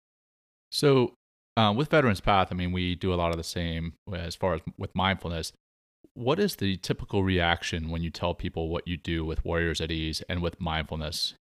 So, 0.69 1.13
uh, 1.57 1.73
with 1.75 1.89
Veterans 1.89 2.21
Path, 2.21 2.49
I 2.51 2.55
mean, 2.55 2.71
we 2.71 2.95
do 2.95 3.13
a 3.13 3.15
lot 3.15 3.31
of 3.31 3.37
the 3.37 3.43
same 3.43 3.93
as 4.13 4.35
far 4.35 4.55
as 4.55 4.61
with 4.77 4.95
mindfulness. 4.95 5.53
What 6.13 6.39
is 6.39 6.55
the 6.57 6.77
typical 6.77 7.23
reaction 7.23 7.89
when 7.89 8.01
you 8.01 8.09
tell 8.09 8.33
people 8.33 8.69
what 8.69 8.87
you 8.87 8.97
do 8.97 9.23
with 9.25 9.45
Warriors 9.45 9.81
at 9.81 9.91
Ease 9.91 10.21
and 10.27 10.41
with 10.41 10.59
mindfulness? 10.59 11.35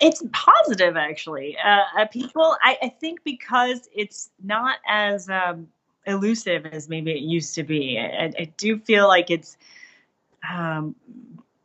It's 0.00 0.22
positive, 0.32 0.96
actually. 0.96 1.56
Uh, 1.58 1.80
uh, 1.98 2.06
people, 2.06 2.56
I, 2.62 2.78
I, 2.82 2.88
think, 2.88 3.24
because 3.24 3.88
it's 3.94 4.30
not 4.42 4.78
as 4.86 5.28
um, 5.28 5.68
elusive 6.06 6.66
as 6.66 6.88
maybe 6.88 7.12
it 7.12 7.22
used 7.22 7.54
to 7.56 7.64
be. 7.64 7.98
I, 7.98 8.32
I 8.38 8.52
do 8.56 8.78
feel 8.78 9.08
like 9.08 9.30
it's 9.30 9.56
um, 10.48 10.94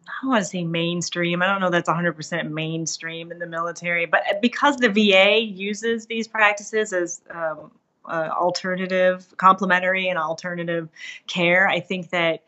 I 0.08 0.12
don't 0.22 0.32
want 0.32 0.44
to 0.44 0.50
say 0.50 0.64
mainstream. 0.64 1.42
I 1.42 1.48
don't 1.48 1.62
know 1.62 1.70
that's 1.70 1.90
100% 1.90 2.50
mainstream 2.50 3.32
in 3.32 3.40
the 3.40 3.48
military, 3.48 4.06
but 4.06 4.24
because 4.42 4.78
the 4.78 4.90
VA 4.90 5.40
uses 5.40 6.06
these 6.06 6.28
practices 6.28 6.94
as 6.94 7.22
um, 7.30 7.72
uh, 8.06 8.30
alternative, 8.32 9.28
complementary, 9.38 10.08
and 10.08 10.18
alternative 10.18 10.90
care, 11.28 11.68
I 11.68 11.80
think 11.80 12.10
that 12.12 12.44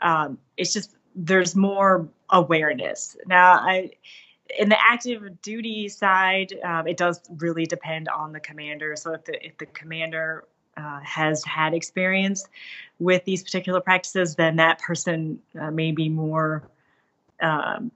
um, 0.00 0.38
it's 0.56 0.72
just 0.72 0.94
there's 1.16 1.56
more 1.56 2.08
awareness 2.30 3.16
now. 3.26 3.54
I 3.54 3.90
in 4.58 4.68
the 4.68 4.78
active 4.80 5.40
duty 5.42 5.88
side, 5.88 6.54
um, 6.64 6.86
it 6.86 6.96
does 6.96 7.20
really 7.38 7.66
depend 7.66 8.08
on 8.08 8.32
the 8.32 8.40
commander. 8.40 8.96
So 8.96 9.14
if 9.14 9.24
the 9.24 9.44
if 9.44 9.58
the 9.58 9.66
commander 9.66 10.44
uh, 10.76 11.00
has 11.00 11.44
had 11.44 11.74
experience 11.74 12.48
with 12.98 13.24
these 13.24 13.42
particular 13.42 13.80
practices, 13.80 14.36
then 14.36 14.56
that 14.56 14.80
person 14.80 15.40
uh, 15.60 15.70
may 15.70 15.92
be 15.92 16.08
more, 16.08 16.68
um, 17.42 17.90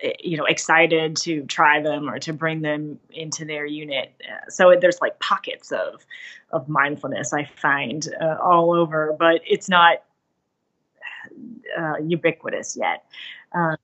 eh, 0.00 0.12
you 0.20 0.36
know, 0.36 0.44
excited 0.44 1.16
to 1.16 1.44
try 1.44 1.82
them 1.82 2.08
or 2.08 2.18
to 2.20 2.32
bring 2.32 2.62
them 2.62 2.98
into 3.10 3.44
their 3.44 3.66
unit. 3.66 4.14
Uh, 4.24 4.50
so 4.50 4.74
there's 4.80 5.00
like 5.00 5.18
pockets 5.20 5.72
of 5.72 6.04
of 6.50 6.68
mindfulness 6.68 7.32
I 7.32 7.44
find 7.44 8.06
uh, 8.20 8.36
all 8.42 8.72
over, 8.72 9.14
but 9.18 9.42
it's 9.46 9.68
not 9.68 10.02
uh, 11.78 11.98
ubiquitous 11.98 12.76
yet. 12.76 13.04
Um, 13.52 13.76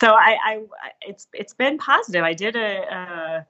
so 0.00 0.10
I, 0.10 0.36
I, 0.44 0.62
it's 1.02 1.28
it's 1.32 1.54
been 1.54 1.78
positive. 1.78 2.24
I 2.24 2.34
did 2.34 2.56
a 2.56 2.94
uh, 2.94 3.42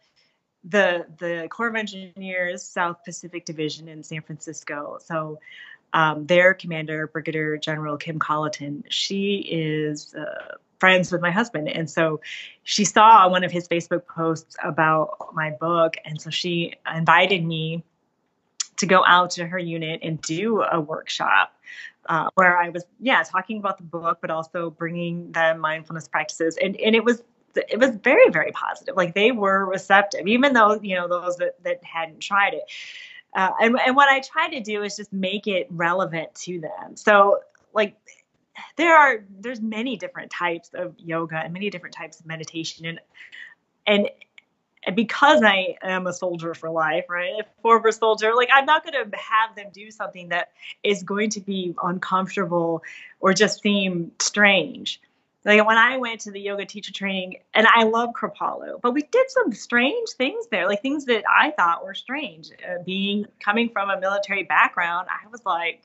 the 0.64 1.06
the 1.18 1.48
Corps 1.50 1.68
of 1.68 1.74
Engineers 1.74 2.62
South 2.62 2.98
Pacific 3.04 3.44
Division 3.44 3.88
in 3.88 4.02
San 4.02 4.22
Francisco. 4.22 4.98
So 5.02 5.38
um, 5.92 6.26
their 6.26 6.54
commander, 6.54 7.06
Brigadier 7.06 7.56
General 7.58 7.96
Kim 7.96 8.18
Colloton, 8.18 8.84
she 8.88 9.36
is 9.36 10.14
uh, 10.14 10.56
friends 10.78 11.12
with 11.12 11.20
my 11.20 11.30
husband, 11.30 11.68
and 11.68 11.88
so 11.88 12.20
she 12.64 12.84
saw 12.84 13.28
one 13.28 13.44
of 13.44 13.52
his 13.52 13.68
Facebook 13.68 14.06
posts 14.06 14.56
about 14.62 15.32
my 15.34 15.50
book, 15.50 15.96
and 16.04 16.20
so 16.20 16.30
she 16.30 16.74
invited 16.94 17.44
me 17.44 17.84
to 18.76 18.86
go 18.86 19.04
out 19.06 19.30
to 19.32 19.46
her 19.46 19.58
unit 19.58 20.00
and 20.02 20.20
do 20.22 20.62
a 20.62 20.80
workshop 20.80 21.54
uh, 22.06 22.28
where 22.34 22.58
I 22.58 22.70
was, 22.70 22.84
yeah, 22.98 23.22
talking 23.22 23.58
about 23.58 23.76
the 23.76 23.84
book, 23.84 24.18
but 24.20 24.30
also 24.30 24.70
bringing 24.70 25.30
them 25.32 25.60
mindfulness 25.60 26.08
practices, 26.08 26.56
and 26.60 26.76
and 26.80 26.96
it 26.96 27.04
was 27.04 27.22
it 27.54 27.78
was 27.78 27.90
very 27.96 28.30
very 28.30 28.50
positive. 28.52 28.96
Like 28.96 29.14
they 29.14 29.30
were 29.30 29.66
receptive 29.66 30.26
even 30.26 30.54
though 30.54 30.80
you 30.80 30.96
know 30.96 31.08
those 31.08 31.36
that, 31.36 31.62
that 31.64 31.84
hadn't 31.84 32.20
tried 32.20 32.54
it 32.54 32.62
uh, 33.34 33.50
and, 33.60 33.78
and 33.86 33.96
what 33.96 34.08
i 34.08 34.20
try 34.20 34.48
to 34.48 34.60
do 34.60 34.82
is 34.82 34.96
just 34.96 35.12
make 35.12 35.46
it 35.46 35.66
relevant 35.70 36.34
to 36.34 36.60
them 36.60 36.96
so 36.96 37.40
like 37.74 37.96
there 38.76 38.96
are 38.96 39.24
there's 39.40 39.60
many 39.60 39.96
different 39.96 40.30
types 40.30 40.70
of 40.74 40.94
yoga 40.98 41.36
and 41.36 41.52
many 41.52 41.70
different 41.70 41.94
types 41.94 42.20
of 42.20 42.26
meditation 42.26 42.86
and 42.86 43.00
and 43.86 44.08
because 44.94 45.42
I 45.42 45.76
am 45.82 46.06
a 46.06 46.12
soldier 46.12 46.54
for 46.54 46.70
life, 46.70 47.04
right? 47.08 47.34
A 47.40 47.44
former 47.62 47.92
soldier, 47.92 48.34
like 48.34 48.48
I'm 48.52 48.66
not 48.66 48.84
going 48.84 48.94
to 48.94 49.16
have 49.16 49.54
them 49.54 49.66
do 49.72 49.90
something 49.90 50.30
that 50.30 50.50
is 50.82 51.02
going 51.02 51.30
to 51.30 51.40
be 51.40 51.74
uncomfortable 51.82 52.82
or 53.20 53.32
just 53.32 53.62
seem 53.62 54.10
strange. 54.18 55.00
Like 55.44 55.66
when 55.66 55.76
I 55.76 55.96
went 55.96 56.20
to 56.22 56.30
the 56.30 56.40
yoga 56.40 56.64
teacher 56.64 56.92
training, 56.92 57.38
and 57.54 57.66
I 57.66 57.84
love 57.84 58.10
Kripalu, 58.10 58.80
but 58.80 58.92
we 58.92 59.02
did 59.02 59.30
some 59.30 59.52
strange 59.52 60.10
things 60.10 60.46
there, 60.50 60.68
like 60.68 60.82
things 60.82 61.04
that 61.06 61.24
I 61.28 61.50
thought 61.50 61.84
were 61.84 61.94
strange. 61.94 62.50
Uh, 62.66 62.82
being 62.84 63.26
coming 63.40 63.68
from 63.68 63.90
a 63.90 63.98
military 63.98 64.44
background, 64.44 65.08
I 65.10 65.28
was 65.28 65.44
like, 65.44 65.82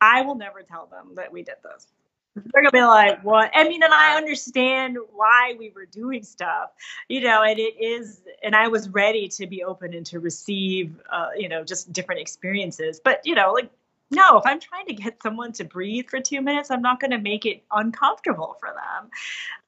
I 0.00 0.22
will 0.22 0.34
never 0.34 0.62
tell 0.62 0.86
them 0.86 1.14
that 1.14 1.32
we 1.32 1.42
did 1.42 1.56
this. 1.62 1.86
They're 2.34 2.62
gonna 2.62 2.70
be 2.70 2.82
like, 2.82 3.22
"What?" 3.24 3.50
I 3.54 3.64
mean, 3.64 3.82
and 3.82 3.92
I 3.92 4.16
understand 4.16 4.96
why 5.12 5.56
we 5.58 5.70
were 5.70 5.86
doing 5.86 6.22
stuff, 6.22 6.70
you 7.08 7.20
know. 7.20 7.42
And 7.42 7.58
it 7.58 7.74
is, 7.80 8.22
and 8.42 8.54
I 8.54 8.68
was 8.68 8.88
ready 8.88 9.28
to 9.28 9.46
be 9.48 9.64
open 9.64 9.94
and 9.94 10.06
to 10.06 10.20
receive, 10.20 10.94
uh, 11.10 11.30
you 11.36 11.48
know, 11.48 11.64
just 11.64 11.92
different 11.92 12.20
experiences. 12.20 13.00
But 13.02 13.20
you 13.24 13.34
know, 13.34 13.52
like 13.52 13.70
no, 14.10 14.38
if 14.38 14.46
I'm 14.46 14.60
trying 14.60 14.86
to 14.86 14.94
get 14.94 15.22
someone 15.22 15.52
to 15.52 15.64
breathe 15.64 16.08
for 16.08 16.20
two 16.20 16.40
minutes, 16.40 16.70
I'm 16.70 16.82
not 16.82 17.00
going 17.00 17.12
to 17.12 17.18
make 17.18 17.46
it 17.46 17.62
uncomfortable 17.70 18.56
for 18.58 18.68
them. 18.68 19.10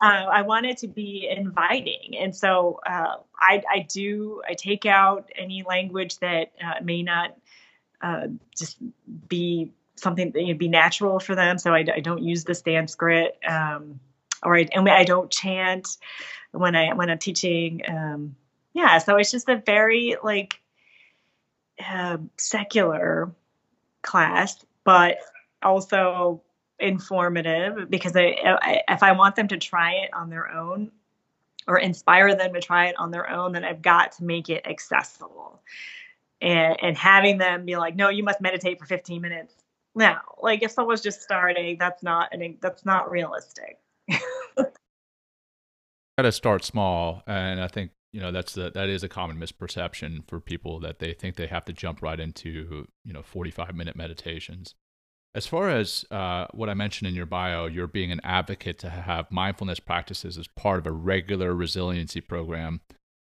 Uh, 0.01 0.27
I 0.31 0.43
want 0.43 0.67
it 0.67 0.79
to 0.79 0.89
be 0.89 1.29
inviting. 1.31 2.17
And 2.19 2.35
so 2.35 2.81
uh, 2.87 3.17
I, 3.39 3.63
I, 3.71 3.87
do, 3.89 4.43
I 4.49 4.55
take 4.55 4.85
out 4.85 5.31
any 5.37 5.63
language 5.63 6.19
that 6.19 6.53
uh, 6.63 6.83
may 6.83 7.03
not 7.03 7.37
uh, 8.01 8.27
just 8.57 8.79
be 9.29 9.71
something 9.95 10.33
that 10.33 10.59
be 10.59 10.69
natural 10.69 11.21
for 11.21 11.37
them. 11.37 11.59
So 11.59 11.73
I, 11.73 11.85
I 11.95 12.01
don't 12.01 12.23
use 12.23 12.45
the 12.45 12.55
Sanskrit. 12.55 13.39
Um, 13.49 14.01
or 14.43 14.57
I, 14.57 14.69
and 14.73 14.89
I 14.89 15.05
don't 15.05 15.31
chant 15.31 15.97
when 16.51 16.75
I 16.75 16.95
when 16.95 17.11
I'm 17.11 17.19
teaching. 17.19 17.83
Um, 17.89 18.37
yeah, 18.73 18.99
so 18.99 19.17
it's 19.17 19.31
just 19.31 19.49
a 19.49 19.63
very 19.65 20.17
like 20.23 20.61
uh, 21.85 22.19
secular 22.37 23.33
class, 24.03 24.65
but 24.85 25.19
also 25.63 26.43
informative 26.79 27.89
because 27.89 28.17
I, 28.17 28.35
I, 28.45 28.83
if 28.89 29.03
I 29.03 29.13
want 29.13 29.37
them 29.37 29.49
to 29.49 29.57
try 29.57 29.93
it 29.93 30.13
on 30.13 30.31
their 30.31 30.51
own 30.51 30.91
or 31.67 31.79
inspire 31.79 32.35
them 32.35 32.53
to 32.55 32.61
try 32.61 32.87
it 32.87 32.99
on 32.99 33.11
their 33.11 33.31
own, 33.31 33.53
then 33.53 33.65
I've 33.65 33.83
got 33.83 34.13
to 34.13 34.25
make 34.25 34.49
it 34.49 34.67
accessible. 34.67 35.61
And, 36.41 36.77
and 36.83 36.97
having 36.97 37.39
them 37.39 37.65
be 37.65 37.77
like, 37.77 37.95
no, 37.95 38.09
you 38.09 38.25
must 38.25 38.41
meditate 38.41 38.81
for 38.81 38.87
15 38.87 39.23
minutes. 39.23 39.55
No, 39.95 40.17
like 40.41 40.63
if 40.63 40.73
someone's 40.73 41.03
just 41.03 41.23
starting, 41.23 41.77
that's 41.79 42.03
not 42.03 42.35
an, 42.35 42.57
that's 42.61 42.85
not 42.85 43.11
realistic. 43.11 43.79
Got 44.57 44.73
to 46.25 46.33
start 46.33 46.65
small, 46.65 47.23
and 47.27 47.61
I 47.61 47.69
think 47.69 47.91
you 48.13 48.21
know 48.21 48.31
that's 48.31 48.53
the 48.53 48.71
that 48.71 48.89
is 48.89 49.03
a 49.03 49.09
common 49.09 49.39
misperception 49.39 50.29
for 50.29 50.39
people 50.39 50.79
that 50.81 50.99
they 50.99 51.15
think 51.15 51.37
they 51.37 51.47
have 51.47 51.65
to 51.65 51.73
jump 51.73 52.03
right 52.03 52.21
into 52.21 52.87
you 53.05 53.13
know 53.13 53.23
45 53.23 53.75
minute 53.75 53.97
meditations. 53.97 54.75
As 55.35 55.47
far 55.47 55.71
as 55.71 56.05
uh, 56.11 56.47
what 56.53 56.69
i 56.69 56.75
mentioned 56.75 57.09
in 57.09 57.15
your 57.15 57.27
bio 57.27 57.65
you're 57.67 57.87
being 57.87 58.13
an 58.13 58.21
advocate 58.23 58.79
to 58.81 58.91
have 58.91 59.31
mindfulness 59.31 59.81
practices 59.81 60.37
as 60.37 60.47
part 60.47 60.79
of 60.79 60.87
a 60.87 60.93
regular 60.93 61.55
resiliency 61.55 62.21
program 62.21 62.83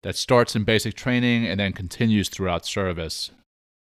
that 0.03 0.17
starts 0.17 0.57
in 0.57 0.65
basic 0.65 0.95
training 0.95 1.47
and 1.47 1.61
then 1.61 1.75
continues 1.75 2.31
throughout 2.31 2.65
service. 2.65 3.31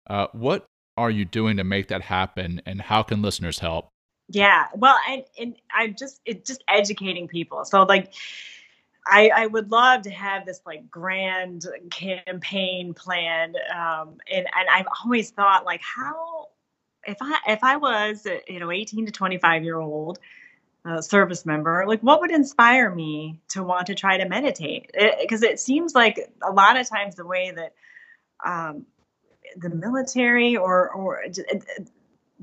Uh, 0.07 0.26
what 0.32 0.66
are 0.99 1.11
you 1.11 1.24
doing 1.24 1.57
to 1.57 1.64
make 1.64 1.89
that 1.89 2.03
happen 2.03 2.61
and 2.66 2.82
how 2.82 3.03
can 3.03 3.22
listeners 3.22 3.61
help? 3.61 3.89
Yeah 4.28 4.66
well 4.76 4.97
and, 5.09 5.22
and 5.39 5.57
i'm 5.70 5.95
just 5.99 6.20
it 6.24 6.45
just 6.45 6.62
educating 6.68 7.26
people. 7.28 7.64
So 7.64 7.82
like 7.85 8.12
I, 9.07 9.31
I 9.35 9.47
would 9.47 9.71
love 9.71 10.03
to 10.03 10.11
have 10.11 10.47
this 10.47 10.61
like 10.65 10.91
grand 10.91 11.67
campaign 11.91 12.95
planned, 12.95 13.57
um, 13.75 14.17
and 14.31 14.47
and 14.47 14.69
I've 14.71 14.87
always 15.05 15.31
thought 15.31 15.65
like 15.65 15.83
how 15.83 16.49
if 17.07 17.19
I 17.21 17.39
if 17.49 17.63
I 17.63 17.77
was 17.77 18.27
you 18.49 18.61
know 18.61 18.71
18 18.71 19.07
to 19.07 19.13
25 19.13 19.65
year 19.65 19.79
old 19.79 20.19
uh, 20.87 21.01
service 21.01 21.45
member, 21.45 21.85
like 21.87 22.01
what 22.01 22.21
would 22.21 22.31
inspire 22.31 22.95
me 22.95 23.41
to 23.49 23.63
want 23.63 23.87
to 23.89 23.95
try 23.95 24.17
to 24.19 24.29
meditate? 24.29 24.91
Because 25.21 25.43
it, 25.43 25.53
it, 25.53 25.61
seems 25.61 25.95
like 25.95 26.31
a 26.43 26.53
lot 26.53 26.79
of 26.79 26.89
times 26.89 27.15
the 27.15 27.27
way 27.27 27.53
that 27.55 27.75
um, 28.45 28.87
the 29.57 29.71
military 29.71 30.57
or 30.57 30.91
or 30.91 31.25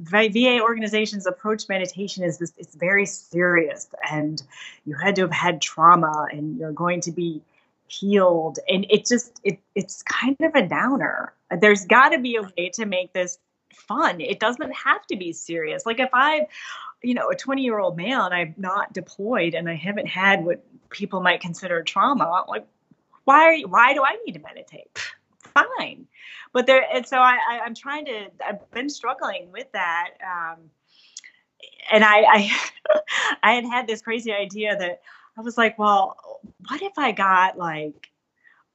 VA 0.01 0.59
organizations 0.61 1.25
approach 1.25 1.69
meditation 1.69 2.23
is 2.23 2.37
this 2.37 2.53
it's 2.57 2.75
very 2.75 3.05
serious 3.05 3.87
and 4.11 4.41
you 4.85 4.95
had 4.95 5.15
to 5.15 5.21
have 5.21 5.31
had 5.31 5.61
trauma 5.61 6.27
and 6.31 6.57
you're 6.57 6.71
going 6.71 7.01
to 7.01 7.11
be 7.11 7.41
healed 7.87 8.57
and 8.69 8.85
it 8.89 9.05
just 9.05 9.39
it 9.43 9.59
it's 9.75 10.01
kind 10.03 10.37
of 10.41 10.55
a 10.55 10.67
downer. 10.67 11.33
There's 11.59 11.85
got 11.85 12.09
to 12.09 12.19
be 12.19 12.37
a 12.37 12.41
way 12.41 12.69
to 12.73 12.85
make 12.85 13.13
this 13.13 13.37
fun. 13.73 14.21
It 14.21 14.39
doesn't 14.39 14.71
have 14.71 15.05
to 15.07 15.17
be 15.17 15.33
serious. 15.33 15.85
Like 15.85 15.99
if 15.99 16.09
I 16.13 16.47
you 17.01 17.13
know, 17.13 17.29
a 17.29 17.35
20 17.35 17.63
year 17.63 17.79
old 17.79 17.97
male 17.97 18.21
and 18.21 18.33
I'm 18.33 18.53
not 18.57 18.93
deployed 18.93 19.55
and 19.55 19.69
I 19.69 19.75
haven't 19.75 20.07
had 20.07 20.45
what 20.45 20.63
people 20.89 21.21
might 21.21 21.41
consider 21.41 21.81
trauma, 21.81 22.45
like 22.47 22.65
why 23.23 23.43
are 23.43 23.53
you, 23.53 23.67
why 23.67 23.93
do 23.93 24.03
I 24.03 24.17
need 24.25 24.33
to 24.33 24.39
meditate? 24.39 24.97
Fine. 25.53 26.07
But 26.53 26.67
there, 26.67 26.85
and 26.93 27.05
so 27.05 27.17
I, 27.17 27.37
I 27.49 27.65
am 27.65 27.75
trying 27.75 28.05
to. 28.05 28.27
I've 28.45 28.69
been 28.71 28.89
struggling 28.89 29.51
with 29.51 29.71
that. 29.73 30.09
Um, 30.21 30.57
and 31.91 32.03
I, 32.03 32.21
I, 32.21 32.51
I 33.43 33.53
had 33.53 33.65
had 33.65 33.87
this 33.87 34.01
crazy 34.01 34.33
idea 34.33 34.75
that 34.77 35.01
I 35.37 35.41
was 35.41 35.57
like, 35.57 35.79
well, 35.79 36.17
what 36.67 36.81
if 36.81 36.97
I 36.97 37.11
got 37.11 37.57
like 37.57 38.11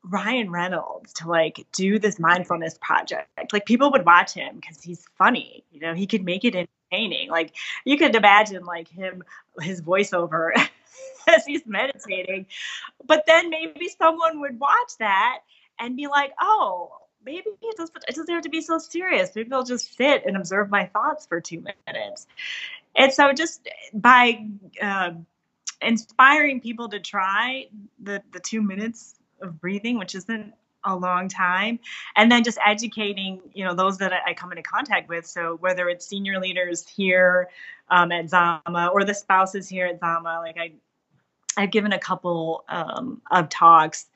Ryan 0.09 0.51
Reynolds 0.51 1.13
to 1.15 1.29
like 1.29 1.67
do 1.73 1.99
this 1.99 2.19
mindfulness 2.19 2.79
project. 2.81 3.53
Like 3.53 3.67
people 3.67 3.91
would 3.91 4.07
watch 4.07 4.33
him 4.33 4.57
because 4.57 4.81
he's 4.81 5.05
funny. 5.19 5.65
You 5.73 5.81
know, 5.81 5.95
he 5.95 6.07
could 6.07 6.25
make 6.25 6.45
it 6.45 6.55
entertaining. 6.55 7.29
Like 7.29 7.55
you 7.85 7.99
could 7.99 8.15
imagine 8.15 8.65
like 8.65 8.89
him, 8.89 9.25
his 9.61 9.83
voiceover 9.83 10.51
as 11.29 11.45
he's 11.45 11.67
meditating. 11.67 12.47
But 13.05 13.25
then 13.27 13.51
maybe 13.51 13.89
someone 13.89 14.41
would 14.41 14.61
watch 14.61 14.93
that 15.01 15.41
and 15.79 15.97
be 15.97 16.07
like, 16.07 16.33
oh, 16.41 16.91
maybe 17.25 17.51
it 17.61 17.77
doesn't, 17.77 17.97
it 18.09 18.15
doesn't 18.15 18.33
have 18.33 18.45
to 18.45 18.49
be 18.49 18.61
so 18.61 18.79
serious. 18.79 19.31
Maybe 19.35 19.53
I'll 19.53 19.65
just 19.65 19.97
sit 19.97 20.25
and 20.25 20.37
observe 20.37 20.71
my 20.71 20.87
thoughts 20.87 21.27
for 21.27 21.41
two 21.41 21.63
minutes. 21.87 22.27
And 22.97 23.13
so 23.13 23.33
just 23.33 23.69
by 23.93 24.47
uh, 24.81 25.11
inspiring 25.83 26.61
people 26.61 26.89
to 26.89 27.01
try 27.01 27.67
the, 28.03 28.23
the 28.33 28.41
two 28.41 28.63
minutes 28.63 29.17
of 29.43 29.61
breathing, 29.61 29.99
which 29.99 30.15
isn't 30.15 30.55
a 30.87 30.97
long 30.97 31.29
time 31.29 31.79
and 32.15 32.31
then 32.31 32.45
just 32.45 32.59
educating 32.65 33.41
you 33.53 33.65
know 33.65 33.75
those 33.75 33.99
that 33.99 34.13
i 34.25 34.33
come 34.33 34.53
into 34.53 34.63
contact 34.63 35.09
with 35.09 35.27
so 35.27 35.57
whether 35.57 35.89
it's 35.89 36.07
senior 36.07 36.41
leaders 36.41 36.87
here 36.87 37.49
um, 37.91 38.13
at 38.13 38.31
zama 38.31 38.91
or 38.93 39.05
the 39.05 39.13
spouses 39.13 39.69
here 39.69 39.87
at 39.87 39.99
zama 39.99 40.41
like 40.45 40.57
i 40.57 40.73
i've 41.57 41.71
given 41.71 41.93
a 41.93 41.99
couple 41.99 42.65
um, 42.69 43.21
of 43.33 43.49
talks 43.49 44.07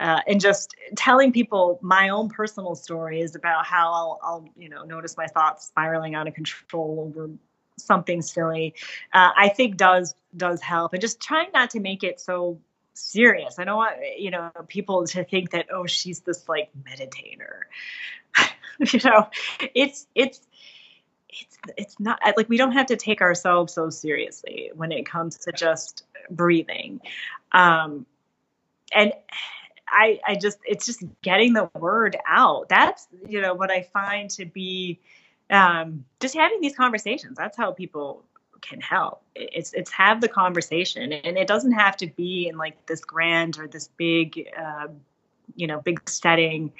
uh, 0.00 0.20
and 0.26 0.40
just 0.40 0.74
telling 0.96 1.32
people 1.32 1.78
my 1.82 2.08
own 2.08 2.28
personal 2.28 2.74
stories 2.74 3.34
about 3.34 3.66
how 3.66 3.92
I'll, 3.92 4.20
I'll, 4.22 4.48
you 4.56 4.68
know, 4.68 4.84
notice 4.84 5.16
my 5.16 5.26
thoughts 5.26 5.66
spiraling 5.66 6.14
out 6.14 6.28
of 6.28 6.34
control 6.34 7.04
over 7.08 7.30
something 7.76 8.22
silly, 8.22 8.74
uh, 9.12 9.30
I 9.36 9.48
think 9.48 9.76
does 9.76 10.14
does 10.36 10.60
help. 10.60 10.92
And 10.92 11.00
just 11.00 11.20
trying 11.20 11.48
not 11.54 11.70
to 11.70 11.80
make 11.80 12.04
it 12.04 12.20
so 12.20 12.60
serious. 12.94 13.58
I 13.58 13.64
don't 13.64 13.76
want 13.76 13.96
you 14.16 14.30
know 14.30 14.50
people 14.66 15.06
to 15.06 15.24
think 15.24 15.50
that 15.50 15.66
oh 15.72 15.86
she's 15.86 16.20
this 16.20 16.48
like 16.48 16.70
meditator. 16.82 17.62
you 18.92 19.00
know, 19.04 19.28
it's 19.74 20.06
it's 20.14 20.40
it's 21.28 21.58
it's 21.76 22.00
not 22.00 22.20
like 22.36 22.48
we 22.48 22.56
don't 22.56 22.72
have 22.72 22.86
to 22.86 22.96
take 22.96 23.20
ourselves 23.20 23.72
so 23.74 23.90
seriously 23.90 24.70
when 24.74 24.92
it 24.92 25.06
comes 25.06 25.38
to 25.38 25.52
just 25.52 26.04
breathing. 26.30 27.00
Um, 27.52 28.06
and 28.92 29.12
I 29.90 30.20
I 30.26 30.34
just 30.36 30.58
it's 30.64 30.86
just 30.86 31.02
getting 31.22 31.52
the 31.52 31.70
word 31.74 32.16
out. 32.26 32.68
That's 32.68 33.06
you 33.26 33.40
know 33.40 33.54
what 33.54 33.70
I 33.70 33.82
find 33.82 34.30
to 34.30 34.46
be 34.46 35.00
um, 35.50 36.04
just 36.20 36.34
having 36.34 36.60
these 36.60 36.76
conversations. 36.76 37.36
That's 37.36 37.56
how 37.56 37.72
people 37.72 38.24
can 38.60 38.80
help. 38.80 39.22
It's 39.34 39.72
it's 39.72 39.90
have 39.92 40.20
the 40.20 40.28
conversation, 40.28 41.12
and 41.12 41.38
it 41.38 41.48
doesn't 41.48 41.72
have 41.72 41.96
to 41.98 42.06
be 42.06 42.48
in 42.48 42.56
like 42.56 42.86
this 42.86 43.04
grand 43.04 43.58
or 43.58 43.66
this 43.66 43.88
big, 43.96 44.48
uh, 44.58 44.88
you 45.56 45.66
know, 45.66 45.80
big 45.80 46.08
setting. 46.08 46.72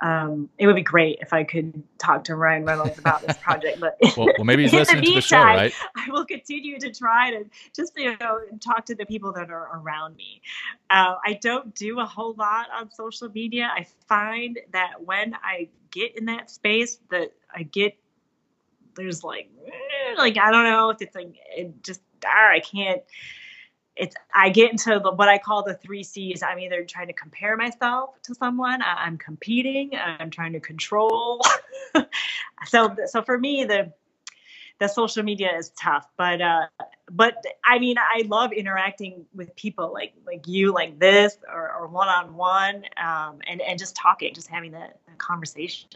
Um, 0.00 0.48
it 0.56 0.66
would 0.66 0.76
be 0.76 0.82
great 0.82 1.18
if 1.20 1.32
I 1.32 1.44
could 1.44 1.82
talk 1.98 2.24
to 2.24 2.34
Ryan 2.34 2.64
Reynolds 2.64 2.98
about 2.98 3.26
this 3.26 3.36
project. 3.42 3.80
But 3.80 3.98
well, 4.16 4.28
well, 4.38 4.44
maybe 4.44 4.62
he's 4.62 4.72
listening 4.74 5.04
to 5.04 5.14
the 5.14 5.20
show, 5.20 5.42
right? 5.42 5.72
I 5.96 6.10
will 6.10 6.24
continue 6.24 6.78
to 6.80 6.90
try 6.90 7.30
to 7.30 7.44
just 7.74 7.92
you 7.96 8.16
know 8.18 8.40
talk 8.60 8.86
to 8.86 8.94
the 8.94 9.06
people 9.06 9.32
that 9.32 9.50
are 9.50 9.78
around 9.78 10.16
me. 10.16 10.40
Uh, 10.88 11.16
I 11.24 11.34
don't 11.34 11.74
do 11.74 12.00
a 12.00 12.06
whole 12.06 12.34
lot 12.34 12.68
on 12.74 12.90
social 12.90 13.28
media. 13.30 13.70
I 13.74 13.86
find 14.08 14.58
that 14.72 15.04
when 15.04 15.34
I 15.42 15.68
get 15.90 16.16
in 16.16 16.24
that 16.26 16.50
space, 16.50 16.98
that 17.10 17.32
I 17.54 17.64
get 17.64 17.96
there's 18.96 19.22
like 19.22 19.50
eh, 19.66 20.14
like 20.16 20.38
I 20.38 20.50
don't 20.50 20.64
know 20.64 20.90
if 20.90 21.00
it's 21.00 21.14
like 21.14 21.34
it 21.56 21.82
just 21.82 22.00
ah, 22.24 22.50
I 22.50 22.60
can't 22.60 23.02
it's 23.96 24.14
I 24.34 24.50
get 24.50 24.70
into 24.70 25.00
the, 25.02 25.12
what 25.12 25.28
I 25.28 25.38
call 25.38 25.62
the 25.62 25.74
three 25.74 26.02
C's. 26.02 26.42
I'm 26.42 26.58
either 26.58 26.84
trying 26.84 27.08
to 27.08 27.12
compare 27.12 27.56
myself 27.56 28.20
to 28.22 28.34
someone, 28.34 28.80
I'm 28.82 29.18
competing, 29.18 29.92
I'm 29.94 30.30
trying 30.30 30.52
to 30.54 30.60
control. 30.60 31.42
so 32.66 32.96
so 33.06 33.22
for 33.22 33.38
me 33.38 33.64
the 33.64 33.92
the 34.78 34.88
social 34.88 35.22
media 35.22 35.54
is 35.58 35.70
tough, 35.78 36.08
but 36.16 36.40
uh, 36.40 36.66
but 37.10 37.34
I 37.64 37.78
mean 37.78 37.96
I 37.98 38.24
love 38.26 38.52
interacting 38.52 39.26
with 39.34 39.54
people 39.54 39.92
like 39.92 40.14
like 40.26 40.48
you 40.48 40.72
like 40.72 40.98
this 40.98 41.36
or 41.52 41.86
one 41.88 42.08
on 42.08 42.34
one 42.34 42.84
and 42.98 43.60
and 43.60 43.78
just 43.78 43.94
talking, 43.94 44.32
just 44.34 44.48
having 44.48 44.72
that, 44.72 44.98
conversation. 45.18 45.88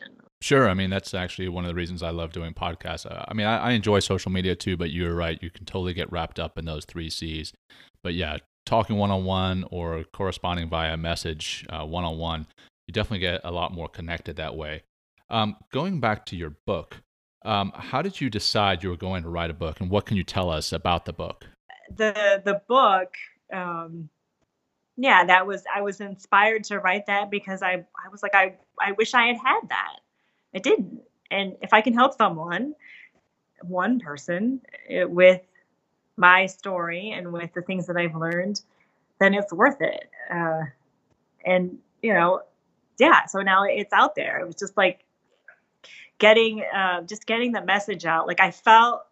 Sure, 0.45 0.69
I 0.69 0.75
mean 0.75 0.91
that's 0.91 1.15
actually 1.15 1.49
one 1.49 1.65
of 1.65 1.71
the 1.71 1.75
reasons 1.75 2.03
I 2.03 2.11
love 2.11 2.33
doing 2.33 2.53
podcasts. 2.53 3.07
I 3.11 3.33
mean 3.33 3.47
I, 3.47 3.69
I 3.69 3.71
enjoy 3.71 4.01
social 4.01 4.31
media 4.31 4.55
too, 4.55 4.77
but 4.77 4.91
you're 4.91 5.15
right, 5.15 5.43
you 5.43 5.49
can 5.49 5.65
totally 5.65 5.95
get 5.95 6.13
wrapped 6.13 6.39
up 6.39 6.59
in 6.59 6.67
those 6.67 6.85
three 6.85 7.09
C's. 7.09 7.55
But 8.03 8.13
yeah, 8.13 8.37
talking 8.67 8.97
one 8.97 9.11
on 9.11 9.25
one 9.25 9.65
or 9.71 10.05
corresponding 10.13 10.69
via 10.69 10.99
message 10.99 11.65
one 11.71 12.05
on 12.05 12.19
one, 12.19 12.47
you 12.87 12.93
definitely 12.93 13.21
get 13.21 13.41
a 13.43 13.51
lot 13.51 13.73
more 13.73 13.89
connected 13.89 14.37
that 14.37 14.55
way. 14.55 14.83
Um, 15.31 15.57
going 15.73 15.99
back 15.99 16.27
to 16.27 16.37
your 16.37 16.51
book, 16.67 16.99
um, 17.47 17.73
how 17.75 18.03
did 18.03 18.21
you 18.21 18.29
decide 18.29 18.83
you 18.83 18.91
were 18.91 18.99
going 18.99 19.23
to 19.23 19.31
write 19.31 19.49
a 19.49 19.55
book, 19.55 19.81
and 19.81 19.89
what 19.89 20.05
can 20.05 20.19
you 20.19 20.25
tell 20.25 20.51
us 20.51 20.75
about 20.75 21.07
the 21.07 21.15
book? 21.15 21.47
The 21.97 22.43
the 22.45 22.61
book, 22.69 23.15
um, 23.51 24.11
yeah, 24.99 25.25
that 25.25 25.47
was 25.47 25.65
I 25.75 25.81
was 25.81 26.03
inspired 26.03 26.65
to 26.65 26.81
write 26.81 27.07
that 27.07 27.31
because 27.31 27.63
I 27.63 27.87
I 28.05 28.11
was 28.13 28.23
like 28.23 28.35
I 28.35 28.57
I 28.79 28.93
wish 28.93 29.15
I 29.15 29.29
had 29.29 29.39
had 29.43 29.61
that. 29.71 30.01
I 30.55 30.59
didn't, 30.59 31.03
and 31.31 31.57
if 31.63 31.73
I 31.73 31.81
can 31.81 31.95
help 31.95 32.17
someone, 32.17 32.75
one 33.63 34.01
person 34.01 34.61
eh, 34.89 35.05
with 35.05 35.41
my 36.17 36.47
story 36.47 37.11
and 37.11 37.33
with 37.33 37.53
the 37.55 37.63
things 37.63 37.87
that 37.87 37.97
I've 37.97 38.15
learned, 38.15 38.61
then 39.21 39.35
it's 39.35 39.53
worth 39.53 39.81
it. 39.81 40.09
Uh, 40.33 40.63
and 41.45 41.79
you 42.03 42.15
know, 42.15 42.43
yeah. 42.99 43.27
So 43.27 43.41
now 43.41 43.65
it's 43.65 43.93
out 43.93 44.15
there. 44.15 44.41
It 44.41 44.47
was 44.47 44.57
just 44.57 44.77
like 44.77 45.05
getting 46.19 46.63
uh, 46.75 47.03
just 47.03 47.27
getting 47.27 47.53
the 47.53 47.65
message 47.65 48.05
out. 48.05 48.27
Like 48.27 48.41
I 48.41 48.51
felt, 48.51 49.03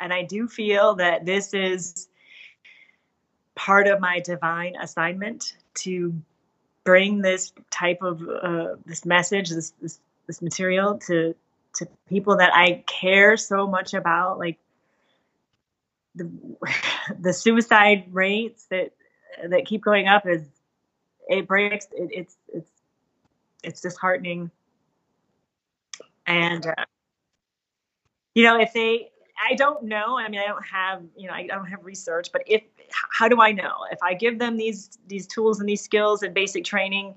and 0.00 0.12
I 0.12 0.22
do 0.22 0.48
feel 0.48 0.96
that 0.96 1.24
this 1.24 1.54
is 1.54 2.08
part 3.54 3.86
of 3.86 4.00
my 4.00 4.20
divine 4.20 4.74
assignment 4.76 5.56
to 5.74 6.14
bring 6.86 7.20
this 7.20 7.52
type 7.70 7.98
of 8.00 8.22
uh, 8.26 8.76
this 8.86 9.04
message, 9.04 9.50
this, 9.50 9.74
this 9.82 10.00
this 10.26 10.40
material 10.40 10.98
to 11.08 11.34
to 11.74 11.86
people 12.08 12.38
that 12.38 12.54
I 12.54 12.82
care 12.86 13.36
so 13.36 13.66
much 13.66 13.92
about, 13.92 14.38
like 14.38 14.58
the 16.14 16.30
the 17.20 17.34
suicide 17.34 18.06
rates 18.12 18.66
that 18.70 18.92
that 19.50 19.66
keep 19.66 19.84
going 19.84 20.08
up 20.08 20.26
is 20.26 20.42
it 21.28 21.46
breaks 21.46 21.88
it, 21.92 22.08
it's 22.10 22.36
it's 22.48 22.70
it's 23.62 23.80
disheartening. 23.82 24.50
And 26.26 26.66
uh, 26.66 26.84
you 28.36 28.44
know 28.44 28.60
if 28.60 28.72
they 28.72 29.10
i 29.50 29.54
don't 29.54 29.82
know 29.82 30.16
i 30.16 30.28
mean 30.28 30.40
i 30.40 30.46
don't 30.46 30.64
have 30.64 31.02
you 31.16 31.26
know 31.26 31.32
I, 31.34 31.46
don't 31.46 31.66
have 31.66 31.84
research 31.84 32.28
but 32.32 32.42
if 32.46 32.62
how 32.90 33.28
do 33.28 33.40
i 33.40 33.52
know? 33.52 33.86
If 33.90 34.02
i 34.02 34.14
give 34.14 34.38
them 34.38 34.56
these 34.56 34.98
these 35.06 35.26
tools 35.26 35.60
and 35.60 35.68
these 35.68 35.82
skills 35.82 36.22
and 36.22 36.34
basic 36.34 36.64
training 36.64 37.14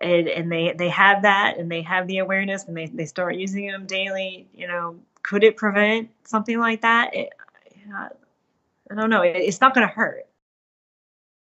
and, 0.00 0.28
and 0.28 0.50
they 0.50 0.74
they 0.76 0.88
have 0.88 1.22
that 1.22 1.58
and 1.58 1.70
they 1.70 1.82
have 1.82 2.06
the 2.06 2.18
awareness 2.18 2.64
and 2.64 2.76
they, 2.76 2.86
they 2.86 3.06
start 3.06 3.36
using 3.36 3.66
them 3.66 3.86
daily 3.86 4.48
you 4.54 4.66
know 4.66 4.96
could 5.22 5.44
it 5.44 5.56
prevent 5.56 6.10
something 6.24 6.58
like 6.58 6.82
that? 6.82 7.14
It, 7.14 7.30
i 7.92 8.94
don't 8.94 9.10
know. 9.10 9.22
It, 9.22 9.36
it's 9.36 9.60
not 9.60 9.74
going 9.74 9.86
to 9.86 9.92
hurt. 9.92 10.26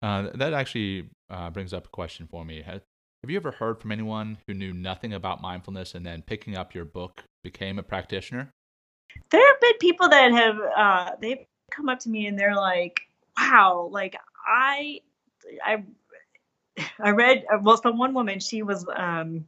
Uh, 0.03 0.29
that 0.35 0.53
actually 0.53 1.09
uh, 1.31 1.51
brings 1.51 1.73
up 1.73 1.87
a 1.87 1.91
question 1.91 2.27
for 2.31 2.45
me. 2.45 2.63
Have 2.63 2.83
you 3.27 3.37
ever 3.37 3.51
heard 3.51 3.81
from 3.81 3.93
anyone 3.93 4.39
who 4.47 4.55
knew 4.55 4.73
nothing 4.73 5.13
about 5.13 5.43
mindfulness 5.43 5.95
and 5.95 6.07
then 6.07 6.23
picking 6.23 6.57
up 6.57 6.75
your 6.75 6.85
book 6.85 7.25
became 7.43 7.79
a 7.79 7.83
practitioner? 7.83 8.51
There 9.31 9.47
have 9.47 9.61
been 9.61 9.79
people 9.81 10.09
that 10.09 10.33
have 10.33 10.57
uh, 10.77 11.11
they've 11.21 11.45
come 11.71 11.89
up 11.89 11.99
to 12.01 12.09
me 12.09 12.27
and 12.27 12.39
they're 12.39 12.55
like, 12.55 13.01
"Wow, 13.39 13.89
like 13.93 14.17
I, 14.47 15.01
I, 15.65 15.85
I 17.01 17.11
read 17.11 17.45
well." 17.63 17.77
So 17.77 17.91
one 17.93 18.15
woman, 18.15 18.41
she 18.41 18.63
was 18.63 18.87
um, 18.95 19.47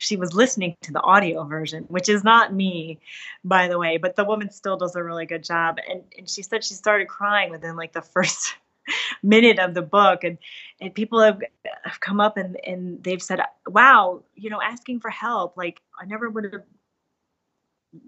she 0.00 0.16
was 0.16 0.32
listening 0.34 0.76
to 0.80 0.92
the 0.92 1.00
audio 1.02 1.44
version, 1.44 1.84
which 1.88 2.08
is 2.08 2.24
not 2.24 2.54
me, 2.54 3.00
by 3.44 3.68
the 3.68 3.78
way, 3.78 3.98
but 3.98 4.16
the 4.16 4.24
woman 4.24 4.50
still 4.50 4.78
does 4.78 4.96
a 4.96 5.04
really 5.04 5.26
good 5.26 5.44
job. 5.44 5.76
And, 5.88 6.02
and 6.16 6.28
she 6.28 6.42
said 6.42 6.64
she 6.64 6.72
started 6.72 7.06
crying 7.06 7.50
within 7.50 7.76
like 7.76 7.92
the 7.92 8.02
first 8.14 8.54
minute 9.22 9.58
of 9.58 9.74
the 9.74 9.82
book 9.82 10.24
and 10.24 10.38
and 10.80 10.94
people 10.94 11.20
have, 11.20 11.40
have 11.84 12.00
come 12.00 12.20
up 12.20 12.36
and 12.36 12.58
and 12.66 13.02
they've 13.04 13.22
said 13.22 13.40
wow 13.66 14.22
you 14.34 14.50
know 14.50 14.60
asking 14.60 14.98
for 14.98 15.10
help 15.10 15.56
like 15.56 15.80
i 16.00 16.04
never 16.06 16.28
would 16.28 16.44
have 16.52 16.62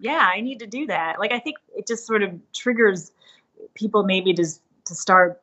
yeah 0.01 0.29
i 0.33 0.41
need 0.41 0.59
to 0.59 0.67
do 0.67 0.87
that 0.87 1.19
like 1.19 1.31
i 1.31 1.39
think 1.39 1.57
it 1.77 1.87
just 1.87 2.07
sort 2.07 2.23
of 2.23 2.33
triggers 2.53 3.13
people 3.75 4.03
maybe 4.03 4.33
just 4.33 4.61
to 4.93 5.01
start 5.01 5.43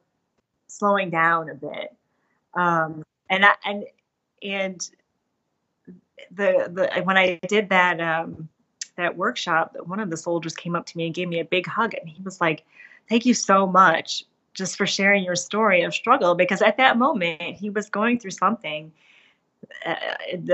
slowing 0.68 1.10
down 1.10 1.50
a 1.50 1.56
bit. 1.56 1.96
Um 2.54 3.04
and 3.30 3.46
I, 3.46 3.54
and 3.66 3.86
and 4.42 4.90
the 6.32 6.70
the 6.72 7.02
when 7.04 7.18
i 7.18 7.40
did 7.48 7.70
that 7.70 8.00
um 8.02 8.50
that 8.98 9.16
workshop 9.16 9.76
one 9.86 10.00
of 10.00 10.10
the 10.10 10.18
soldiers 10.18 10.56
came 10.56 10.76
up 10.76 10.86
to 10.86 10.98
me 10.98 11.06
and 11.06 11.16
gave 11.16 11.30
me 11.30 11.40
a 11.40 11.46
big 11.46 11.66
hug 11.66 11.94
and 11.94 12.10
he 12.10 12.22
was 12.24 12.42
like 12.42 12.66
thank 13.08 13.26
you 13.26 13.34
so 13.34 13.66
much 13.66 14.24
just 14.54 14.76
for 14.76 14.86
sharing 14.86 15.24
your 15.24 15.36
story 15.36 15.84
of 15.84 15.94
struggle 15.94 16.36
because 16.36 16.62
at 16.62 16.78
that 16.78 16.98
moment 16.98 17.42
he 17.42 17.70
was 17.70 17.90
going 17.90 18.20
through 18.20 18.32
something 18.32 18.92
uh, 19.86 19.96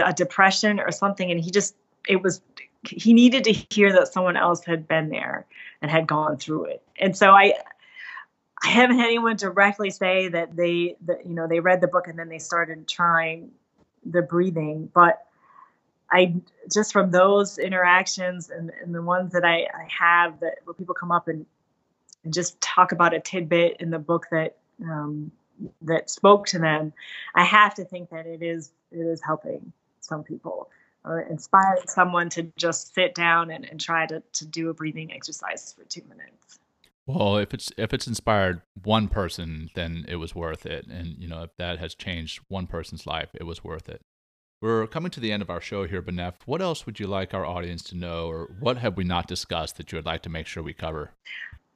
a 0.04 0.14
depression 0.14 0.80
or 0.80 0.91
something 0.91 1.32
and 1.32 1.39
he 1.39 1.50
just 1.50 1.76
it 2.08 2.22
was 2.22 2.41
he 2.88 3.14
needed 3.14 3.43
to 3.43 3.54
hear 3.72 3.91
that 3.91 4.12
someone 4.12 4.38
else 4.38 4.64
had 4.64 4.88
been 4.88 5.10
there 5.10 5.46
and 5.82 5.89
had 5.89 6.08
gone 6.08 6.38
through 6.38 6.66
it. 6.66 6.84
And 7.00 7.18
so 7.18 7.32
i 7.32 7.54
i 8.66 8.70
haven't 8.70 8.97
had 8.99 9.07
anyone 9.07 9.36
directly 9.36 9.89
say 9.89 10.28
that 10.28 10.55
they 10.55 10.95
that 11.05 11.26
you 11.26 11.34
know 11.34 11.47
they 11.47 11.59
read 11.59 11.82
the 11.82 11.88
book 11.88 12.07
and 12.07 12.18
then 12.18 12.30
they 12.30 12.39
started 12.39 12.88
trying 12.88 13.51
the 14.05 14.22
breathing 14.22 14.89
but 14.93 15.26
i 16.11 16.34
just 16.72 16.91
from 16.91 17.11
those 17.11 17.57
interactions 17.57 18.49
and, 18.49 18.72
and 18.82 18.93
the 18.93 19.01
ones 19.01 19.32
that 19.34 19.43
I, 19.43 19.68
I 19.74 19.88
have 19.99 20.39
that 20.41 20.59
where 20.66 20.74
people 20.74 20.95
come 20.95 21.11
up 21.11 21.28
and 21.28 21.45
and 22.26 22.34
just 22.34 22.59
talk 22.59 22.91
about 22.91 23.13
a 23.13 23.20
tidbit 23.20 23.78
in 23.80 23.91
the 23.91 23.99
book 23.99 24.26
that 24.32 24.57
um, 24.84 25.32
that 25.84 26.09
spoke 26.09 26.47
to 26.47 26.59
them, 26.59 26.91
I 27.34 27.45
have 27.45 27.76
to 27.76 27.86
think 27.86 28.09
that 28.09 28.26
it 28.26 28.41
is 28.41 28.72
it 28.91 28.99
is 28.99 29.22
helping 29.22 29.72
some 30.01 30.24
people 30.24 30.70
or 31.05 31.22
inspiring 31.22 31.84
someone 31.88 32.30
to 32.30 32.51
just 32.57 32.93
sit 32.93 33.13
down 33.13 33.51
and, 33.51 33.63
and 33.63 33.80
try 33.80 34.07
to, 34.07 34.24
to 34.34 34.45
do 34.45 34.70
a 34.70 34.74
breathing 34.74 35.13
exercise 35.13 35.74
for 35.78 35.84
two 35.86 36.01
minutes. 36.09 36.59
Well, 37.08 37.38
if 37.38 37.53
it's 37.53 37.72
if 37.78 37.93
it's 37.93 38.08
inspired 38.08 38.62
one 38.84 39.08
person, 39.08 39.70
then 39.76 40.06
it 40.08 40.16
was 40.16 40.34
worth 40.34 40.66
it. 40.66 40.88
And 40.88 41.18
you 41.20 41.28
know, 41.28 41.43
if 41.43 41.56
that 41.58 41.78
has 41.80 41.93
changed 41.93 42.41
one 42.47 42.66
person's 42.66 43.06
life, 43.06 43.30
it 43.34 43.43
was 43.43 43.64
worth 43.64 43.88
it. 43.88 44.01
We're 44.62 44.88
coming 44.88 45.12
to 45.12 45.20
the 45.20 45.32
end 45.32 45.43
of 45.43 45.49
our 45.49 45.62
show 45.62 45.86
here, 45.86 46.01
Banef. 46.01 46.34
What 46.45 46.62
else 46.62 46.86
would 46.86 46.99
you 46.99 47.06
like 47.06 47.34
our 47.34 47.45
audience 47.45 47.84
to 47.84 47.97
know, 47.97 48.28
or 48.28 48.49
what 48.60 48.78
have 48.78 48.97
we 48.97 49.03
not 49.03 49.28
discussed 49.28 49.78
that 49.78 49.91
you 49.91 49.97
would 49.97 50.06
like 50.06 50.24
to 50.24 50.30
make 50.30 50.47
sure 50.47 50.64
we 50.64 50.74
cover? 50.74 51.12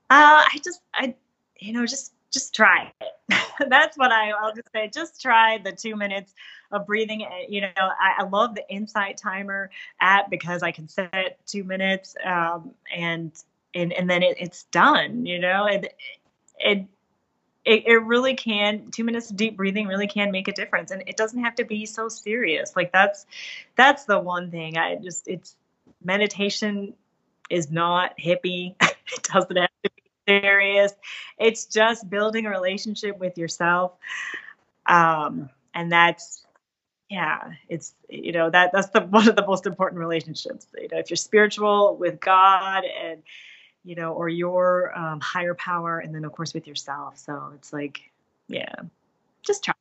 Uh, 0.09 0.41
I 0.51 0.59
just, 0.63 0.81
I, 0.95 1.13
you 1.59 1.73
know, 1.73 1.85
just 1.85 2.13
just 2.31 2.55
try 2.55 2.91
it. 3.01 3.37
That's 3.69 3.97
what 3.97 4.11
I, 4.11 4.31
I'll 4.31 4.53
just 4.53 4.71
say. 4.71 4.89
Just 4.91 5.21
try 5.21 5.59
the 5.59 5.71
two 5.71 5.95
minutes 5.95 6.33
of 6.71 6.87
breathing. 6.87 7.23
Eh, 7.23 7.45
you 7.49 7.61
know, 7.61 7.69
I, 7.77 8.23
I 8.23 8.23
love 8.23 8.55
the 8.55 8.67
Insight 8.69 9.17
Timer 9.17 9.69
app 10.01 10.31
because 10.31 10.63
I 10.63 10.71
can 10.71 10.87
set 10.87 11.37
two 11.45 11.63
minutes 11.63 12.15
um, 12.25 12.71
and 12.95 13.31
and 13.73 13.93
and 13.93 14.09
then 14.09 14.23
it, 14.23 14.37
it's 14.39 14.63
done. 14.65 15.25
You 15.25 15.39
know, 15.39 15.65
it, 15.65 15.93
it 16.59 16.85
it, 17.65 17.83
it 17.85 18.03
really 18.03 18.35
can 18.35 18.89
two 18.91 19.03
minutes 19.03 19.29
of 19.29 19.37
deep 19.37 19.57
breathing 19.57 19.87
really 19.87 20.07
can 20.07 20.31
make 20.31 20.47
a 20.47 20.51
difference. 20.53 20.91
And 20.91 21.03
it 21.05 21.17
doesn't 21.17 21.43
have 21.43 21.55
to 21.55 21.65
be 21.65 21.85
so 21.85 22.09
serious. 22.09 22.75
Like 22.75 22.91
that's 22.91 23.25
that's 23.75 24.05
the 24.05 24.19
one 24.19 24.51
thing. 24.51 24.77
I 24.77 24.95
just 24.95 25.27
it's 25.27 25.55
meditation 26.03 26.93
is 27.49 27.71
not 27.71 28.17
hippie. 28.17 28.75
It 29.11 29.23
doesn't 29.23 29.55
have 29.55 29.69
to 29.83 29.89
be 29.95 30.03
serious. 30.27 30.93
It's 31.39 31.65
just 31.65 32.07
building 32.11 32.45
a 32.45 32.51
relationship 32.51 33.17
with 33.17 33.39
yourself. 33.39 33.93
Um 34.85 35.49
and 35.73 35.91
that's 35.91 36.45
yeah 37.09 37.53
it's 37.67 37.93
you 38.09 38.31
know 38.31 38.49
that 38.49 38.71
that's 38.71 38.89
the 38.89 39.01
one 39.09 39.27
of 39.27 39.35
the 39.35 39.45
most 39.45 39.65
important 39.65 39.99
relationships 39.99 40.67
you 40.77 40.87
know 40.91 40.99
if 40.99 41.09
you're 41.09 41.17
spiritual 41.17 41.97
with 41.97 42.19
god 42.19 42.83
and 42.85 43.23
you 43.89 43.95
know, 43.95 44.13
or 44.13 44.29
your 44.29 44.95
um, 44.95 45.19
higher 45.19 45.55
power, 45.55 45.97
and 45.97 46.13
then 46.13 46.23
of 46.23 46.31
course 46.31 46.53
with 46.53 46.67
yourself. 46.67 47.17
So 47.17 47.51
it's 47.55 47.73
like, 47.73 48.11
yeah, 48.47 48.75
just 49.41 49.63
try. 49.63 49.73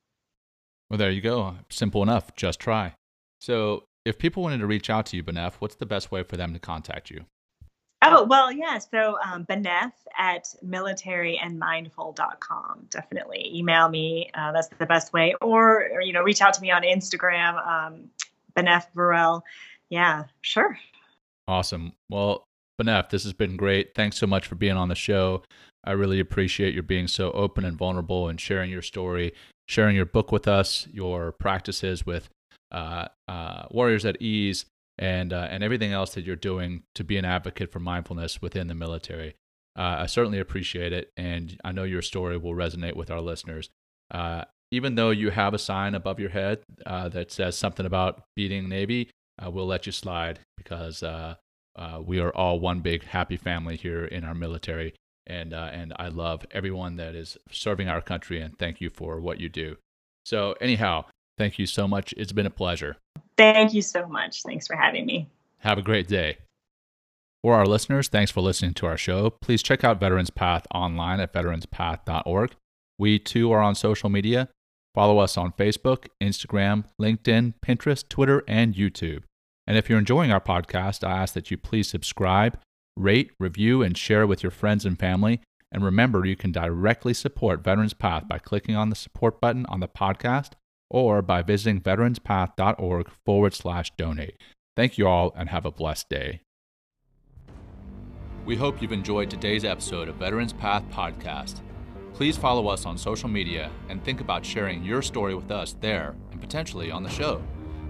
Well, 0.88 0.96
there 0.96 1.11
you 1.11 1.20
go. 1.20 1.56
Simple 1.68 2.02
enough. 2.02 2.34
Just 2.34 2.59
try. 2.59 2.94
So, 3.38 3.84
if 4.06 4.16
people 4.16 4.42
wanted 4.42 4.61
to 4.61 4.66
reach 4.66 4.88
out 4.88 5.04
to 5.06 5.16
you, 5.16 5.22
Banef, 5.22 5.56
what's 5.59 5.74
the 5.74 5.84
best 5.84 6.11
way 6.11 6.22
for 6.22 6.38
them 6.38 6.54
to 6.54 6.59
contact 6.59 7.11
you? 7.11 7.26
Oh, 8.00 8.24
well, 8.24 8.50
yeah. 8.50 8.78
So, 8.78 9.18
um, 9.22 9.44
Banef 9.44 9.92
at 10.16 10.54
militaryandmindful.com. 10.64 12.86
Definitely 12.88 13.54
email 13.54 13.90
me. 13.90 14.30
Uh, 14.32 14.52
that's 14.52 14.68
the 14.68 14.86
best 14.86 15.12
way. 15.12 15.34
Or, 15.42 15.90
or, 15.92 16.00
you 16.00 16.14
know, 16.14 16.22
reach 16.22 16.40
out 16.40 16.54
to 16.54 16.62
me 16.62 16.70
on 16.70 16.80
Instagram, 16.80 17.62
um, 17.66 18.09
Banef 18.56 18.86
Varel. 18.96 19.42
Yeah, 19.90 20.24
sure. 20.40 20.78
Awesome. 21.46 21.92
Well, 22.09 22.47
Banef, 22.81 23.11
this 23.11 23.24
has 23.24 23.33
been 23.33 23.57
great. 23.57 23.95
Thanks 23.95 24.16
so 24.16 24.26
much 24.26 24.47
for 24.47 24.55
being 24.55 24.76
on 24.76 24.89
the 24.89 24.95
show. 24.95 25.43
I 25.85 25.93
really 25.93 26.20
appreciate 26.20 26.74
your 26.74 26.83
being 26.83 27.09
so 27.09 27.31
open 27.33 27.64
and 27.64 27.76
vulnerable 27.76 28.29
and 28.29 28.41
sharing 28.41 28.70
your 28.70 28.83
story, 28.83 29.33
sharing 29.66 29.97
your 29.97 30.07
book 30.07 30.31
with 30.31 30.47
us, 30.47 30.87
your 30.93 31.33
practices 31.33 32.07
with 32.07 32.29
uh, 32.70 33.09
uh, 33.26 33.64
Warriors 33.70 34.05
at 34.05 34.20
Ease, 34.20 34.66
and 34.99 35.33
uh, 35.33 35.49
and 35.51 35.62
everything 35.62 35.93
else 35.93 36.14
that 36.14 36.24
you're 36.24 36.37
doing 36.37 36.83
to 36.95 37.05
be 37.05 37.16
an 37.16 37.24
advocate 37.24 37.72
for 37.72 37.81
mindfulness 37.81 38.43
within 38.43 38.68
the 38.68 38.74
military. 38.74 39.35
Uh, 39.76 39.97
I 40.01 40.07
certainly 40.07 40.41
appreciate 40.41 40.93
it, 40.93 41.11
and 41.16 41.59
I 41.64 41.72
know 41.72 41.85
your 41.85 42.03
story 42.03 42.37
will 42.37 42.55
resonate 42.55 42.97
with 42.97 43.11
our 43.11 43.20
listeners. 43.20 43.70
Uh, 44.11 44.45
even 44.70 44.97
though 44.97 45.11
you 45.11 45.31
have 45.31 45.55
a 45.55 45.59
sign 45.59 45.95
above 45.95 46.20
your 46.20 46.31
head 46.31 46.61
uh, 46.85 47.09
that 47.09 47.33
says 47.33 47.57
something 47.57 47.87
about 47.87 48.22
beating 48.37 48.68
Navy, 48.68 49.11
we'll 49.43 49.66
let 49.66 49.87
you 49.87 49.93
slide 49.93 50.41
because 50.57 51.03
uh, 51.79 52.01
we 52.05 52.18
are 52.18 52.35
all 52.35 52.59
one 52.59 52.81
big 52.81 53.05
happy 53.05 53.37
family 53.37 53.76
here 53.76 54.05
in 54.05 54.24
our 54.24 54.35
military. 54.35 54.95
And, 55.26 55.53
uh, 55.53 55.70
and 55.72 55.93
I 55.97 56.09
love 56.09 56.45
everyone 56.51 56.97
that 56.97 57.14
is 57.14 57.37
serving 57.51 57.89
our 57.89 58.01
country 58.01 58.41
and 58.41 58.59
thank 58.59 58.81
you 58.81 58.91
for 58.91 59.20
what 59.20 59.41
you 59.41 59.49
do. 59.49 59.76
So, 60.24 60.55
anyhow, 60.61 61.05
thank 61.37 61.59
you 61.59 61.66
so 61.66 61.87
much. 61.87 62.12
It's 62.16 62.33
been 62.33 62.47
a 62.47 62.51
pleasure. 62.51 62.97
Thank 63.37 63.74
you 63.74 63.83
so 63.83 64.09
much. 64.09 64.43
Thanks 64.43 64.66
for 64.66 64.74
having 64.74 65.07
me. 65.07 65.29
Have 65.59 65.79
a 65.79 65.83
great 65.83 66.09
day. 66.09 66.39
For 67.43 67.55
our 67.55 67.66
listeners, 67.66 68.09
thanks 68.09 68.33
for 68.33 68.41
listening 68.41 68.74
to 68.74 68.87
our 68.87 68.97
show. 68.97 69.31
Please 69.31 69.62
check 69.62 69.85
out 69.85 70.01
Veterans 70.01 70.31
Path 70.31 70.66
online 70.74 71.20
at 71.20 71.33
veteranspath.org. 71.33 72.57
We 72.99 73.18
too 73.20 73.53
are 73.53 73.61
on 73.61 73.76
social 73.76 74.09
media. 74.09 74.49
Follow 74.95 75.18
us 75.18 75.37
on 75.37 75.53
Facebook, 75.53 76.07
Instagram, 76.20 76.85
LinkedIn, 77.01 77.55
Pinterest, 77.64 78.09
Twitter, 78.09 78.43
and 78.49 78.74
YouTube. 78.74 79.22
And 79.68 79.76
if 79.76 79.90
you're 79.90 79.98
enjoying 79.98 80.32
our 80.32 80.40
podcast, 80.40 81.06
I 81.06 81.12
ask 81.12 81.34
that 81.34 81.50
you 81.50 81.58
please 81.58 81.90
subscribe, 81.90 82.58
rate, 82.96 83.32
review, 83.38 83.82
and 83.82 83.98
share 83.98 84.26
with 84.26 84.42
your 84.42 84.50
friends 84.50 84.86
and 84.86 84.98
family. 84.98 85.42
And 85.70 85.84
remember, 85.84 86.24
you 86.24 86.36
can 86.36 86.52
directly 86.52 87.12
support 87.12 87.62
Veterans 87.62 87.92
Path 87.92 88.26
by 88.26 88.38
clicking 88.38 88.74
on 88.74 88.88
the 88.88 88.96
support 88.96 89.42
button 89.42 89.66
on 89.66 89.80
the 89.80 89.86
podcast 89.86 90.52
or 90.88 91.20
by 91.20 91.42
visiting 91.42 91.82
veteranspath.org 91.82 93.10
forward 93.26 93.52
slash 93.52 93.92
donate. 93.98 94.40
Thank 94.74 94.96
you 94.96 95.06
all 95.06 95.34
and 95.36 95.50
have 95.50 95.66
a 95.66 95.70
blessed 95.70 96.08
day. 96.08 96.40
We 98.46 98.56
hope 98.56 98.80
you've 98.80 98.92
enjoyed 98.92 99.28
today's 99.28 99.66
episode 99.66 100.08
of 100.08 100.16
Veterans 100.16 100.54
Path 100.54 100.84
Podcast. 100.90 101.60
Please 102.14 102.38
follow 102.38 102.68
us 102.68 102.86
on 102.86 102.96
social 102.96 103.28
media 103.28 103.70
and 103.90 104.02
think 104.02 104.22
about 104.22 104.46
sharing 104.46 104.82
your 104.82 105.02
story 105.02 105.34
with 105.34 105.50
us 105.50 105.76
there 105.82 106.16
and 106.32 106.40
potentially 106.40 106.90
on 106.90 107.02
the 107.02 107.10
show. 107.10 107.42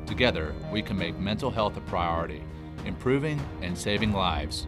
Together, 0.09 0.55
we 0.73 0.81
can 0.81 0.97
make 0.97 1.19
mental 1.19 1.51
health 1.51 1.77
a 1.77 1.83
priority, 1.83 2.43
improving 2.87 3.39
and 3.61 3.77
saving 3.77 4.11
lives. 4.11 4.67